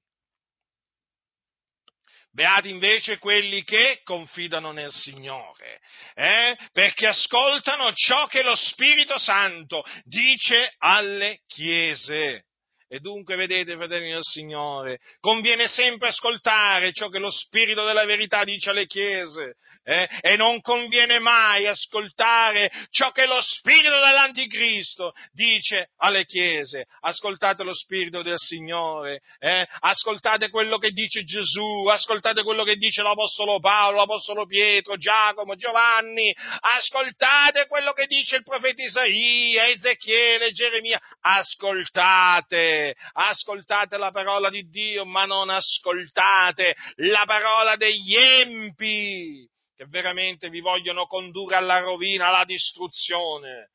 Beati 2.30 2.68
invece 2.68 3.18
quelli 3.18 3.64
che 3.64 4.00
confidano 4.04 4.70
nel 4.70 4.92
Signore, 4.92 5.80
eh? 6.14 6.56
perché 6.72 7.06
ascoltano 7.06 7.92
ciò 7.94 8.26
che 8.26 8.42
lo 8.42 8.54
Spirito 8.54 9.18
Santo 9.18 9.82
dice 10.04 10.72
alle 10.78 11.40
chiese. 11.46 12.44
E 12.90 13.00
dunque, 13.00 13.36
vedete, 13.36 13.76
fratelli 13.76 14.10
del 14.10 14.22
Signore, 14.22 14.98
conviene 15.20 15.68
sempre 15.68 16.08
ascoltare 16.08 16.92
ciò 16.92 17.08
che 17.08 17.18
lo 17.18 17.30
Spirito 17.30 17.84
della 17.84 18.06
verità 18.06 18.44
dice 18.44 18.70
alle 18.70 18.86
chiese, 18.86 19.56
eh? 19.88 20.06
e 20.20 20.36
non 20.36 20.60
conviene 20.60 21.18
mai 21.18 21.66
ascoltare 21.66 22.70
ciò 22.90 23.10
che 23.10 23.24
lo 23.24 23.40
Spirito 23.40 23.88
dell'Anticristo 23.88 25.12
dice 25.32 25.92
alle 25.96 26.26
chiese. 26.26 26.84
Ascoltate 27.00 27.62
lo 27.62 27.72
Spirito 27.72 28.20
del 28.20 28.36
Signore, 28.36 29.20
eh? 29.38 29.66
ascoltate 29.80 30.50
quello 30.50 30.76
che 30.76 30.90
dice 30.90 31.24
Gesù, 31.24 31.86
ascoltate 31.86 32.42
quello 32.42 32.64
che 32.64 32.76
dice 32.76 33.00
l'Apostolo 33.00 33.60
Paolo, 33.60 33.96
l'Apostolo 33.96 34.44
Pietro, 34.44 34.96
Giacomo, 34.96 35.56
Giovanni, 35.56 36.34
ascoltate 36.60 37.66
quello 37.66 37.92
che 37.92 38.06
dice 38.06 38.36
il 38.36 38.42
profeta 38.42 38.82
Isaia, 38.82 39.68
Ezechiele, 39.68 40.52
Geremia, 40.52 41.00
ascoltate 41.20 42.94
ascoltate, 43.12 43.96
la 43.96 44.10
parola 44.10 44.50
di 44.50 44.68
Dio, 44.68 45.04
ma 45.04 45.24
non 45.24 45.48
ascoltate 45.48 46.76
la 46.96 47.24
parola 47.24 47.76
degli 47.76 48.14
empi, 48.14 49.48
che 49.78 49.86
veramente 49.86 50.50
vi 50.50 50.58
vogliono 50.58 51.06
condurre 51.06 51.54
alla 51.54 51.78
rovina, 51.78 52.26
alla 52.26 52.44
distruzione. 52.44 53.70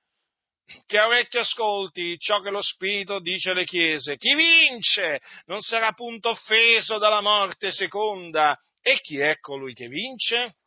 Che 0.85 0.99
orecchio 0.99 1.39
ascolti 1.39 2.17
ciò 2.17 2.41
che 2.41 2.49
lo 2.49 2.61
Spirito 2.61 3.19
dice 3.19 3.51
alle 3.51 3.63
chiese. 3.63 4.17
Chi 4.17 4.35
vince 4.35 5.21
non 5.45 5.61
sarà 5.61 5.93
punto 5.93 6.31
offeso 6.31 6.97
dalla 6.97 7.21
morte 7.21 7.71
seconda. 7.71 8.59
E 8.81 8.99
chi 8.99 9.17
è 9.17 9.39
colui 9.39 9.73
che 9.73 9.87
vince? 9.87 10.57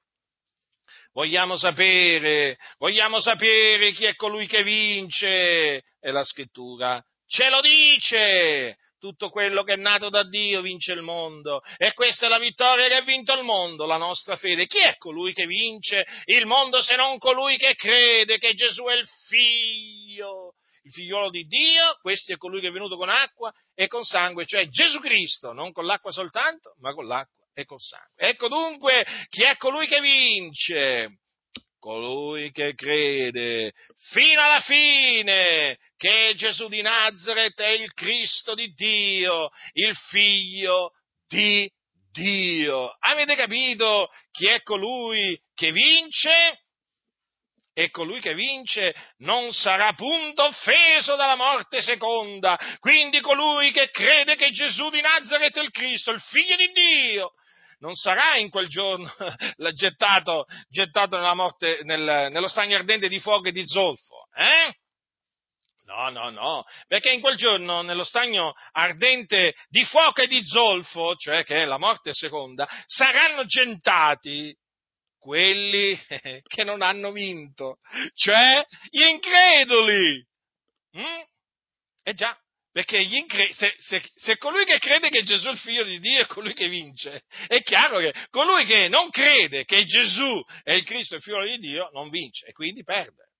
Vogliamo 1.12 1.57
sapere, 1.57 2.57
vogliamo 2.78 3.20
sapere 3.20 3.93
chi 3.93 4.07
è 4.07 4.14
colui 4.14 4.47
che 4.47 4.62
vince. 4.62 5.84
E 6.01 6.11
la 6.12 6.24
scrittura 6.24 7.05
ce 7.26 7.51
lo 7.51 7.61
dice! 7.61 8.78
Tutto 8.99 9.29
quello 9.29 9.63
che 9.63 9.75
è 9.75 9.77
nato 9.77 10.09
da 10.09 10.23
Dio 10.23 10.63
vince 10.63 10.93
il 10.93 11.03
mondo 11.03 11.61
e 11.77 11.93
questa 11.93 12.27
è 12.27 12.29
la 12.29 12.39
vittoria 12.39 12.89
che 12.89 12.95
ha 12.95 13.03
vinto 13.03 13.35
il 13.35 13.43
mondo, 13.43 13.85
la 13.85 13.99
nostra 13.99 14.37
fede. 14.37 14.67
Chi 14.67 14.79
è 14.79 14.97
colui 14.97 15.33
che 15.35 15.47
vince 15.47 16.07
il 16.25 16.47
mondo 16.47 16.81
se 16.81 16.97
non 16.97 17.19
colui 17.19 17.59
che 17.59 17.75
crede 17.75 18.39
che 18.39 18.55
Gesù 18.55 18.85
è 18.85 18.95
il 18.95 19.07
figlio, 19.29 20.55
il 20.83 20.93
figliolo 20.93 21.29
di 21.29 21.45
Dio? 21.45 21.99
Questo 22.01 22.33
è 22.33 22.37
colui 22.37 22.61
che 22.61 22.69
è 22.69 22.73
venuto 22.73 22.97
con 22.97 23.11
acqua 23.11 23.53
e 23.75 23.87
con 23.87 24.03
sangue, 24.03 24.47
cioè 24.47 24.67
Gesù 24.67 24.99
Cristo, 25.01 25.53
non 25.53 25.73
con 25.73 25.85
l'acqua 25.85 26.11
soltanto, 26.11 26.75
ma 26.79 26.95
con 26.95 27.07
l'acqua 27.07 27.45
e 27.53 27.65
col 27.65 27.81
sangue. 27.81 28.15
Ecco 28.17 28.49
dunque 28.49 29.07
chi 29.29 29.43
è 29.43 29.57
colui 29.57 29.87
che 29.87 30.01
vince 30.01 31.19
colui 31.87 32.51
che 32.51 32.74
crede 32.74 33.72
fino 34.11 34.43
alla 34.43 34.59
fine 34.59 35.78
che 35.97 36.32
Gesù 36.34 36.66
di 36.66 36.82
Nazareth 36.82 37.61
è 37.61 37.68
il 37.68 37.93
Cristo 37.93 38.55
di 38.55 38.72
Dio, 38.74 39.51
il 39.74 39.95
figlio 39.95 40.91
di 41.28 41.70
Dio. 42.11 42.89
Avete 42.99 43.37
capito 43.37 44.09
chi 44.32 44.49
è 44.49 44.62
colui 44.62 45.39
che 45.55 45.70
vince? 45.70 46.64
E 47.72 47.91
colui 47.91 48.18
che 48.18 48.34
vince 48.34 48.93
non 49.18 49.53
sarà 49.53 49.93
punto 49.93 50.43
offeso 50.43 51.14
dalla 51.14 51.37
morte 51.37 51.82
seconda. 51.82 52.59
Quindi 52.80 53.20
colui 53.20 53.70
che 53.70 53.91
crede 53.91 54.34
che 54.34 54.51
Gesù 54.51 54.91
di 54.91 55.01
Nazareth 55.01 55.57
è 55.57 55.62
il 55.62 55.70
Cristo, 55.70 56.11
il 56.11 56.20
figlio 56.20 56.57
di 56.57 56.72
Dio, 56.72 57.34
non 57.79 57.95
sarà 57.95 58.37
in 58.37 58.51
quel 58.51 58.68
giorno 58.68 59.11
gettato, 59.74 60.47
gettato 60.68 61.16
nella 61.16 61.35
morte, 61.35 61.81
nel, 61.83 62.31
nello 62.31 62.49
stagno 62.49 62.77
ardente 62.77 63.09
di 63.09 63.20
fuoco 63.20 63.49
e 63.49 63.53
di 63.53 63.66
zolfo. 63.66 64.29
Eh? 64.35 64.74
No, 65.85 66.09
no, 66.11 66.31
no, 66.31 66.64
perché 66.89 67.12
in 67.12 67.20
quel 67.20 67.37
giorno 67.37 67.83
nello 67.83 68.03
stagno 68.03 68.55
ardente 68.72 69.55
di 69.68 69.85
fuoco 69.85 70.20
e 70.20 70.27
di 70.27 70.45
zolfo, 70.45 71.14
cioè 71.14 71.45
che 71.45 71.62
è 71.62 71.64
la 71.64 71.79
morte 71.79 72.12
seconda, 72.12 72.68
saranno 72.87 73.45
gentati 73.45 74.53
quelli 75.16 75.97
che 76.43 76.64
non 76.64 76.83
hanno 76.83 77.12
vinto, 77.12 77.79
cioè 78.14 78.66
gli 78.89 79.03
increduli. 79.03 80.27
Mm? 80.99 81.20
Eh 82.03 82.14
già, 82.14 82.37
perché 82.77 82.99
incre- 82.99 83.55
se, 83.55 83.74
se, 83.79 84.03
se, 84.16 84.37
colui 84.37 84.66
che 84.66 84.79
crede 84.79 85.09
che 85.09 85.22
Gesù 85.22 85.47
è 85.47 85.53
il 85.53 85.59
figlio 85.59 85.83
di 85.83 85.99
Dio 85.99 86.20
è 86.20 86.27
colui 86.27 86.53
che 86.53 86.68
vince, 86.68 87.22
è 87.47 87.62
chiaro 87.62 88.01
che 88.01 88.12
colui 88.29 88.66
che 88.66 88.89
non 88.89 89.09
crede 89.09 89.64
che 89.64 89.87
Gesù 89.87 90.45
è 90.62 90.74
il 90.74 90.85
Cristo, 90.85 91.14
il 91.14 91.22
figlio 91.22 91.43
di 91.43 91.57
Dio, 91.57 91.89
non 91.95 92.11
vince 92.11 92.45
e 92.45 92.53
quindi 92.53 92.85
perde. 92.85 93.31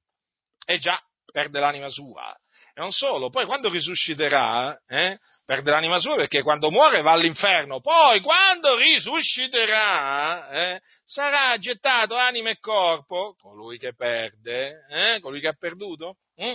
E 0.65 0.79
già, 0.79 0.99
perde 1.31 1.61
l'anima 1.61 1.91
sua. 1.91 2.35
E 2.75 2.81
non 2.81 2.93
solo, 2.93 3.29
poi 3.29 3.45
quando 3.45 3.69
risusciterà, 3.69 4.75
eh, 4.87 5.19
perde 5.45 5.71
l'anima 5.71 5.99
sua 5.99 6.15
perché 6.15 6.41
quando 6.41 6.71
muore 6.71 7.03
va 7.03 7.13
all'inferno, 7.13 7.81
poi 7.81 8.23
quando 8.23 8.75
risusciterà 8.79 10.49
eh, 10.49 10.81
sarà 11.05 11.59
gettato 11.59 12.17
anima 12.17 12.49
e 12.49 12.59
corpo, 12.59 13.35
colui 13.35 13.77
che 13.77 13.93
perde, 13.95 14.87
eh, 14.89 15.21
colui 15.21 15.41
che 15.41 15.49
ha 15.49 15.57
perduto, 15.59 16.21
hm? 16.37 16.55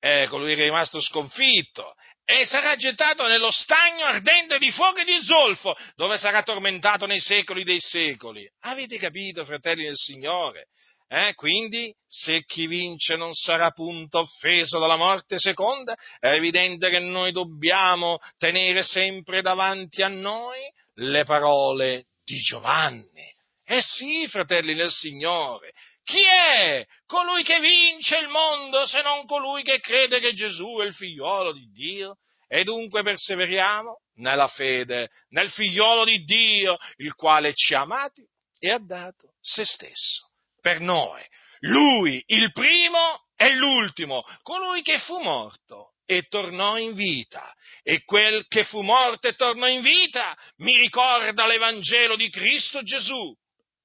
Eh, 0.00 0.26
colui 0.28 0.54
che 0.54 0.62
è 0.62 0.64
rimasto 0.64 1.00
sconfitto, 1.00 1.94
e 2.24 2.44
sarà 2.44 2.76
gettato 2.76 3.26
nello 3.26 3.50
stagno 3.50 4.04
ardente 4.04 4.58
di 4.58 4.70
fuoco 4.70 4.98
e 4.98 5.04
di 5.04 5.18
zolfo, 5.22 5.74
dove 5.96 6.18
sarà 6.18 6.42
tormentato 6.42 7.06
nei 7.06 7.20
secoli 7.20 7.64
dei 7.64 7.80
secoli. 7.80 8.46
Avete 8.60 8.98
capito, 8.98 9.46
fratelli 9.46 9.84
del 9.84 9.96
Signore? 9.96 10.66
Eh, 11.10 11.32
quindi, 11.34 11.90
se 12.06 12.44
chi 12.44 12.66
vince 12.66 13.16
non 13.16 13.32
sarà 13.32 13.70
punto 13.70 14.18
offeso 14.18 14.78
dalla 14.78 14.96
morte 14.96 15.38
seconda, 15.38 15.96
è 16.18 16.32
evidente 16.32 16.90
che 16.90 16.98
noi 16.98 17.32
dobbiamo 17.32 18.18
tenere 18.36 18.82
sempre 18.82 19.40
davanti 19.40 20.02
a 20.02 20.08
noi 20.08 20.60
le 20.96 21.24
parole 21.24 22.08
di 22.22 22.36
Giovanni. 22.40 23.32
Eh 23.64 23.80
sì, 23.80 24.26
fratelli 24.28 24.74
del 24.74 24.90
Signore, 24.90 25.72
chi 26.04 26.20
è 26.22 26.84
colui 27.08 27.42
che 27.42 27.58
vince 27.58 28.18
il 28.18 28.28
mondo 28.28 28.86
se 28.86 29.00
non 29.00 29.26
colui 29.26 29.62
che 29.62 29.80
crede 29.80 30.20
che 30.20 30.34
Gesù 30.34 30.76
è 30.80 30.84
il 30.84 30.94
figliuolo 30.94 31.52
di 31.52 31.70
Dio? 31.72 32.18
E 32.46 32.64
dunque 32.64 33.02
perseveriamo 33.02 34.02
nella 34.16 34.46
fede, 34.48 35.08
nel 35.30 35.50
figliuolo 35.50 36.04
di 36.04 36.22
Dio, 36.24 36.76
il 36.96 37.14
quale 37.14 37.52
ci 37.54 37.74
ha 37.74 37.80
amati 37.80 38.22
e 38.58 38.70
ha 38.70 38.78
dato 38.78 39.34
se 39.40 39.64
stesso 39.64 40.30
per 40.60 40.80
noi. 40.80 41.22
Lui, 41.60 42.22
il 42.26 42.52
primo 42.52 43.24
e 43.34 43.54
l'ultimo, 43.54 44.22
colui 44.42 44.82
che 44.82 44.98
fu 45.00 45.18
morto 45.18 45.94
e 46.04 46.26
tornò 46.28 46.76
in 46.76 46.92
vita. 46.92 47.54
E 47.82 48.04
quel 48.04 48.46
che 48.48 48.64
fu 48.64 48.82
morto 48.82 49.28
e 49.28 49.34
tornò 49.34 49.66
in 49.66 49.80
vita 49.80 50.36
mi 50.58 50.76
ricorda 50.76 51.46
l'Evangelo 51.46 52.16
di 52.16 52.28
Cristo 52.28 52.82
Gesù. 52.82 53.34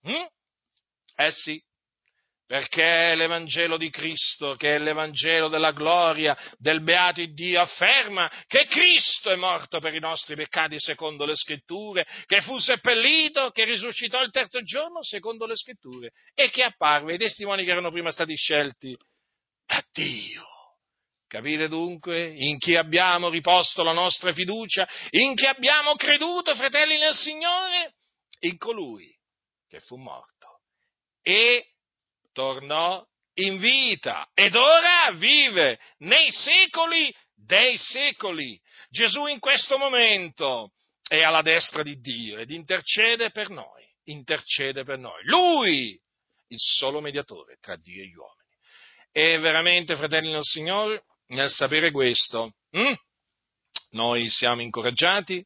Hm? 0.04 0.26
Eh 1.16 1.32
sì, 1.32 1.62
perché 2.54 3.16
l'Evangelo 3.16 3.78
di 3.78 3.90
Cristo, 3.90 4.54
che 4.54 4.76
è 4.76 4.78
l'Evangelo 4.78 5.48
della 5.48 5.72
gloria 5.72 6.38
del 6.60 6.84
beato 6.84 7.26
Dio, 7.26 7.60
afferma 7.60 8.32
che 8.46 8.66
Cristo 8.66 9.32
è 9.32 9.36
morto 9.36 9.80
per 9.80 9.96
i 9.96 10.00
nostri 10.00 10.36
peccati 10.36 10.80
secondo 10.80 11.26
le 11.26 11.36
scritture, 11.36 12.06
che 12.28 12.42
fu 12.42 12.60
seppellito, 12.60 13.50
che 13.50 13.64
risuscitò 13.64 14.22
il 14.22 14.30
terzo 14.30 14.62
giorno 14.62 15.02
secondo 15.02 15.48
le 15.48 15.56
scritture 15.56 16.12
e 16.36 16.52
che 16.52 16.62
apparve 16.62 17.14
ai 17.14 17.18
testimoni 17.18 17.66
che 17.66 17.72
erano 17.72 17.90
prima 17.90 18.12
stati 18.12 18.36
scelti 18.36 18.96
da 19.66 19.84
Dio. 19.92 20.46
Capite 21.26 21.68
dunque 21.68 22.36
in 22.38 22.60
chi 22.60 22.76
abbiamo 22.76 23.30
riposto 23.30 23.82
la 23.82 23.94
nostra 23.94 24.32
fiducia, 24.32 24.88
in 25.10 25.34
chi 25.34 25.48
abbiamo 25.48 25.96
creduto, 25.96 26.54
fratelli 26.54 27.00
nel 27.00 27.16
Signore? 27.16 27.96
In 28.42 28.60
colui 28.60 29.12
che 29.68 29.80
fu 29.80 29.96
morto 29.96 30.60
e 31.24 31.73
tornò 32.34 33.04
in 33.36 33.58
vita 33.58 34.30
ed 34.34 34.56
ora 34.56 35.12
vive 35.14 35.80
nei 36.00 36.30
secoli 36.32 37.14
dei 37.34 37.78
secoli. 37.78 38.60
Gesù 38.90 39.26
in 39.26 39.40
questo 39.40 39.78
momento 39.78 40.74
è 41.08 41.22
alla 41.22 41.42
destra 41.42 41.84
di 41.84 42.00
Dio 42.00 42.38
ed 42.38 42.52
intercede 42.52 43.32
per 43.32 43.50
noi, 43.50 43.84
intercede 44.06 44.84
per 44.84 44.98
noi. 44.98 45.24
Lui, 45.24 46.00
il 46.48 46.60
solo 46.60 47.02
mediatore 47.02 47.58
tra 47.60 47.76
Dio 47.76 48.04
e 48.04 48.08
gli 48.08 48.16
uomini. 48.16 48.42
E 49.12 49.38
veramente, 49.40 49.96
fratelli 49.96 50.32
del 50.32 50.44
Signore, 50.44 51.04
nel 51.28 51.50
sapere 51.50 51.92
questo, 51.92 52.56
hm? 52.72 52.94
noi 53.92 54.30
siamo 54.30 54.62
incoraggiati 54.62 55.44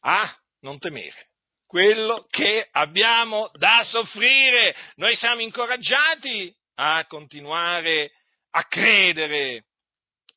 a 0.00 0.34
non 0.60 0.78
temere, 0.78 1.30
quello 1.74 2.28
che 2.30 2.68
abbiamo 2.70 3.50
da 3.54 3.82
soffrire. 3.82 4.76
Noi 4.94 5.16
siamo 5.16 5.40
incoraggiati 5.40 6.56
a 6.76 7.04
continuare 7.06 8.12
a 8.50 8.64
credere 8.68 9.64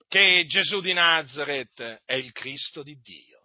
che 0.08 0.46
Gesù 0.48 0.82
di 0.82 0.94
Nazareth 0.94 2.02
è 2.06 2.16
il 2.16 2.32
Cristo 2.32 2.82
di 2.82 3.00
Dio, 3.04 3.44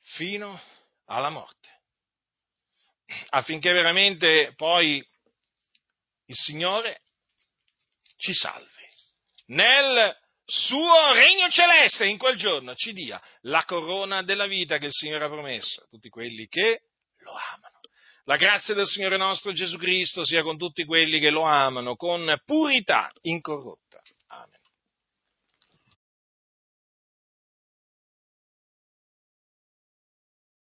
fino 0.00 0.62
alla 1.06 1.30
morte, 1.30 1.80
affinché 3.30 3.72
veramente 3.72 4.52
poi 4.54 5.04
il 6.26 6.36
Signore 6.36 7.00
ci 8.16 8.32
salvi 8.32 8.86
nel 9.46 10.16
suo 10.52 11.12
regno 11.14 11.48
celeste 11.48 12.06
in 12.06 12.18
quel 12.18 12.36
giorno 12.36 12.74
ci 12.74 12.92
dia 12.92 13.18
la 13.42 13.64
corona 13.64 14.22
della 14.22 14.46
vita 14.46 14.76
che 14.76 14.86
il 14.86 14.92
Signore 14.92 15.24
ha 15.24 15.28
promesso 15.28 15.80
a 15.80 15.86
tutti 15.88 16.10
quelli 16.10 16.46
che 16.46 16.82
lo 17.20 17.32
amano. 17.32 17.80
La 18.24 18.36
grazia 18.36 18.74
del 18.74 18.86
Signore 18.86 19.16
nostro 19.16 19.52
Gesù 19.52 19.78
Cristo 19.78 20.26
sia 20.26 20.42
con 20.42 20.58
tutti 20.58 20.84
quelli 20.84 21.20
che 21.20 21.30
lo 21.30 21.42
amano 21.42 21.96
con 21.96 22.38
purità 22.44 23.10
incorrotta. 23.22 24.01